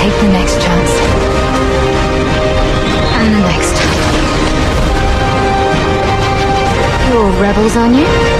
Take 0.00 0.20
the 0.22 0.28
next 0.28 0.54
chance. 0.62 0.92
And 3.20 3.34
the 3.34 3.40
next. 3.52 3.76
You're 7.10 7.30
rebels, 7.42 7.76
aren't 7.76 7.96
you? 7.96 8.39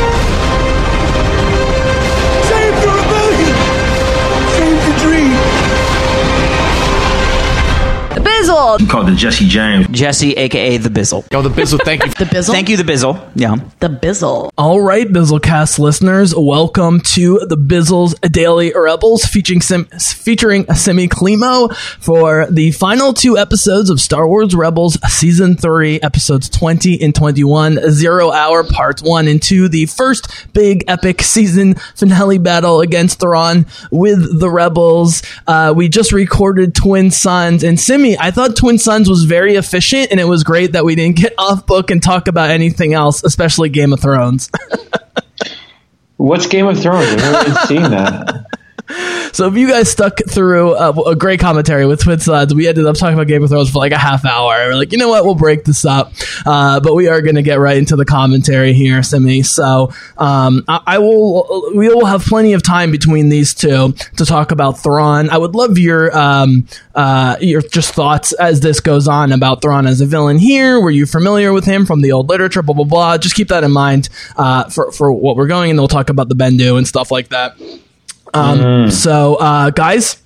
The 8.50 8.56
Bizzle. 8.56 8.90
Called 8.90 9.06
the 9.06 9.14
Jesse 9.14 9.46
James. 9.46 9.86
Jesse, 9.92 10.32
aka 10.32 10.76
the 10.76 10.88
Bizzle. 10.88 11.24
Oh, 11.32 11.40
the 11.40 11.48
Bizzle, 11.48 11.80
thank 11.84 12.04
you. 12.04 12.10
The 12.20 12.24
Bizzle. 12.24 12.50
Thank 12.50 12.68
you, 12.68 12.76
the 12.76 12.82
Bizzle. 12.82 13.30
Yeah. 13.36 13.54
The 13.78 13.88
Bizzle. 13.88 14.50
All 14.58 14.80
right, 14.80 15.06
Bizzlecast 15.06 15.78
listeners, 15.78 16.34
welcome 16.36 17.00
to 17.00 17.38
the 17.46 17.56
Bizzle's 17.56 18.14
Daily 18.28 18.72
Rebels, 18.74 19.24
featuring 19.24 19.60
Sim- 19.60 19.84
featuring 19.84 20.66
Simi 20.74 21.06
Klimo 21.06 21.72
for 22.00 22.46
the 22.50 22.72
final 22.72 23.12
two 23.14 23.38
episodes 23.38 23.88
of 23.88 24.00
Star 24.00 24.26
Wars 24.26 24.52
Rebels 24.54 24.98
Season 25.08 25.56
3, 25.56 26.00
Episodes 26.02 26.48
20 26.48 27.00
and 27.00 27.14
21, 27.14 27.90
Zero 27.92 28.32
Hour 28.32 28.64
Parts 28.64 29.00
1 29.00 29.28
and 29.28 29.40
2, 29.40 29.68
the 29.68 29.86
first 29.86 30.28
big 30.52 30.82
epic 30.88 31.22
season 31.22 31.74
finale 31.94 32.38
battle 32.38 32.80
against 32.80 33.20
Thrawn 33.20 33.64
with 33.92 34.40
the 34.40 34.50
Rebels. 34.50 35.22
Uh, 35.46 35.72
we 35.76 35.88
just 35.88 36.10
recorded 36.10 36.74
Twin 36.74 37.12
Suns, 37.12 37.62
and 37.62 37.78
Simi, 37.78 38.18
I 38.18 38.30
thought 38.32 38.39
Twin 38.48 38.78
Suns 38.78 39.08
was 39.08 39.24
very 39.24 39.56
efficient, 39.56 40.08
and 40.10 40.20
it 40.20 40.24
was 40.24 40.42
great 40.44 40.72
that 40.72 40.84
we 40.84 40.94
didn't 40.94 41.16
get 41.16 41.34
off 41.38 41.66
book 41.66 41.90
and 41.90 42.02
talk 42.02 42.28
about 42.28 42.50
anything 42.50 42.94
else, 42.94 43.24
especially 43.24 43.68
Game 43.68 43.92
of 43.92 44.00
Thrones. 44.00 44.50
What's 46.16 46.46
Game 46.46 46.66
of 46.66 46.78
Thrones? 46.78 47.16
Never 47.16 47.40
even 47.40 47.66
seen 47.66 47.82
that. 47.82 48.46
So 49.32 49.46
if 49.46 49.56
you 49.56 49.68
guys 49.68 49.90
stuck 49.90 50.18
through 50.28 50.74
uh, 50.74 50.92
a 51.06 51.14
great 51.14 51.40
commentary 51.40 51.86
with 51.86 52.02
Twin 52.02 52.18
Suns, 52.18 52.54
we 52.54 52.66
ended 52.66 52.86
up 52.86 52.96
talking 52.96 53.14
about 53.14 53.26
Game 53.28 53.42
of 53.42 53.50
Thrones 53.50 53.70
for 53.70 53.78
like 53.78 53.92
a 53.92 53.98
half 53.98 54.24
hour. 54.24 54.50
We're 54.50 54.74
like, 54.74 54.92
you 54.92 54.98
know 54.98 55.08
what, 55.08 55.24
we'll 55.24 55.34
break 55.34 55.64
this 55.64 55.84
up, 55.84 56.12
uh, 56.44 56.80
but 56.80 56.94
we 56.94 57.08
are 57.08 57.20
going 57.22 57.36
to 57.36 57.42
get 57.42 57.58
right 57.58 57.76
into 57.76 57.96
the 57.96 58.04
commentary 58.04 58.72
here, 58.72 59.02
Simi. 59.02 59.42
So 59.42 59.92
um, 60.18 60.64
I, 60.68 60.80
I 60.86 60.98
will, 60.98 61.70
we 61.74 61.88
will 61.88 62.06
have 62.06 62.22
plenty 62.24 62.52
of 62.52 62.62
time 62.62 62.90
between 62.90 63.28
these 63.28 63.54
two 63.54 63.92
to 64.16 64.26
talk 64.26 64.50
about 64.50 64.78
Thrawn. 64.78 65.30
I 65.30 65.38
would 65.38 65.54
love 65.54 65.78
your 65.78 66.16
um, 66.16 66.66
uh, 66.94 67.36
your 67.40 67.62
just 67.62 67.94
thoughts 67.94 68.32
as 68.32 68.60
this 68.60 68.80
goes 68.80 69.08
on 69.08 69.32
about 69.32 69.62
Thrawn 69.62 69.86
as 69.86 70.00
a 70.00 70.06
villain 70.06 70.38
here. 70.38 70.80
Were 70.80 70.90
you 70.90 71.06
familiar 71.06 71.52
with 71.52 71.64
him 71.64 71.86
from 71.86 72.00
the 72.00 72.12
old 72.12 72.28
literature? 72.28 72.62
Blah 72.62 72.74
blah 72.74 72.84
blah. 72.84 73.18
Just 73.18 73.34
keep 73.34 73.48
that 73.48 73.64
in 73.64 73.72
mind 73.72 74.08
uh, 74.36 74.68
for 74.68 74.90
for 74.92 75.12
what 75.12 75.36
we're 75.36 75.46
going, 75.46 75.70
and 75.70 75.78
we'll 75.78 75.88
talk 75.88 76.10
about 76.10 76.28
the 76.28 76.34
Bendu 76.34 76.76
and 76.76 76.86
stuff 76.86 77.10
like 77.10 77.28
that. 77.28 77.56
Um, 78.34 78.90
So, 78.90 79.36
uh, 79.36 79.70
guys, 79.70 80.22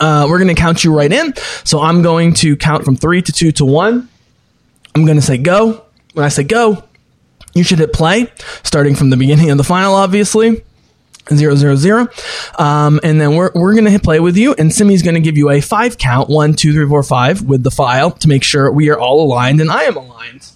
uh, 0.00 0.26
we're 0.28 0.38
going 0.38 0.54
to 0.54 0.60
count 0.60 0.84
you 0.84 0.94
right 0.96 1.12
in. 1.12 1.34
So 1.64 1.80
I'm 1.80 2.02
going 2.02 2.34
to 2.34 2.56
count 2.56 2.84
from 2.84 2.96
three 2.96 3.22
to 3.22 3.32
two 3.32 3.52
to 3.52 3.64
one. 3.64 4.08
I'm 4.94 5.04
going 5.04 5.16
to 5.18 5.22
say 5.22 5.38
go. 5.38 5.84
When 6.14 6.24
I 6.24 6.28
say 6.28 6.42
go, 6.42 6.82
you 7.54 7.62
should 7.62 7.78
hit 7.78 7.92
play, 7.92 8.26
starting 8.64 8.94
from 8.94 9.10
the 9.10 9.16
beginning 9.16 9.50
of 9.50 9.58
the 9.58 9.64
final, 9.64 9.94
obviously. 9.94 10.64
Zero 11.30 11.54
zero 11.56 11.76
zero, 11.76 12.08
um, 12.58 13.00
and 13.02 13.20
then 13.20 13.36
we're 13.36 13.50
we're 13.54 13.74
gonna 13.74 13.90
hit 13.90 14.02
play 14.02 14.18
with 14.18 14.38
you, 14.38 14.54
and 14.54 14.72
Simi's 14.72 15.02
gonna 15.02 15.20
give 15.20 15.36
you 15.36 15.50
a 15.50 15.60
five 15.60 15.98
count, 15.98 16.30
one, 16.30 16.54
two, 16.54 16.72
three, 16.72 16.88
four, 16.88 17.02
five, 17.02 17.42
with 17.42 17.62
the 17.62 17.70
file 17.70 18.12
to 18.12 18.28
make 18.28 18.42
sure 18.42 18.72
we 18.72 18.88
are 18.88 18.98
all 18.98 19.20
aligned, 19.26 19.60
and 19.60 19.70
I 19.70 19.82
am 19.82 19.96
aligned. 19.98 20.48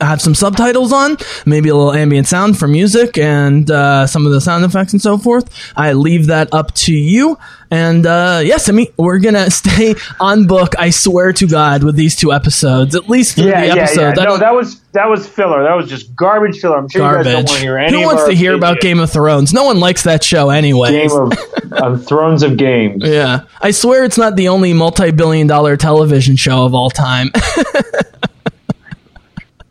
I 0.00 0.06
have 0.06 0.20
some 0.20 0.34
subtitles 0.34 0.92
on, 0.92 1.16
maybe 1.46 1.68
a 1.68 1.74
little 1.74 1.92
ambient 1.92 2.26
sound 2.26 2.58
for 2.58 2.66
music 2.66 3.16
and 3.16 3.70
uh, 3.70 4.06
some 4.08 4.26
of 4.26 4.32
the 4.32 4.40
sound 4.40 4.64
effects 4.64 4.92
and 4.92 5.00
so 5.00 5.16
forth. 5.16 5.48
I 5.76 5.92
leave 5.92 6.26
that 6.26 6.52
up 6.52 6.74
to 6.74 6.92
you. 6.92 7.38
And 7.70 8.04
uh, 8.04 8.42
yes, 8.44 8.68
I 8.68 8.72
mean, 8.72 8.88
we're 8.98 9.20
going 9.20 9.34
to 9.44 9.50
stay 9.52 9.94
on 10.18 10.46
book, 10.46 10.74
I 10.78 10.90
swear 10.90 11.32
to 11.34 11.46
God, 11.46 11.84
with 11.84 11.94
these 11.94 12.16
two 12.16 12.32
episodes, 12.32 12.96
at 12.96 13.08
least 13.08 13.36
through 13.36 13.46
Yeah, 13.50 13.60
the 13.60 13.66
yeah, 13.68 13.82
episode. 13.82 14.16
yeah. 14.18 14.24
No, 14.24 14.36
that 14.36 14.54
was 14.54 14.80
that 14.92 15.08
was 15.08 15.26
filler. 15.28 15.62
That 15.62 15.74
was 15.74 15.88
just 15.88 16.14
garbage 16.14 16.60
filler. 16.60 16.76
I'm 16.76 16.88
sure 16.88 17.18
you 17.18 17.24
guys 17.24 17.32
don't 17.32 17.34
want 17.34 17.48
to 17.50 17.58
hear 17.58 17.78
any. 17.78 17.92
Who 18.00 18.04
wants 18.04 18.24
to 18.26 18.32
hear 18.34 18.54
about. 18.54 18.80
Game 18.80 18.98
of 19.00 19.10
Thrones? 19.10 19.52
No 19.54 19.64
one 19.64 19.78
likes 19.80 20.02
that 20.02 20.22
show 20.24 20.50
anyway. 20.50 20.90
Game 20.90 21.10
of 21.12 21.32
um, 21.72 21.98
Thrones 22.00 22.42
of 22.42 22.56
Games? 22.56 23.02
Yeah. 23.04 23.42
I 23.60 23.70
swear 23.70 24.04
it's 24.04 24.18
not 24.18 24.36
the 24.36 24.48
only 24.48 24.72
multi 24.72 25.12
billion 25.12 25.46
dollar 25.46 25.76
television 25.76 26.36
show 26.36 26.64
of 26.64 26.74
all 26.74 26.90
time. 26.90 27.30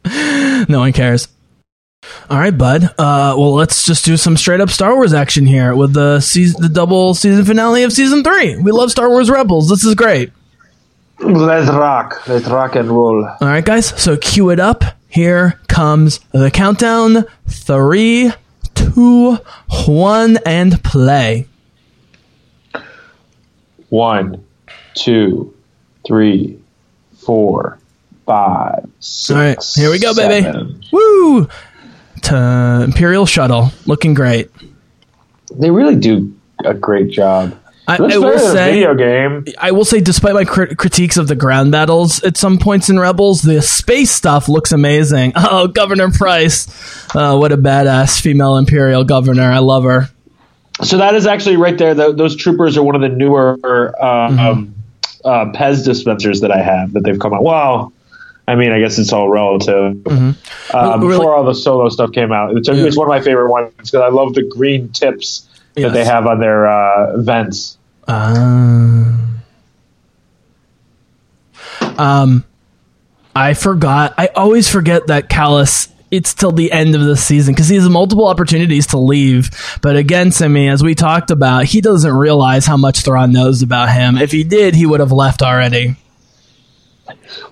no 0.69 0.79
one 0.79 0.93
cares. 0.93 1.27
All 2.29 2.39
right, 2.39 2.57
bud. 2.57 2.83
Uh, 2.83 3.35
well, 3.37 3.53
let's 3.53 3.85
just 3.85 4.05
do 4.05 4.17
some 4.17 4.37
straight 4.37 4.59
up 4.61 4.69
Star 4.69 4.95
Wars 4.95 5.13
action 5.13 5.45
here 5.45 5.75
with 5.75 5.93
the 5.93 6.19
season, 6.19 6.61
the 6.61 6.69
double 6.69 7.13
season 7.13 7.45
finale 7.45 7.83
of 7.83 7.93
season 7.93 8.23
three. 8.23 8.57
We 8.57 8.71
love 8.71 8.91
Star 8.91 9.09
Wars 9.09 9.29
Rebels. 9.29 9.69
This 9.69 9.83
is 9.83 9.95
great. 9.95 10.31
Let's 11.19 11.69
rock. 11.69 12.27
Let's 12.27 12.47
rock 12.47 12.75
and 12.75 12.89
roll. 12.89 13.25
All 13.25 13.47
right, 13.47 13.63
guys. 13.63 13.87
So 14.01 14.17
cue 14.17 14.49
it 14.49 14.59
up. 14.59 14.83
Here 15.07 15.59
comes 15.67 16.19
the 16.31 16.49
countdown. 16.49 17.25
Three, 17.47 18.31
two, 18.73 19.37
one, 19.85 20.39
and 20.45 20.83
play. 20.83 21.47
One, 23.89 24.43
two, 24.95 25.53
three, 26.05 26.59
four, 27.13 27.77
five, 28.25 28.89
six. 28.99 29.29
All 29.31 29.37
right, 29.37 29.57
here 29.75 29.91
we 29.91 29.99
go, 29.99 30.13
baby. 30.15 30.43
seven. 30.43 30.83
Woo! 30.91 31.47
To 32.23 32.81
Imperial 32.85 33.25
Shuttle, 33.25 33.71
looking 33.85 34.13
great. 34.13 34.49
They 35.53 35.69
really 35.71 35.95
do 35.95 36.33
a 36.63 36.73
great 36.73 37.11
job. 37.11 37.59
I, 37.85 37.95
I 37.97 38.17
will 38.17 38.35
a 38.35 38.39
say, 38.39 38.75
video 38.75 38.95
game. 38.95 39.45
I 39.59 39.71
will 39.71 39.83
say, 39.83 39.99
despite 39.99 40.33
my 40.33 40.45
crit- 40.45 40.77
critiques 40.77 41.17
of 41.17 41.27
the 41.27 41.35
ground 41.35 41.73
battles 41.73 42.23
at 42.23 42.37
some 42.37 42.57
points 42.57 42.89
in 42.89 42.97
Rebels, 42.97 43.41
the 43.41 43.61
space 43.61 44.09
stuff 44.09 44.47
looks 44.47 44.71
amazing. 44.71 45.33
Oh, 45.37 45.67
Governor 45.67 46.09
Pryce, 46.09 46.67
uh, 47.13 47.35
what 47.37 47.51
a 47.51 47.57
badass 47.57 48.21
female 48.21 48.55
Imperial 48.55 49.03
governor! 49.03 49.51
I 49.51 49.59
love 49.59 49.83
her. 49.83 50.07
So 50.81 50.97
that 50.99 51.13
is 51.15 51.27
actually 51.27 51.57
right 51.57 51.77
there. 51.77 51.93
Tho- 51.93 52.13
those 52.13 52.37
troopers 52.37 52.77
are 52.77 52.83
one 52.83 52.95
of 52.95 53.01
the 53.01 53.09
newer 53.09 53.59
uh, 53.63 54.29
Mm-hmm. 54.29 54.39
um, 54.39 54.75
uh, 55.25 55.45
Pez 55.51 55.83
dispensers 55.83 56.39
that 56.41 56.51
I 56.51 56.61
have 56.61 56.93
that 56.93 57.03
they've 57.03 57.19
come 57.19 57.33
out. 57.33 57.43
Well, 57.43 57.91
I 58.47 58.55
mean, 58.55 58.71
I 58.73 58.79
guess 58.79 58.99
it's 58.99 59.13
all 59.13 59.29
relative. 59.29 59.93
Mm-hmm. 59.95 60.31
Well, 60.77 60.99
before 60.99 61.33
all 61.35 61.45
the 61.45 61.53
solo 61.55 61.87
stuff 61.89 62.11
came 62.11 62.31
out, 62.33 62.57
it's, 62.57 62.67
it's 62.67 62.97
one 62.97 63.07
of 63.07 63.09
my 63.09 63.21
favorite 63.21 63.49
ones 63.49 63.71
because 63.77 63.95
I 63.95 64.09
love 64.09 64.33
the 64.33 64.43
green 64.43 64.89
tips 64.89 65.47
Yes. 65.75 65.87
that 65.87 65.93
they 65.93 66.05
have 66.05 66.27
on 66.27 66.39
their 66.39 66.67
uh, 66.67 67.17
vents. 67.17 67.77
Um, 68.07 69.39
um, 71.97 72.43
I 73.35 73.53
forgot. 73.55 74.13
I 74.17 74.27
always 74.27 74.69
forget 74.69 75.07
that 75.07 75.29
Kallus. 75.29 75.89
It's 76.11 76.35
till 76.35 76.51
the 76.51 76.71
end 76.71 76.93
of 76.93 77.01
the 77.01 77.17
season 77.17 77.55
because 77.55 77.69
he 77.69 77.75
has 77.75 77.89
multiple 77.89 78.27
opportunities 78.27 78.85
to 78.87 78.99
leave. 78.99 79.49
But 79.81 79.95
again, 79.95 80.31
Simi, 80.31 80.69
as 80.69 80.83
we 80.83 80.93
talked 80.93 81.31
about, 81.31 81.65
he 81.65 81.81
doesn't 81.81 82.13
realize 82.13 82.67
how 82.67 82.77
much 82.77 82.99
Thrawn 83.01 83.31
knows 83.31 83.63
about 83.63 83.89
him. 83.89 84.19
If 84.19 84.31
he 84.31 84.43
did, 84.43 84.75
he 84.75 84.85
would 84.85 84.99
have 84.99 85.11
left 85.11 85.41
already. 85.41 85.95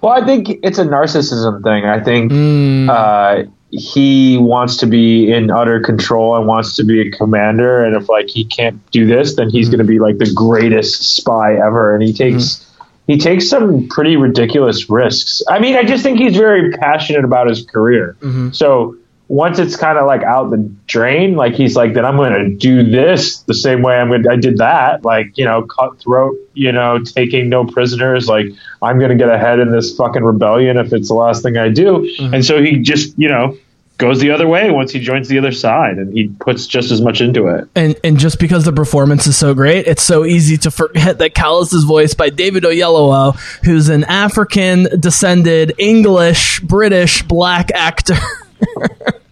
Well, 0.02 0.14
I 0.14 0.26
think 0.26 0.60
it's 0.64 0.78
a 0.80 0.86
narcissism 0.86 1.64
thing. 1.64 1.86
I 1.86 2.00
think 2.04 2.32
Hmm. 2.32 2.90
uh, 2.90 3.44
he 3.72 4.38
wants 4.38 4.76
to 4.78 4.86
be 4.86 5.32
in 5.32 5.50
utter 5.50 5.80
control 5.80 6.36
and 6.36 6.46
wants 6.46 6.76
to 6.76 6.84
be 6.84 7.02
a 7.08 7.12
commander. 7.12 7.84
And 7.86 7.96
if 7.96 8.10
like 8.10 8.30
he 8.30 8.44
can't 8.44 8.80
do 8.92 9.06
this, 9.06 9.36
then 9.36 9.48
Hmm. 9.48 9.52
he's 9.52 9.70
going 9.70 9.80
to 9.80 9.86
be 9.86 10.00
like 10.00 10.18
the 10.18 10.32
greatest 10.34 11.16
spy 11.16 11.56
ever. 11.56 11.94
And 11.96 12.04
he 12.04 12.12
takes 12.14 12.66
he 13.08 13.18
takes 13.18 13.50
some 13.50 13.88
pretty 13.90 14.16
ridiculous 14.16 14.90
risks. 14.90 15.42
I 15.50 15.60
mean, 15.60 15.76
I 15.76 15.84
just 15.84 16.04
think 16.04 16.20
he's 16.20 16.36
very 16.38 16.72
passionate 16.72 17.26
about 17.26 17.48
his 17.48 17.66
career. 17.66 18.16
Mm-hmm. 18.22 18.52
So 18.52 18.96
once 19.32 19.60
it's 19.60 19.78
kind 19.78 19.98
of 19.98 20.06
like 20.06 20.24
out 20.24 20.50
the 20.50 20.58
drain, 20.88 21.38
like 21.38 21.54
he's 21.54 21.74
like, 21.74 21.94
then 21.94 22.04
I'm 22.04 22.18
going 22.18 22.34
to 22.34 22.54
do 22.54 22.92
this 22.92 23.38
the 23.44 23.54
same 23.54 23.82
way 23.82 23.96
I'm 23.96 24.10
going. 24.10 24.28
I 24.30 24.36
did 24.36 24.58
that, 24.58 25.06
like 25.06 25.38
you 25.38 25.46
know, 25.46 25.62
cutthroat, 25.62 26.36
you 26.54 26.74
know, 26.74 27.00
taking 27.02 27.48
no 27.48 27.64
prisoners. 27.64 28.28
Like 28.28 28.48
I'm 28.82 29.00
going 29.00 29.12
to 29.12 29.16
get 29.16 29.30
ahead 29.30 29.60
in 29.60 29.72
this 29.72 29.96
fucking 29.96 30.22
rebellion 30.22 30.76
if 30.76 30.92
it's 30.92 31.08
the 31.08 31.14
last 31.14 31.44
thing 31.44 31.56
I 31.56 31.70
do. 31.70 32.12
Mm-hmm. 32.20 32.34
And 32.34 32.46
so 32.46 32.62
he 32.62 32.80
just, 32.80 33.18
you 33.18 33.30
know, 33.30 33.58
goes 33.98 34.20
the 34.20 34.32
other 34.32 34.50
way 34.50 34.70
once 34.70 34.92
he 34.92 35.00
joins 35.00 35.30
the 35.30 35.38
other 35.38 35.54
side, 35.54 35.98
and 35.98 36.12
he 36.12 36.28
puts 36.28 36.68
just 36.68 36.92
as 36.92 37.00
much 37.00 37.22
into 37.22 37.48
it. 37.48 37.70
And 37.74 37.96
and 38.04 38.18
just 38.18 38.38
because 38.38 38.66
the 38.66 38.74
performance 38.74 39.28
is 39.28 39.38
so 39.38 39.54
great, 39.54 39.88
it's 39.88 40.04
so 40.04 40.26
easy 40.26 40.58
to 40.58 40.72
forget 40.72 41.20
that 41.20 41.36
Kallus 41.36 41.74
is 41.74 41.86
voiced 41.86 42.18
by 42.18 42.32
David 42.32 42.64
Oyelowo, 42.64 43.40
who's 43.64 43.88
an 43.88 44.04
African 44.04 45.00
descended 45.00 45.74
English 45.78 46.60
British 46.60 47.24
black 47.24 47.72
actor. 47.74 48.18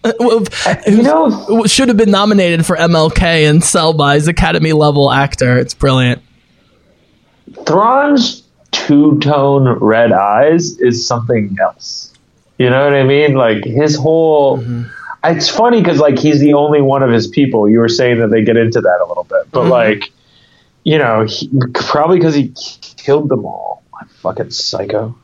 Uh, 0.03 0.75
you 0.87 1.01
know, 1.03 1.65
should 1.65 1.89
have 1.89 1.97
been 1.97 2.11
nominated 2.11 2.65
for 2.65 2.75
MLK 2.77 3.49
and 3.49 3.63
Selma. 3.63 4.13
He's 4.13 4.27
Academy 4.27 4.71
level 4.73 5.11
actor. 5.11 5.57
It's 5.57 5.73
brilliant. 5.73 6.21
Thrawn's 7.65 8.43
two 8.71 9.19
tone 9.19 9.67
red 9.79 10.11
eyes 10.11 10.77
is 10.79 11.05
something 11.05 11.57
else. 11.59 12.13
You 12.57 12.69
know 12.69 12.83
what 12.83 12.93
I 12.93 13.03
mean? 13.03 13.33
Like 13.35 13.63
his 13.63 13.95
whole. 13.95 14.59
Mm-hmm. 14.59 14.83
It's 15.25 15.49
funny 15.49 15.81
because 15.81 15.99
like 15.99 16.17
he's 16.17 16.39
the 16.39 16.53
only 16.53 16.81
one 16.81 17.03
of 17.03 17.11
his 17.11 17.27
people. 17.27 17.67
You 17.67 17.79
were 17.79 17.89
saying 17.89 18.19
that 18.19 18.29
they 18.29 18.43
get 18.43 18.55
into 18.55 18.79
that 18.79 19.01
a 19.03 19.05
little 19.05 19.25
bit, 19.25 19.51
but 19.51 19.61
mm-hmm. 19.61 19.71
like, 19.71 20.11
you 20.83 20.97
know, 20.97 21.25
he, 21.25 21.49
probably 21.73 22.19
because 22.19 22.35
he 22.35 22.53
killed 22.95 23.27
them 23.27 23.45
all. 23.45 23.83
My 23.91 24.07
fucking 24.07 24.51
psycho. 24.51 25.17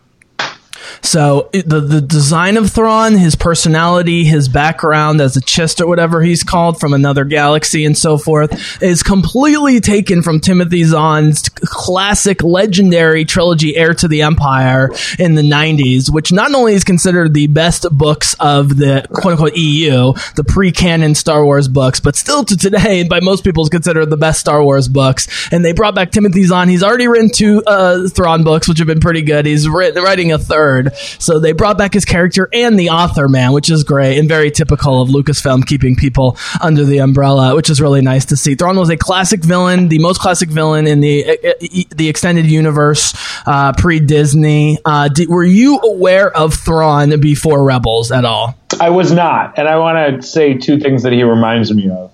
So 1.02 1.50
the 1.54 1.80
the 1.80 2.02
design 2.02 2.58
of 2.58 2.72
Thrawn, 2.72 3.16
his 3.16 3.36
personality, 3.36 4.24
his 4.26 4.50
background 4.50 5.22
as 5.22 5.38
a 5.38 5.42
Chiss 5.42 5.80
or 5.82 5.88
whatever 5.88 6.22
he's 6.22 6.44
called 6.44 6.80
from 6.80 6.94
another 6.94 7.26
galaxy 7.26 7.86
and 7.86 7.98
so 7.98 8.18
forth, 8.18 8.82
is 8.82 9.04
completely 9.04 9.80
taken 9.80 10.22
from 10.22 10.40
Timothy 10.40 10.84
Zahn's 10.84 11.50
classic, 11.50 12.44
legendary 12.44 13.26
trilogy, 13.26 13.76
Heir 13.76 13.94
to 13.96 14.08
the 14.08 14.22
Empire, 14.22 14.90
in 15.20 15.36
the 15.36 15.42
'90s, 15.42 16.12
which 16.12 16.32
not 16.32 16.54
only 16.54 16.74
is 16.74 16.84
considered 16.84 17.34
the 17.34 17.48
best 17.48 17.86
books 17.92 18.36
of 18.40 18.78
the 18.78 19.06
quote 19.12 19.34
unquote 19.34 19.56
EU, 19.56 20.14
the 20.36 20.44
pre-canon 20.44 21.16
Star 21.16 21.44
Wars 21.44 21.68
books, 21.68 22.00
but 22.00 22.16
still 22.16 22.44
to 22.46 22.58
today, 22.58 23.04
by 23.04 23.20
most 23.20 23.44
people, 23.44 23.64
is 23.64 23.70
considered 23.70 24.10
the 24.10 24.18
best 24.18 24.40
Star 24.40 24.64
Wars 24.64 24.88
books. 24.88 25.28
And 25.52 25.64
they 25.64 25.74
brought 25.74 25.96
back 25.96 26.12
Timothy 26.12 26.44
Zahn. 26.44 26.70
He's 26.70 26.84
already 26.84 27.08
written 27.08 27.30
two 27.30 27.64
uh, 27.66 28.08
Thrawn 28.10 28.44
books, 28.44 28.68
which 28.68 28.80
have 28.80 28.88
been 28.88 29.00
pretty 29.00 29.22
good. 29.22 29.46
He's 29.46 29.68
writ- 29.68 29.96
writing 29.96 30.32
a 30.32 30.38
third. 30.40 30.85
So 31.20 31.40
they 31.40 31.52
brought 31.52 31.78
back 31.78 31.94
his 31.94 32.06
character 32.06 32.50
and 32.54 32.78
the 32.80 32.90
author, 32.90 33.28
man, 33.28 33.52
which 33.52 33.70
is 33.70 33.84
great 33.84 34.18
and 34.18 34.28
very 34.28 34.52
typical 34.52 35.02
of 35.02 35.10
Lucasfilm 35.10 35.66
keeping 35.66 35.96
people 35.96 36.38
under 36.62 36.84
the 36.84 37.00
umbrella, 37.00 37.56
which 37.56 37.70
is 37.70 37.82
really 37.82 38.02
nice 38.02 38.26
to 38.26 38.38
see. 38.38 38.56
Thrawn 38.56 38.78
was 38.78 38.90
a 38.90 38.98
classic 38.98 39.44
villain, 39.44 39.88
the 39.88 40.00
most 40.00 40.20
classic 40.20 40.50
villain 40.50 40.88
in 40.88 41.00
the 41.00 41.88
the 41.96 42.10
extended 42.10 42.46
universe 42.46 43.14
uh, 43.46 43.74
pre 43.74 44.00
Disney. 44.00 44.78
Uh, 44.86 45.10
were 45.28 45.44
you 45.44 45.80
aware 45.80 46.36
of 46.36 46.54
Thrawn 46.54 47.20
before 47.20 47.64
Rebels 47.64 48.12
at 48.12 48.26
all? 48.26 48.56
I 48.80 48.90
was 48.90 49.12
not, 49.12 49.58
and 49.58 49.68
I 49.68 49.78
want 49.78 50.22
to 50.22 50.28
say 50.28 50.56
two 50.56 50.80
things 50.80 51.04
that 51.04 51.14
he 51.14 51.24
reminds 51.24 51.74
me 51.74 51.90
of. 51.90 52.12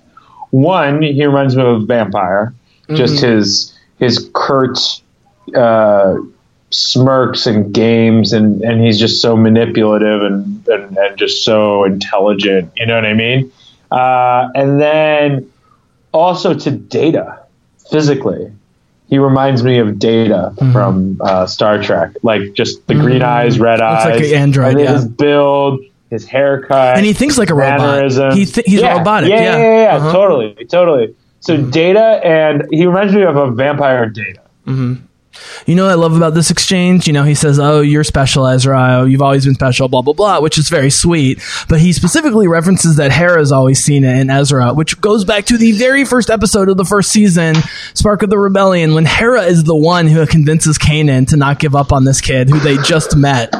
One, 0.50 1.02
he 1.02 1.24
reminds 1.24 1.56
me 1.56 1.62
of 1.62 1.82
a 1.82 1.84
vampire, 1.84 2.54
just 2.90 3.20
his 3.20 3.78
his 3.98 4.30
curt 4.34 4.78
uh, 5.54 6.16
smirks 6.72 7.46
and 7.46 7.72
games, 7.72 8.32
and 8.32 8.62
and 8.62 8.82
he's 8.82 8.98
just 8.98 9.20
so 9.22 9.36
manipulative 9.36 10.22
and 10.22 10.66
and, 10.68 10.96
and 10.96 11.16
just 11.18 11.44
so 11.44 11.84
intelligent. 11.84 12.72
You 12.76 12.86
know 12.86 12.94
what 12.96 13.06
I 13.06 13.14
mean? 13.14 13.52
Uh, 13.90 14.48
and 14.54 14.80
then 14.80 15.50
also 16.12 16.54
to 16.54 16.70
Data 16.70 17.40
physically. 17.90 18.50
He 19.08 19.18
reminds 19.18 19.62
me 19.62 19.76
of 19.78 19.98
Data 19.98 20.54
from 20.72 21.20
uh, 21.20 21.46
Star 21.46 21.82
Trek, 21.82 22.12
like 22.22 22.54
just 22.54 22.86
the 22.86 22.94
green 22.94 23.20
eyes, 23.22 23.60
red 23.60 23.80
Looks 23.80 24.04
eyes, 24.06 24.20
like 24.20 24.24
an 24.24 24.34
android, 24.34 24.70
and 24.72 24.80
yeah. 24.80 24.92
his 24.94 25.06
build, 25.06 25.80
his 26.08 26.24
haircut, 26.24 26.96
And 26.96 27.04
he 27.04 27.12
thinks 27.12 27.36
like 27.36 27.50
a 27.50 27.54
robot. 27.54 28.10
He 28.32 28.46
th- 28.46 28.66
he's 28.66 28.80
yeah, 28.80 28.96
robotic, 28.96 29.28
Yeah, 29.28 29.40
yeah. 29.42 29.56
yeah, 29.58 29.82
yeah, 29.82 29.96
Uh-huh. 29.96 30.06
Mm-hmm. 30.06 30.14
totally, 30.16 30.64
totally. 30.64 31.16
So 31.40 31.58
Data, 31.58 32.20
and 32.24 32.64
he 32.70 32.86
reminds 32.86 33.12
me 33.14 33.20
of 33.24 33.36
a 33.36 33.50
vampire 33.50 34.08
Data. 34.08 34.40
You 35.66 35.74
know 35.74 35.84
what 35.84 35.92
I 35.92 35.94
love 35.94 36.16
about 36.16 36.34
this 36.34 36.50
exchange? 36.50 37.06
You 37.06 37.12
know, 37.12 37.24
he 37.24 37.34
says, 37.34 37.58
Oh, 37.58 37.80
you're 37.80 38.04
special, 38.04 38.46
Ezra. 38.46 39.00
Oh, 39.00 39.04
you've 39.04 39.22
always 39.22 39.44
been 39.44 39.54
special, 39.54 39.88
blah, 39.88 40.02
blah, 40.02 40.12
blah, 40.12 40.40
which 40.40 40.58
is 40.58 40.68
very 40.68 40.90
sweet. 40.90 41.40
But 41.68 41.80
he 41.80 41.92
specifically 41.92 42.48
references 42.48 42.96
that 42.96 43.10
Hera's 43.10 43.52
always 43.52 43.80
seen 43.80 44.04
it 44.04 44.18
in 44.18 44.30
Ezra, 44.30 44.74
which 44.74 45.00
goes 45.00 45.24
back 45.24 45.46
to 45.46 45.56
the 45.56 45.72
very 45.72 46.04
first 46.04 46.30
episode 46.30 46.68
of 46.68 46.76
the 46.76 46.84
first 46.84 47.10
season, 47.10 47.56
Spark 47.94 48.22
of 48.22 48.30
the 48.30 48.38
Rebellion, 48.38 48.94
when 48.94 49.06
Hera 49.06 49.42
is 49.42 49.64
the 49.64 49.76
one 49.76 50.06
who 50.06 50.26
convinces 50.26 50.78
Kanan 50.78 51.28
to 51.28 51.36
not 51.36 51.58
give 51.58 51.74
up 51.74 51.92
on 51.92 52.04
this 52.04 52.20
kid 52.20 52.48
who 52.48 52.58
they 52.58 52.76
just 52.78 53.16
met. 53.16 53.52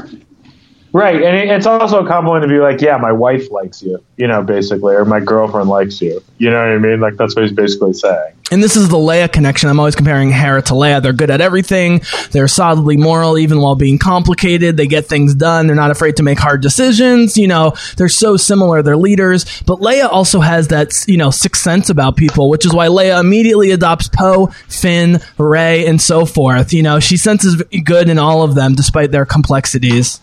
Right, 0.92 1.22
and 1.22 1.50
it's 1.50 1.66
also 1.66 2.04
a 2.04 2.06
compliment 2.06 2.42
to 2.42 2.48
be 2.48 2.58
like, 2.58 2.82
yeah, 2.82 2.98
my 2.98 3.12
wife 3.12 3.50
likes 3.50 3.82
you, 3.82 4.04
you 4.18 4.26
know, 4.26 4.42
basically, 4.42 4.94
or 4.94 5.06
my 5.06 5.20
girlfriend 5.20 5.70
likes 5.70 6.02
you. 6.02 6.22
You 6.36 6.50
know 6.50 6.58
what 6.58 6.68
I 6.68 6.78
mean? 6.78 7.00
Like 7.00 7.16
that's 7.16 7.34
what 7.34 7.44
he's 7.44 7.52
basically 7.52 7.94
saying. 7.94 8.34
And 8.50 8.62
this 8.62 8.76
is 8.76 8.90
the 8.90 8.98
Leia 8.98 9.32
connection. 9.32 9.70
I'm 9.70 9.78
always 9.78 9.96
comparing 9.96 10.30
Hera 10.30 10.60
to 10.60 10.74
Leia. 10.74 11.00
They're 11.00 11.14
good 11.14 11.30
at 11.30 11.40
everything. 11.40 12.02
They're 12.32 12.48
solidly 12.48 12.98
moral, 12.98 13.38
even 13.38 13.62
while 13.62 13.76
being 13.76 13.98
complicated. 13.98 14.76
They 14.76 14.86
get 14.86 15.06
things 15.06 15.34
done. 15.34 15.66
They're 15.66 15.74
not 15.74 15.90
afraid 15.90 16.18
to 16.18 16.22
make 16.22 16.38
hard 16.38 16.60
decisions. 16.60 17.38
You 17.38 17.48
know, 17.48 17.72
they're 17.96 18.10
so 18.10 18.36
similar. 18.36 18.82
They're 18.82 18.98
leaders. 18.98 19.62
But 19.62 19.78
Leia 19.78 20.10
also 20.12 20.40
has 20.40 20.68
that, 20.68 20.92
you 21.06 21.16
know, 21.16 21.30
sixth 21.30 21.62
sense 21.62 21.88
about 21.88 22.18
people, 22.18 22.50
which 22.50 22.66
is 22.66 22.74
why 22.74 22.88
Leia 22.88 23.18
immediately 23.18 23.70
adopts 23.70 24.08
Poe, 24.08 24.48
Finn, 24.68 25.22
Rey, 25.38 25.86
and 25.86 25.98
so 25.98 26.26
forth. 26.26 26.74
You 26.74 26.82
know, 26.82 27.00
she 27.00 27.16
senses 27.16 27.62
good 27.84 28.10
in 28.10 28.18
all 28.18 28.42
of 28.42 28.54
them, 28.54 28.74
despite 28.74 29.10
their 29.10 29.24
complexities. 29.24 30.20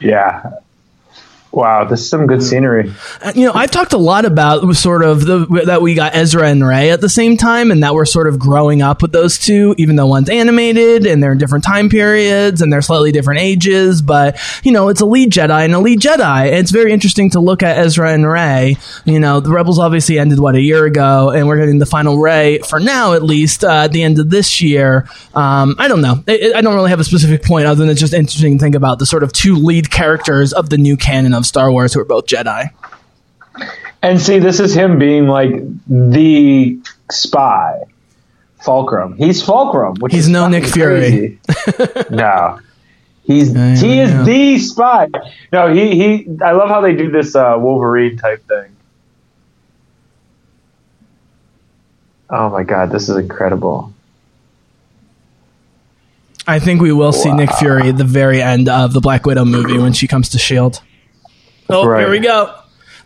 Yeah. 0.00 0.50
Wow, 1.50 1.84
this 1.84 2.00
is 2.00 2.10
some 2.10 2.26
good 2.26 2.42
scenery. 2.42 2.92
Uh, 3.22 3.32
you 3.34 3.46
know, 3.46 3.52
I've 3.54 3.70
talked 3.70 3.94
a 3.94 3.98
lot 3.98 4.26
about 4.26 4.76
sort 4.76 5.02
of 5.02 5.24
the 5.24 5.46
that 5.64 5.80
we 5.80 5.94
got 5.94 6.14
Ezra 6.14 6.46
and 6.46 6.66
Rey 6.66 6.90
at 6.90 7.00
the 7.00 7.08
same 7.08 7.38
time, 7.38 7.70
and 7.70 7.82
that 7.82 7.94
we're 7.94 8.04
sort 8.04 8.28
of 8.28 8.38
growing 8.38 8.82
up 8.82 9.00
with 9.00 9.12
those 9.12 9.38
two, 9.38 9.74
even 9.78 9.96
though 9.96 10.06
one's 10.06 10.28
animated 10.28 11.06
and 11.06 11.22
they're 11.22 11.32
in 11.32 11.38
different 11.38 11.64
time 11.64 11.88
periods 11.88 12.60
and 12.60 12.70
they're 12.70 12.82
slightly 12.82 13.12
different 13.12 13.40
ages. 13.40 14.02
But 14.02 14.38
you 14.62 14.72
know, 14.72 14.88
it's 14.88 15.00
a 15.00 15.06
lead 15.06 15.32
Jedi 15.32 15.64
and 15.64 15.74
a 15.74 15.78
lead 15.78 16.00
Jedi. 16.00 16.48
And 16.48 16.56
it's 16.56 16.70
very 16.70 16.92
interesting 16.92 17.30
to 17.30 17.40
look 17.40 17.62
at 17.62 17.78
Ezra 17.78 18.12
and 18.12 18.28
Rey. 18.28 18.76
You 19.06 19.18
know, 19.18 19.40
the 19.40 19.50
Rebels 19.50 19.78
obviously 19.78 20.18
ended 20.18 20.38
what 20.40 20.54
a 20.54 20.60
year 20.60 20.84
ago, 20.84 21.30
and 21.30 21.48
we're 21.48 21.58
getting 21.58 21.78
the 21.78 21.86
final 21.86 22.18
Rey 22.18 22.58
for 22.58 22.78
now, 22.78 23.14
at 23.14 23.22
least 23.22 23.64
uh, 23.64 23.84
at 23.84 23.92
the 23.92 24.02
end 24.02 24.18
of 24.18 24.28
this 24.28 24.60
year. 24.60 25.08
Um, 25.34 25.76
I 25.78 25.88
don't 25.88 26.02
know. 26.02 26.22
I, 26.28 26.52
I 26.56 26.60
don't 26.60 26.74
really 26.74 26.90
have 26.90 27.00
a 27.00 27.04
specific 27.04 27.42
point 27.42 27.66
other 27.66 27.80
than 27.80 27.88
it's 27.88 28.00
just 28.00 28.12
interesting 28.12 28.58
to 28.58 28.62
think 28.62 28.74
about 28.74 28.98
the 28.98 29.06
sort 29.06 29.22
of 29.22 29.32
two 29.32 29.56
lead 29.56 29.90
characters 29.90 30.52
of 30.52 30.68
the 30.68 30.76
new 30.76 30.98
canon 30.98 31.37
of 31.38 31.46
Star 31.46 31.70
Wars 31.70 31.94
who 31.94 32.00
are 32.00 32.04
both 32.04 32.26
Jedi. 32.26 32.70
And 34.02 34.20
see, 34.20 34.38
this 34.38 34.60
is 34.60 34.74
him 34.74 34.98
being 34.98 35.26
like 35.26 35.50
the 35.86 36.78
spy, 37.10 37.84
Fulcrum. 38.60 39.16
He's 39.16 39.42
Fulcrum, 39.42 39.96
which 39.98 40.12
He's 40.12 40.28
no 40.28 40.48
Nick 40.48 40.66
Fury. 40.66 41.40
no, 42.10 42.60
he's 43.24 43.52
Yeah, 43.52 43.74
he 43.76 43.96
yeah, 43.96 44.02
is 44.04 44.26
the 44.26 44.58
spy. 44.58 45.08
No, 45.52 45.72
he 45.72 45.96
he. 45.96 46.28
I 46.42 46.52
love 46.52 46.68
how 46.68 46.80
they 46.80 46.94
do 46.94 47.10
this 47.10 47.34
uh, 47.34 47.56
Wolverine 47.58 48.16
type 48.16 48.46
thing. 48.46 48.76
Oh 52.30 52.50
my 52.50 52.62
god, 52.62 52.92
this 52.92 53.08
is 53.08 53.16
incredible. 53.16 53.92
I 56.46 56.60
think 56.60 56.80
we 56.80 56.92
will 56.92 57.12
see 57.12 57.30
Nick 57.30 57.52
Fury 57.54 57.90
at 57.90 57.98
the 57.98 58.04
very 58.04 58.40
end 58.40 58.70
of 58.70 58.94
the 58.94 59.00
Black 59.00 59.26
Widow 59.26 59.44
movie 59.44 59.76
when 59.76 59.92
she 59.92 60.06
comes 60.06 60.30
to 60.30 60.38
Shield. 60.38 60.80
Oh, 61.68 61.86
Right. 61.86 62.00
here 62.00 62.10
we 62.10 62.18
go. 62.20 62.54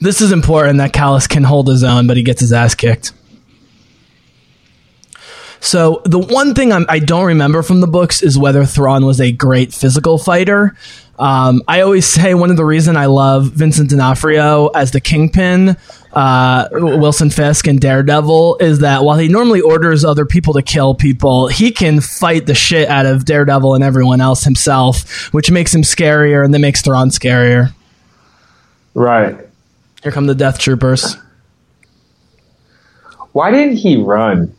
This 0.01 0.21
is 0.21 0.33
important 0.33 0.79
that 0.79 0.93
Kallus 0.93 1.29
can 1.29 1.45
hold 1.45 1.69
his 1.69 1.85
own, 1.85 2.07
but 2.07 2.17
he 2.17 2.23
gets 2.23 2.41
his 2.41 2.53
ass 2.53 2.75
kicked. 2.75 3.13
So 5.61 6.03
the 6.05 6.19
one 6.19 6.55
thing 6.55 6.73
I'm, 6.73 6.87
I 6.89 6.99
don't 6.99 7.25
remember 7.27 7.63
from 7.63 7.81
the 7.81 7.87
books 7.87 8.21
is 8.21 8.37
whether 8.37 8.65
Thrawn 8.65 9.07
was 9.07 9.21
a 9.21 9.31
great 9.31 9.73
physical 9.73 10.19
fighter. 10.19 10.75
Um, 11.21 11.63
I 11.69 11.83
always 11.83 12.05
say 12.13 12.35
one 12.35 12.51
of 12.51 12.57
the 12.57 12.65
reason 12.65 12.97
I 12.97 13.07
love 13.07 13.47
Vincent 13.53 13.91
D'Onofrio 13.91 14.69
as 14.69 14.91
the 14.91 15.01
Kingpin, 15.01 15.77
uh, 16.13 16.69
Wilson 16.73 17.31
Fisk 17.31 17.69
and 17.69 17.81
Daredevil 17.81 18.57
is 18.59 18.81
that 18.81 19.05
while 19.05 19.19
he 19.19 19.29
normally 19.29 19.61
orders 19.61 20.05
other 20.05 20.27
people 20.27 20.55
to 20.55 20.63
kill 20.63 20.97
people, 20.97 21.47
he 21.47 21.71
can 21.71 22.01
fight 22.01 22.47
the 22.47 22.55
shit 22.57 22.89
out 22.89 23.07
of 23.07 23.25
Daredevil 23.25 23.75
and 23.77 23.85
everyone 23.85 24.21
else 24.21 24.43
himself, 24.43 25.33
which 25.33 25.49
makes 25.49 25.73
him 25.73 25.83
scarier 25.83 26.45
and 26.45 26.53
then 26.53 26.61
makes 26.61 26.83
Thrawn 26.83 27.11
scarier. 27.11 27.73
Right. 28.95 29.37
Here 30.03 30.13
come 30.13 30.27
the 30.27 30.35
Death 30.35 30.59
Troopers. 30.59 31.17
Why 33.33 33.51
didn't 33.51 33.77
he 33.77 33.97
run? 33.97 34.55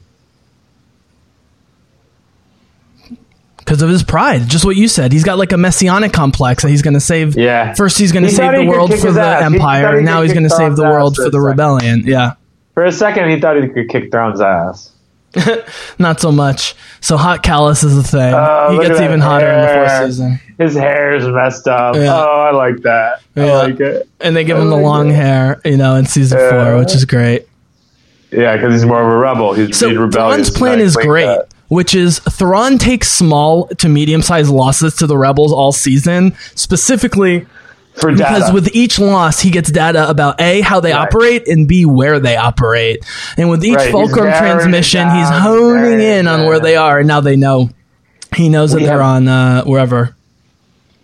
Because 3.57 3.81
of 3.81 3.89
his 3.89 4.03
pride, 4.03 4.49
just 4.49 4.65
what 4.65 4.75
you 4.75 4.87
said. 4.87 5.13
He's 5.13 5.23
got 5.23 5.37
like 5.37 5.51
a 5.51 5.57
messianic 5.57 6.11
complex 6.11 6.63
that 6.63 6.69
he's 6.69 6.81
going 6.81 6.95
to 6.95 6.99
save. 6.99 7.37
Yeah. 7.37 7.73
First, 7.75 7.97
he's 7.97 8.11
going 8.11 8.23
to 8.25 8.31
save 8.31 8.55
the 8.55 8.65
world 8.65 8.93
for 8.93 9.11
the 9.11 9.21
ass. 9.21 9.43
Empire, 9.43 9.91
he 9.91 9.97
and 9.97 10.05
now 10.05 10.21
he's 10.21 10.33
going 10.33 10.43
to 10.43 10.49
save 10.49 10.75
the 10.75 10.83
world 10.83 11.15
for 11.15 11.23
for 11.25 11.29
the 11.29 11.37
second. 11.37 11.47
rebellion. 11.47 12.03
Yeah. 12.05 12.33
For 12.73 12.83
a 12.83 12.91
second, 12.91 13.29
he 13.29 13.39
thought 13.39 13.61
he 13.61 13.67
could 13.69 13.87
kick 13.89 14.11
Thrawn's 14.11 14.41
ass. 14.41 14.91
Not 15.99 16.19
so 16.19 16.31
much. 16.31 16.75
So 17.01 17.17
hot 17.17 17.43
Kallus 17.43 17.83
is 17.83 17.97
a 17.97 18.03
thing. 18.03 18.33
Oh, 18.33 18.71
he 18.79 18.87
gets 18.87 18.99
even 19.01 19.19
hotter 19.19 19.49
in 19.51 19.61
the 19.61 19.67
fourth 19.73 20.05
season. 20.07 20.39
His 20.57 20.75
hair 20.75 21.15
is 21.15 21.27
messed 21.27 21.67
up. 21.67 21.95
Yeah. 21.95 22.13
Oh, 22.15 22.25
I 22.39 22.51
like 22.51 22.81
that. 22.83 23.21
Yeah. 23.35 23.45
I 23.45 23.53
like 23.63 23.79
it. 23.79 24.07
And 24.19 24.35
they 24.35 24.43
give 24.43 24.57
I 24.57 24.61
him 24.61 24.69
the 24.69 24.77
long 24.77 25.09
it. 25.09 25.15
hair, 25.15 25.59
you 25.65 25.77
know, 25.77 25.95
in 25.95 26.05
season 26.05 26.37
Yeah. 26.39 26.49
four, 26.49 26.77
which 26.79 26.93
is 26.95 27.05
great. 27.05 27.47
Yeah, 28.31 28.55
because 28.55 28.73
he's 28.73 28.85
more 28.85 29.01
of 29.01 29.07
a 29.07 29.17
rebel. 29.17 29.53
He's, 29.53 29.77
So 29.77 29.89
he's 29.89 29.97
rebellious. 29.97 30.47
Thrawn's 30.49 30.57
plan 30.57 30.79
is 30.79 30.95
like 30.95 31.05
great, 31.05 31.25
that. 31.25 31.47
which 31.67 31.93
is 31.93 32.19
Thrawn 32.19 32.77
takes 32.77 33.11
small 33.11 33.67
to 33.67 33.89
medium 33.89 34.21
sized 34.21 34.49
losses 34.49 34.95
to 34.97 35.07
the 35.07 35.17
rebels 35.17 35.51
all 35.53 35.71
season, 35.71 36.33
specifically 36.55 37.45
for 37.95 38.11
because 38.11 38.51
with 38.51 38.73
each 38.75 38.97
loss 38.99 39.39
he 39.39 39.49
gets 39.51 39.71
data 39.71 40.09
about 40.09 40.41
a 40.41 40.61
how 40.61 40.79
they 40.79 40.91
Right. 40.93 41.07
operate 41.07 41.47
and 41.47 41.67
b 41.67 41.85
where 41.85 42.19
they 42.19 42.35
operate. 42.35 43.05
And 43.37 43.49
with 43.49 43.63
each 43.63 43.75
Right, 43.75 43.91
Fulcrum 43.91 44.27
it 44.27 44.37
transmission, 44.37 45.09
he's 45.09 45.29
honing 45.29 45.99
in 46.01 46.27
on 46.27 46.45
where 46.45 46.59
they 46.59 46.75
are, 46.75 46.99
and 46.99 47.07
now 47.07 47.21
they 47.21 47.35
know. 47.35 47.69
He 48.35 48.49
knows 48.49 48.71
that 48.71 48.79
We 48.81 48.85
they're 48.87 49.01
on 49.01 49.27
uh, 49.27 49.63
wherever. 49.65 50.15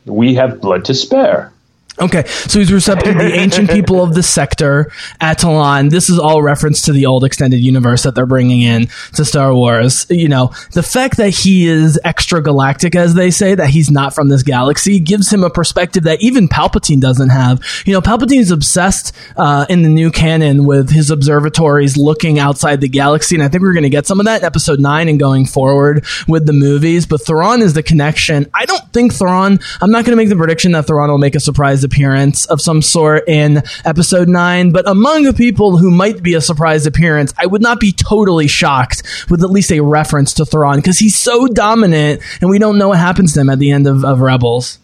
we 0.06 0.34
have 0.36 0.60
blood 0.62 0.86
to 0.86 0.94
spare. 0.96 1.54
Okay, 2.02 2.26
so 2.26 2.60
he's 2.60 2.72
receptive 2.72 3.16
the 3.16 3.34
ancient 3.34 3.70
people 3.72 4.02
of 4.02 4.14
the 4.14 4.24
sector, 4.24 4.90
Atollon. 5.20 5.90
This 5.90 6.10
is 6.10 6.18
all 6.18 6.42
reference 6.42 6.82
to 6.84 6.94
the 6.94 7.06
old 7.06 7.26
extended 7.26 7.58
universe 7.58 8.04
that 8.04 8.16
they're 8.16 8.26
bringing 8.26 8.62
in 8.62 8.88
to 9.16 9.26
Star 9.26 9.54
Wars. 9.54 10.06
You 10.10 10.30
know, 10.30 10.54
the 10.72 10.84
fact 10.84 11.18
that 11.18 11.32
he 11.32 11.68
is 11.68 12.00
extra 12.06 12.42
galactic, 12.42 12.96
as 12.96 13.16
they 13.16 13.32
say, 13.32 13.54
that 13.54 13.70
he's 13.70 13.92
not 13.92 14.16
from 14.16 14.30
this 14.30 14.44
galaxy, 14.44 15.00
gives 15.00 15.32
him 15.32 15.44
a 15.44 15.50
perspective 15.50 16.04
that 16.04 16.22
even 16.22 16.48
Palpatine 16.48 17.02
doesn't 17.02 17.30
have. 17.30 17.62
You 17.86 17.92
know, 17.92 18.02
Palpatine's 18.02 18.52
obsessed 18.52 19.14
uh, 19.36 19.66
in 19.68 19.82
the 19.82 19.90
new 19.90 20.10
canon 20.10 20.66
with 20.66 20.92
his 20.92 21.12
observatories 21.12 21.98
looking 21.98 22.40
outside 22.40 22.80
the 22.80 22.88
galaxy, 22.88 23.36
and 23.36 23.44
I 23.44 23.50
think 23.50 23.62
we're 23.62 23.74
going 23.74 23.84
to 23.84 23.90
get 23.90 24.08
some 24.08 24.22
of 24.22 24.26
that 24.26 24.42
in 24.42 24.46
Episode 24.46 24.80
Nine 24.80 25.10
and 25.10 25.20
going 25.20 25.46
forward 25.46 26.06
with 26.30 26.46
the 26.46 26.54
movies. 26.54 27.06
But 27.06 27.26
Thrawn 27.26 27.62
is 27.62 27.74
the 27.74 27.84
connection. 27.84 28.50
I 28.54 28.66
don't 28.66 28.94
think 28.94 29.14
Thrawn. 29.14 29.60
I'm 29.82 29.92
not 29.92 30.06
going 30.06 30.18
to 30.18 30.22
make 30.22 30.30
the 30.30 30.38
prediction 30.38 30.72
that 30.72 30.88
Thrawn 30.88 31.10
will 31.10 31.18
make 31.18 31.36
a 31.36 31.42
surprise 31.42 31.84
appearance 31.90 32.46
of 32.46 32.62
some 32.62 32.82
sort 32.82 33.28
in 33.28 33.64
Episode 33.84 34.30
Nine. 34.30 34.72
But 34.72 34.88
among 34.88 35.24
the 35.24 35.34
people 35.34 35.78
who 35.78 35.90
might 35.90 36.22
be 36.22 36.36
a 36.36 36.42
surprise 36.42 36.86
appearance, 36.86 37.34
I 37.38 37.48
would 37.48 37.62
not 37.62 37.80
be 37.80 37.92
totally 37.92 38.48
shocked 38.48 39.04
with 39.30 39.44
at 39.44 39.50
least 39.50 39.72
a 39.72 39.80
reference 39.80 40.34
to 40.36 40.46
Thrawn 40.46 40.78
because 40.78 41.00
he's 41.00 41.16
so 41.16 41.48
dominant, 41.48 42.22
and 42.42 42.50
we 42.50 42.60
don't 42.60 42.78
know 42.78 42.90
what 42.90 43.00
happens 43.00 43.34
to 43.34 43.42
him 43.42 43.50
at 43.50 43.60
the 43.60 43.72
end 43.72 43.88
of, 43.88 44.06
of 44.06 44.22
Rebels. 44.22 44.78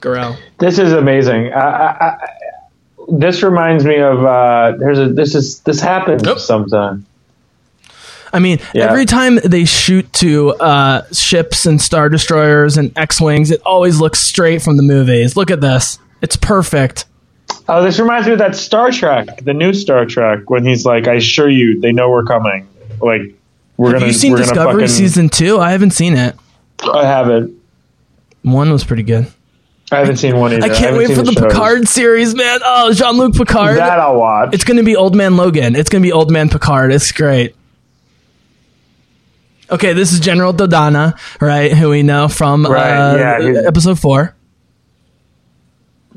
Garel. 0.00 0.36
This 0.58 0.78
is 0.78 0.92
amazing. 0.92 1.52
I, 1.52 1.58
I, 1.60 2.06
I, 2.06 2.28
this 3.08 3.42
reminds 3.42 3.84
me 3.84 3.98
of 3.98 4.24
uh, 4.24 4.72
there's 4.78 4.98
a 4.98 5.08
this 5.08 5.34
is 5.34 5.60
this 5.60 5.80
happens 5.80 6.22
Nope. 6.22 6.38
sometime. 6.38 7.06
I 8.32 8.38
mean, 8.38 8.58
Yeah. 8.74 8.86
every 8.90 9.04
time 9.06 9.36
they 9.44 9.64
shoot 9.64 10.12
to 10.14 10.50
uh, 10.54 11.02
ships 11.12 11.66
and 11.66 11.80
star 11.80 12.08
destroyers 12.08 12.76
and 12.76 12.96
X-wings, 12.98 13.50
it 13.50 13.60
always 13.64 14.00
looks 14.00 14.20
straight 14.20 14.62
from 14.62 14.76
the 14.76 14.82
movies. 14.82 15.36
Look 15.36 15.50
at 15.50 15.60
this; 15.60 15.98
it's 16.22 16.36
perfect. 16.36 17.04
Oh, 17.68 17.82
this 17.82 17.98
reminds 17.98 18.26
me 18.26 18.32
of 18.34 18.38
that 18.40 18.54
Star 18.56 18.90
Trek, 18.90 19.42
the 19.44 19.54
new 19.54 19.72
Star 19.72 20.04
Trek, 20.06 20.50
when 20.50 20.64
he's 20.64 20.84
like, 20.84 21.06
"I 21.08 21.14
assure 21.14 21.48
you, 21.48 21.80
they 21.80 21.92
know 21.92 22.10
we're 22.10 22.24
coming." 22.24 22.68
Like 23.00 23.22
we're 23.76 23.90
Have 23.90 24.00
gonna. 24.00 24.06
you 24.06 24.12
seen 24.12 24.32
we're 24.32 24.38
Discovery 24.38 24.82
fucking, 24.82 24.88
season 24.88 25.28
two? 25.28 25.58
I 25.58 25.70
haven't 25.72 25.90
seen 25.92 26.14
it. 26.16 26.34
I 26.82 27.04
haven't. 27.04 27.54
One 28.42 28.70
was 28.72 28.84
pretty 28.84 29.02
good. 29.02 29.26
I 29.92 29.98
haven't 29.98 30.16
seen 30.16 30.36
one 30.36 30.52
either. 30.52 30.64
I 30.64 30.68
can't 30.68 30.80
haven't 30.80 30.98
wait 30.98 31.14
for 31.16 31.22
the 31.22 31.32
shows. 31.32 31.44
Picard 31.44 31.86
series, 31.88 32.34
man. 32.34 32.58
Oh, 32.64 32.92
Jean 32.92 33.16
Luc 33.16 33.34
Picard. 33.34 33.76
That 33.78 34.00
I'll 34.00 34.16
watch. 34.16 34.52
it's 34.52 34.64
going 34.64 34.78
to 34.78 34.82
be 34.82 34.96
Old 34.96 35.14
Man 35.14 35.36
Logan. 35.36 35.76
It's 35.76 35.88
going 35.88 36.02
to 36.02 36.06
be 36.06 36.12
Old 36.12 36.30
Man 36.30 36.48
Picard. 36.48 36.92
It's 36.92 37.12
great. 37.12 37.54
Okay, 39.70 39.92
this 39.92 40.12
is 40.12 40.20
General 40.20 40.52
Dodonna, 40.54 41.18
right? 41.40 41.72
Who 41.72 41.90
we 41.90 42.02
know 42.02 42.28
from 42.28 42.64
Right, 42.64 42.90
uh, 42.90 43.38
yeah, 43.40 43.62
episode 43.66 43.98
four. 43.98 44.34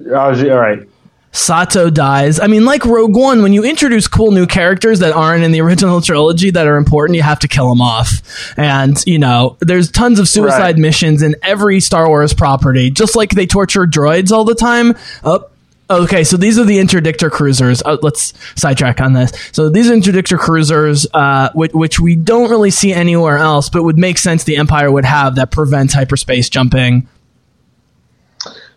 Oh, 0.08 0.14
all 0.16 0.58
right. 0.58 0.88
Sato 1.32 1.90
dies. 1.92 2.40
I 2.40 2.48
mean, 2.48 2.66
like 2.66 2.86
Rogue 2.86 3.16
One, 3.16 3.44
when 3.44 3.54
you 3.54 3.64
introduce 3.64 4.08
cool 4.08 4.32
new 4.32 4.48
characters 4.48 5.00
that 5.00 5.14
aren't 5.14 5.44
in 5.44 5.52
the 5.52 5.62
original 5.66 6.02
trilogy 6.02 6.50
that 6.52 6.66
are 6.66 6.76
important, 6.78 7.16
you 7.18 7.22
have 7.22 7.40
to 7.40 7.48
kill 7.48 7.70
them 7.70 7.82
off. 7.82 8.54
And, 8.58 8.98
you 9.06 9.20
know, 9.20 9.58
there's 9.60 9.92
tons 9.92 10.20
of 10.20 10.28
suicide 10.28 10.60
Right. 10.60 10.78
missions 10.78 11.22
in 11.22 11.36
every 11.44 11.80
Star 11.82 12.08
Wars 12.08 12.34
property, 12.34 12.90
just 12.90 13.16
like 13.16 13.32
they 13.32 13.46
torture 13.46 13.86
droids 13.86 14.32
all 14.32 14.44
the 14.44 14.56
time. 14.56 14.96
Oh, 15.24 15.46
okay, 15.90 16.24
so 16.24 16.38
these 16.38 16.58
are 16.60 16.66
the 16.66 16.78
interdictor 16.78 17.32
cruisers. 17.32 17.82
Uh, 17.84 17.98
let's 18.02 18.34
sidetrack 18.56 19.02
on 19.02 19.14
this. 19.14 19.32
So 19.52 19.70
these 19.70 19.90
interdictor 19.90 20.38
cruisers, 20.38 21.08
uh, 21.14 21.50
which, 21.54 21.74
which 21.74 22.00
we 22.00 22.16
don't 22.16 22.50
really 22.50 22.72
see 22.72 22.94
anywhere 22.94 23.38
else, 23.38 23.70
but 23.70 23.84
would 23.84 23.98
make 23.98 24.18
sense 24.18 24.44
the 24.44 24.58
Empire 24.58 24.92
would 24.92 25.06
have 25.06 25.36
that 25.36 25.52
prevents 25.52 25.94
hyperspace 25.94 26.50
jumping. 26.50 27.08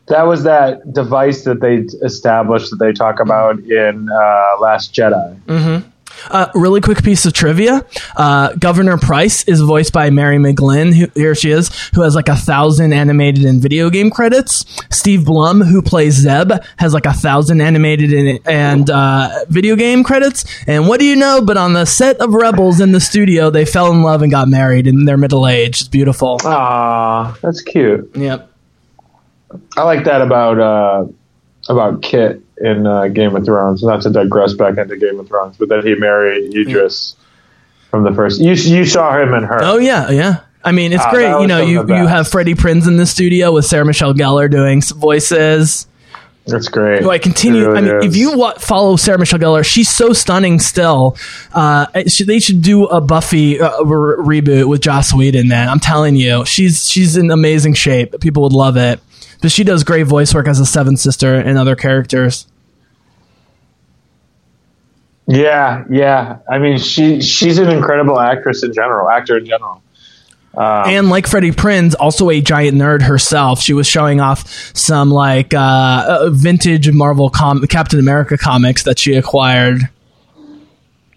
That 0.08 0.22
was 0.22 0.42
that 0.44 0.92
device 0.92 1.44
that 1.44 1.60
they 1.60 1.76
established 2.04 2.70
that 2.70 2.76
they 2.76 2.92
talk 2.92 3.20
about 3.20 3.60
in 3.60 4.08
uh, 4.10 4.60
Last 4.60 4.92
Jedi. 4.94 5.40
Uh, 6.28 6.48
really 6.54 6.80
quick 6.80 7.02
piece 7.02 7.26
of 7.26 7.32
trivia: 7.32 7.84
uh, 8.16 8.52
Governor 8.54 8.98
Pryce 8.98 9.44
is 9.44 9.60
voiced 9.60 9.92
by 9.92 10.10
Mary 10.10 10.38
McGlynn. 10.38 10.94
Who, 10.94 11.06
here 11.14 11.34
she 11.34 11.50
is, 11.50 11.70
who 11.94 12.02
has 12.02 12.14
like 12.14 12.28
a 12.28 12.36
thousand 12.36 12.92
animated 12.92 13.44
and 13.44 13.60
video 13.60 13.90
game 13.90 14.10
credits. 14.10 14.64
Steve 14.90 15.24
Blum, 15.24 15.60
who 15.60 15.82
plays 15.82 16.14
Zeb, 16.14 16.52
has 16.76 16.94
like 16.94 17.06
a 17.06 17.12
thousand 17.12 17.60
animated 17.60 18.12
and, 18.12 18.40
and 18.46 18.90
uh, 18.90 19.28
video 19.48 19.76
game 19.76 20.04
credits. 20.04 20.44
And 20.66 20.88
what 20.88 21.00
do 21.00 21.06
you 21.06 21.16
know? 21.16 21.42
But 21.42 21.56
on 21.56 21.72
the 21.72 21.84
set 21.84 22.20
of 22.20 22.32
Rebels 22.32 22.80
in 22.80 22.92
the 22.92 23.00
studio, 23.00 23.50
they 23.50 23.64
fell 23.64 23.92
in 23.92 24.02
love 24.02 24.22
and 24.22 24.30
got 24.30 24.48
married 24.48 24.86
in 24.86 25.04
their 25.04 25.16
middle 25.16 25.46
age. 25.46 25.80
It's 25.80 25.88
beautiful. 25.88 26.38
Ah, 26.44 27.36
that's 27.42 27.62
cute. 27.62 28.10
Yep. 28.14 28.50
I 29.76 29.82
like 29.82 30.04
that 30.04 30.22
about 30.22 30.58
uh, 30.58 31.06
about 31.68 32.02
Kit 32.02 32.42
in 32.62 32.86
uh, 32.86 33.08
Game 33.08 33.36
of 33.36 33.44
Thrones. 33.44 33.82
Not 33.82 34.02
to 34.02 34.10
digress 34.10 34.54
back 34.54 34.78
into 34.78 34.96
Game 34.96 35.18
of 35.20 35.28
Thrones, 35.28 35.56
but 35.58 35.68
that 35.68 35.84
he 35.84 35.94
married 35.94 36.54
Idris 36.56 37.16
from 37.90 38.04
the 38.04 38.12
first. 38.14 38.40
You 38.40 38.52
you 38.52 38.84
saw 38.86 39.20
him 39.20 39.34
and 39.34 39.44
her. 39.44 39.58
Oh 39.62 39.78
yeah, 39.78 40.10
yeah. 40.10 40.40
I 40.64 40.70
mean, 40.72 40.92
it's 40.92 41.02
Ah, 41.04 41.10
great. 41.10 41.40
You 41.40 41.46
know, 41.48 41.60
you 41.60 41.80
you 41.88 42.06
have 42.06 42.28
Freddie 42.28 42.54
Prinze 42.54 42.86
in 42.86 42.96
the 42.96 43.06
studio 43.06 43.52
with 43.52 43.64
Sarah 43.66 43.84
Michelle 43.84 44.14
Gellar 44.14 44.50
doing 44.50 44.80
voices. 44.80 45.86
That's 46.46 46.66
great. 46.68 47.02
Do 47.02 47.10
I 47.10 47.18
continue? 47.18 47.68
Really 47.68 47.78
I 47.78 47.80
mean, 47.82 47.96
is. 47.98 48.04
if 48.06 48.16
you 48.16 48.36
wa- 48.36 48.54
follow 48.58 48.96
Sarah 48.96 49.18
Michelle 49.18 49.38
Gellar, 49.38 49.64
she's 49.64 49.88
so 49.88 50.12
stunning 50.12 50.58
still. 50.58 51.16
Uh, 51.52 51.86
should, 52.08 52.26
they 52.26 52.40
should 52.40 52.62
do 52.62 52.86
a 52.86 53.00
Buffy 53.00 53.60
uh, 53.60 53.82
re- 53.84 54.40
reboot 54.40 54.68
with 54.68 54.80
Joss 54.80 55.12
Whedon. 55.14 55.46
Then 55.48 55.68
I'm 55.68 55.78
telling 55.78 56.16
you, 56.16 56.44
she's 56.44 56.88
she's 56.88 57.16
in 57.16 57.30
amazing 57.30 57.74
shape. 57.74 58.18
People 58.20 58.42
would 58.44 58.52
love 58.52 58.76
it. 58.76 59.00
But 59.40 59.52
she 59.52 59.62
does 59.64 59.82
great 59.84 60.04
voice 60.06 60.34
work 60.34 60.46
as 60.48 60.58
a 60.60 60.66
Seven 60.66 60.96
Sister 60.96 61.34
and 61.34 61.58
other 61.58 61.74
characters. 61.76 62.46
Yeah, 65.26 65.84
yeah. 65.88 66.38
I 66.50 66.58
mean, 66.58 66.78
she 66.78 67.22
she's 67.22 67.58
an 67.58 67.70
incredible 67.70 68.18
actress 68.18 68.62
in 68.62 68.72
general, 68.72 69.08
actor 69.08 69.38
in 69.38 69.46
general. 69.46 69.82
Um, 70.54 70.88
and 70.88 71.08
like 71.08 71.26
Freddie 71.26 71.52
Prinze, 71.52 71.94
also 71.98 72.28
a 72.28 72.40
giant 72.40 72.76
nerd 72.76 73.02
herself. 73.02 73.60
She 73.60 73.72
was 73.72 73.86
showing 73.86 74.20
off 74.20 74.46
some 74.76 75.10
like 75.10 75.54
uh, 75.54 75.58
uh, 76.06 76.30
vintage 76.30 76.90
Marvel 76.90 77.30
com- 77.30 77.66
Captain 77.68 77.98
America 77.98 78.36
comics 78.36 78.82
that 78.82 78.98
she 78.98 79.14
acquired. 79.14 79.88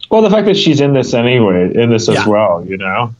Well, 0.10 0.22
the 0.22 0.30
fact 0.30 0.46
that 0.46 0.56
she's 0.56 0.80
in 0.80 0.94
this 0.94 1.14
anyway, 1.14 1.74
in 1.76 1.90
this 1.90 2.08
as 2.08 2.26
well, 2.26 2.64
you 2.66 2.78
know. 2.78 3.14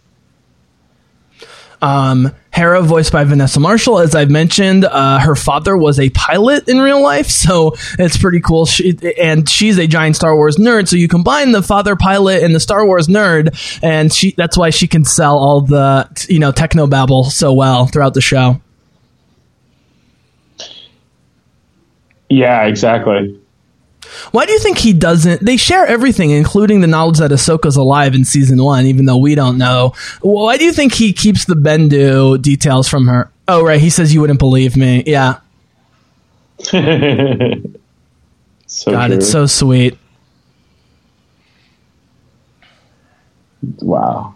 Um, 1.82 2.32
Hera, 2.52 2.82
voiced 2.82 3.12
by 3.12 3.24
Vanessa 3.26 3.60
Marshall, 3.60 4.00
as 4.00 4.16
I've 4.16 4.30
mentioned, 4.30 4.86
uh, 4.86 5.20
her 5.20 5.36
father 5.36 5.76
was 5.76 6.00
a 6.00 6.10
pilot 6.12 6.70
in 6.70 6.80
real 6.80 7.02
life, 7.02 7.28
so 7.28 7.76
it's 8.00 8.18
pretty 8.18 8.40
cool. 8.40 8.66
She, 8.66 8.98
and 9.22 9.48
she's 9.50 9.78
a 9.78 9.88
giant 9.88 10.16
Star 10.16 10.36
Wars 10.36 10.58
nerd, 10.58 10.88
so 10.88 10.96
you 10.96 11.08
combine 11.08 11.52
the 11.52 11.62
father 11.62 11.96
pilot 11.96 12.44
and 12.44 12.56
the 12.56 12.60
Star 12.60 12.86
Wars 12.86 13.08
nerd, 13.08 13.80
and 13.84 14.12
she 14.12 14.32
that's 14.32 14.58
why 14.58 14.70
she 14.70 14.88
can 14.88 15.04
sell 15.04 15.38
all 15.38 15.62
the 15.62 16.08
you 16.30 16.40
know 16.40 16.52
techno 16.52 16.88
babble 16.88 17.26
so 17.26 17.52
well 17.54 17.88
throughout 17.88 18.14
the 18.14 18.22
show. 18.22 18.62
Yeah, 22.30 22.64
exactly. 22.64 23.40
Why 24.32 24.46
do 24.46 24.54
you 24.54 24.60
think 24.60 24.78
he 24.78 24.94
doesn't? 24.94 25.42
They 25.42 25.58
share 25.58 25.86
everything, 25.86 26.32
including 26.32 26.82
the 26.82 26.88
knowledge 26.88 27.20
that 27.20 27.32
Ahsoka's 27.32 27.76
alive 27.76 28.16
in 28.16 28.26
season 28.26 28.62
one, 28.64 28.86
even 28.86 29.06
though 29.06 29.18
we 29.18 29.36
don't 29.36 29.58
know. 29.58 29.94
Why 30.22 30.58
do 30.58 30.66
you 30.66 30.74
think 30.74 30.94
he 30.94 31.14
keeps 31.14 31.46
the 31.46 31.56
Bendu 31.56 32.42
details 32.42 32.88
from 32.88 33.08
her? 33.08 33.32
Oh, 33.48 33.64
right. 33.64 33.80
He 33.80 33.90
says 33.90 34.14
you 34.14 34.22
wouldn't 34.22 34.40
believe 34.40 34.76
me. 34.76 35.04
Yeah. 35.06 35.40
so 36.60 36.82
God, 38.92 39.08
true. 39.08 39.16
it's 39.18 39.30
so 39.30 39.46
sweet. 39.46 39.98
wow. 43.80 44.36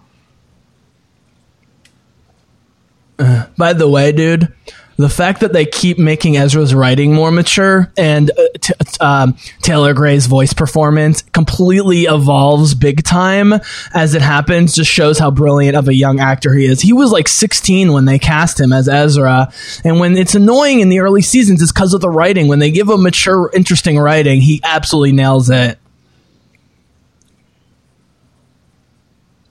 Uh, 3.18 3.48
by 3.58 3.74
the 3.74 3.88
way, 3.90 4.12
dude, 4.12 4.54
the 5.00 5.10
fact 5.10 5.40
that 5.40 5.54
they 5.54 5.66
keep 5.66 5.98
making 5.98 6.36
Ezra's 6.36 6.76
writing 6.76 7.14
more 7.14 7.32
mature 7.32 7.90
and 7.98 8.30
uh, 8.32 8.44
t- 8.60 8.74
um, 9.00 9.38
Taylor 9.62 9.94
Gray's 9.94 10.28
voice 10.28 10.52
performance 10.52 11.22
completely 11.22 12.02
evolves 12.04 12.76
big 12.76 13.04
time 13.04 13.54
as 13.94 14.14
it 14.14 14.22
happens 14.22 14.76
just 14.76 14.92
shows 14.92 15.18
how 15.18 15.32
brilliant 15.32 15.78
of 15.78 15.88
a 15.88 15.94
young 15.94 16.20
actor 16.20 16.54
he 16.54 16.66
is. 16.66 16.82
He 16.82 16.92
was 16.92 17.14
like 17.14 17.30
16 17.30 17.94
when 17.94 18.04
they 18.04 18.20
cast 18.20 18.60
him 18.60 18.74
as 18.74 18.90
Ezra, 18.90 19.54
and 19.86 20.02
when 20.02 20.18
it's 20.18 20.36
annoying 20.36 20.82
in 20.82 20.90
the 20.90 21.00
early 21.00 21.22
seasons, 21.22 21.62
it's 21.62 21.72
because 21.72 21.94
of 21.94 22.02
the 22.02 22.10
writing. 22.10 22.50
When 22.50 22.60
they 22.60 22.70
give 22.70 22.90
him 22.90 23.02
mature, 23.02 23.50
interesting 23.54 23.98
writing, 23.98 24.42
he 24.42 24.60
absolutely 24.66 25.14
nails 25.14 25.50
it. 25.50 25.80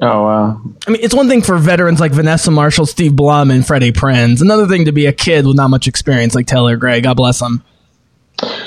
Oh 0.00 0.22
wow. 0.22 0.62
I 0.86 0.90
mean, 0.90 1.02
it's 1.02 1.14
one 1.14 1.28
thing 1.28 1.42
for 1.42 1.58
veterans 1.58 1.98
like 1.98 2.12
Vanessa 2.12 2.50
Marshall, 2.50 2.86
Steve 2.86 3.16
Blum, 3.16 3.50
and 3.50 3.66
Freddie 3.66 3.92
Prinze. 3.92 4.40
Another 4.40 4.66
thing 4.68 4.84
to 4.84 4.92
be 4.92 5.06
a 5.06 5.12
kid 5.12 5.46
with 5.46 5.56
not 5.56 5.68
much 5.68 5.88
experience 5.88 6.34
like 6.34 6.46
Taylor 6.46 6.76
Gray. 6.76 7.00
God 7.00 7.14
bless 7.14 7.40
him. 7.40 7.64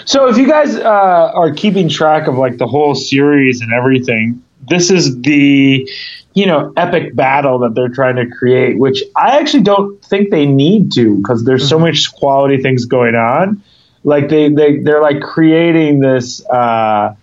So 0.03 0.27
if 0.27 0.37
you 0.37 0.47
guys 0.47 0.75
uh, 0.75 0.81
are 0.83 1.53
keeping 1.53 1.87
track 1.87 2.27
of 2.27 2.37
like 2.37 2.57
the 2.57 2.67
whole 2.67 2.95
series 2.95 3.61
and 3.61 3.71
everything, 3.71 4.43
this 4.69 4.91
is 4.91 5.21
the 5.21 5.89
you 6.33 6.45
know 6.45 6.73
epic 6.75 7.15
battle 7.15 7.59
that 7.59 7.75
they're 7.75 7.89
trying 7.89 8.17
to 8.17 8.29
create, 8.29 8.77
which 8.77 9.01
I 9.15 9.39
actually 9.39 9.63
don't 9.63 10.03
think 10.03 10.31
they 10.31 10.45
need 10.45 10.91
to 10.93 11.17
because 11.17 11.45
there's 11.45 11.67
so 11.69 11.79
much 11.79 12.11
quality 12.13 12.61
things 12.61 12.85
going 12.85 13.15
on. 13.15 13.63
Like 14.03 14.27
they 14.27 14.49
they 14.49 14.79
they're 14.79 15.01
like 15.01 15.21
creating 15.21 15.99
this 15.99 16.45
uh, 16.45 17.15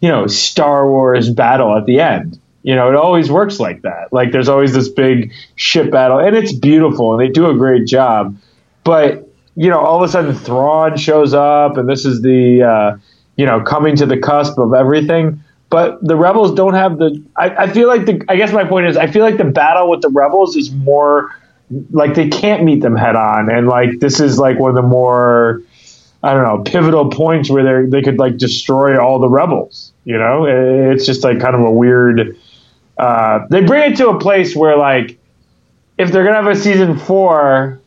you 0.00 0.08
know 0.08 0.26
Star 0.28 0.88
Wars 0.88 1.28
battle 1.28 1.76
at 1.76 1.84
the 1.84 2.00
end. 2.00 2.40
You 2.62 2.74
know, 2.74 2.90
it 2.90 2.96
always 2.96 3.30
works 3.30 3.58
like 3.58 3.82
that. 3.82 4.12
Like 4.12 4.32
there's 4.32 4.48
always 4.48 4.74
this 4.74 4.88
big 4.88 5.32
ship 5.56 5.90
battle, 5.90 6.18
and 6.18 6.36
it's 6.36 6.52
beautiful, 6.52 7.12
and 7.12 7.20
they 7.20 7.32
do 7.32 7.48
a 7.48 7.54
great 7.54 7.86
job. 7.86 8.36
But 8.84 9.28
you 9.56 9.68
know, 9.68 9.80
all 9.80 10.02
of 10.02 10.08
a 10.08 10.12
sudden 10.12 10.34
Thrawn 10.34 10.96
shows 10.96 11.34
up, 11.34 11.76
and 11.76 11.88
this 11.88 12.04
is 12.04 12.22
the 12.22 12.62
uh, 12.62 12.96
you 13.36 13.46
know 13.46 13.60
coming 13.60 13.96
to 13.96 14.06
the 14.06 14.18
cusp 14.18 14.58
of 14.58 14.74
everything. 14.74 15.42
But 15.70 16.02
the 16.02 16.16
rebels 16.16 16.52
don't 16.54 16.74
have 16.74 16.98
the. 16.98 17.22
I, 17.36 17.50
I 17.50 17.66
feel 17.68 17.88
like 17.88 18.04
the. 18.04 18.22
I 18.28 18.36
guess 18.36 18.52
my 18.52 18.64
point 18.64 18.88
is, 18.88 18.96
I 18.96 19.06
feel 19.06 19.22
like 19.22 19.36
the 19.36 19.44
battle 19.44 19.88
with 19.88 20.02
the 20.02 20.08
rebels 20.08 20.56
is 20.56 20.70
more 20.72 21.34
like 21.92 22.14
they 22.14 22.28
can't 22.28 22.64
meet 22.64 22.82
them 22.82 22.96
head 22.96 23.16
on, 23.16 23.50
and 23.50 23.68
like 23.68 24.00
this 24.00 24.18
is 24.20 24.38
like 24.38 24.58
one 24.58 24.70
of 24.70 24.76
the 24.76 24.82
more. 24.82 25.62
I 26.22 26.34
don't 26.34 26.42
know, 26.42 26.62
pivotal 26.62 27.08
points 27.08 27.48
where 27.48 27.84
they 27.84 27.88
they 27.88 28.02
could 28.02 28.18
like 28.18 28.36
destroy 28.36 29.02
all 29.02 29.20
the 29.20 29.28
rebels. 29.28 29.92
You 30.04 30.18
know, 30.18 30.44
it's 30.92 31.06
just 31.06 31.24
like 31.24 31.40
kind 31.40 31.54
of 31.54 31.62
a 31.62 31.70
weird. 31.70 32.36
Uh, 33.00 33.46
they 33.48 33.62
bring 33.62 33.92
it 33.92 33.96
to 33.96 34.10
a 34.10 34.18
place 34.20 34.54
where 34.54 34.76
like, 34.76 35.18
if 35.96 36.12
they're 36.12 36.24
gonna 36.24 36.36
have 36.36 36.46
a 36.48 36.54
season 36.56 36.98
four, 36.98 37.80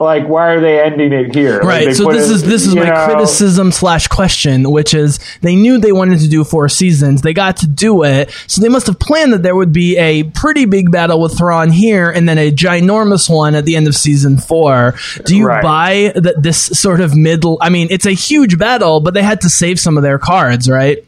like 0.00 0.28
why 0.28 0.50
are 0.52 0.60
they 0.60 0.80
ending 0.80 1.12
it 1.12 1.34
here? 1.34 1.58
Right. 1.58 1.86
they 1.86 1.94
So 1.94 2.06
this 2.12 2.30
it- 2.30 2.34
is 2.34 2.42
this 2.44 2.66
is 2.68 2.76
my 2.76 2.84
know, 2.88 3.06
criticism 3.06 3.72
slash 3.72 4.06
question, 4.06 4.70
which 4.70 4.94
is 4.94 5.18
they 5.42 5.56
knew 5.56 5.78
they 5.78 5.90
wanted 5.90 6.20
to 6.20 6.28
do 6.28 6.44
four 6.44 6.68
seasons. 6.68 7.22
They 7.22 7.32
got 7.32 7.56
to 7.58 7.66
do 7.66 8.04
it, 8.04 8.30
so 8.46 8.62
they 8.62 8.68
must 8.68 8.86
have 8.86 9.00
planned 9.00 9.32
that 9.32 9.42
there 9.42 9.56
would 9.56 9.72
be 9.72 9.96
a 9.98 10.22
pretty 10.22 10.66
big 10.66 10.92
battle 10.92 11.20
with 11.20 11.36
Thrawn 11.36 11.72
here, 11.72 12.08
and 12.08 12.28
then 12.28 12.38
a 12.38 12.52
ginormous 12.52 13.28
one 13.28 13.56
at 13.56 13.64
the 13.64 13.74
end 13.74 13.88
of 13.88 13.96
season 13.96 14.38
four. 14.38 14.94
Do 15.24 15.36
you 15.36 15.46
Right. 15.48 15.62
buy 15.64 16.12
that 16.14 16.44
this 16.44 16.58
sort 16.58 17.00
of 17.00 17.16
middle? 17.16 17.58
I 17.60 17.68
mean, 17.70 17.88
it's 17.90 18.06
a 18.06 18.12
huge 18.12 18.56
battle, 18.56 19.00
but 19.00 19.14
they 19.14 19.22
had 19.22 19.40
to 19.40 19.48
save 19.48 19.80
some 19.80 19.96
of 19.96 20.04
their 20.04 20.18
cards, 20.20 20.70
right? 20.70 20.98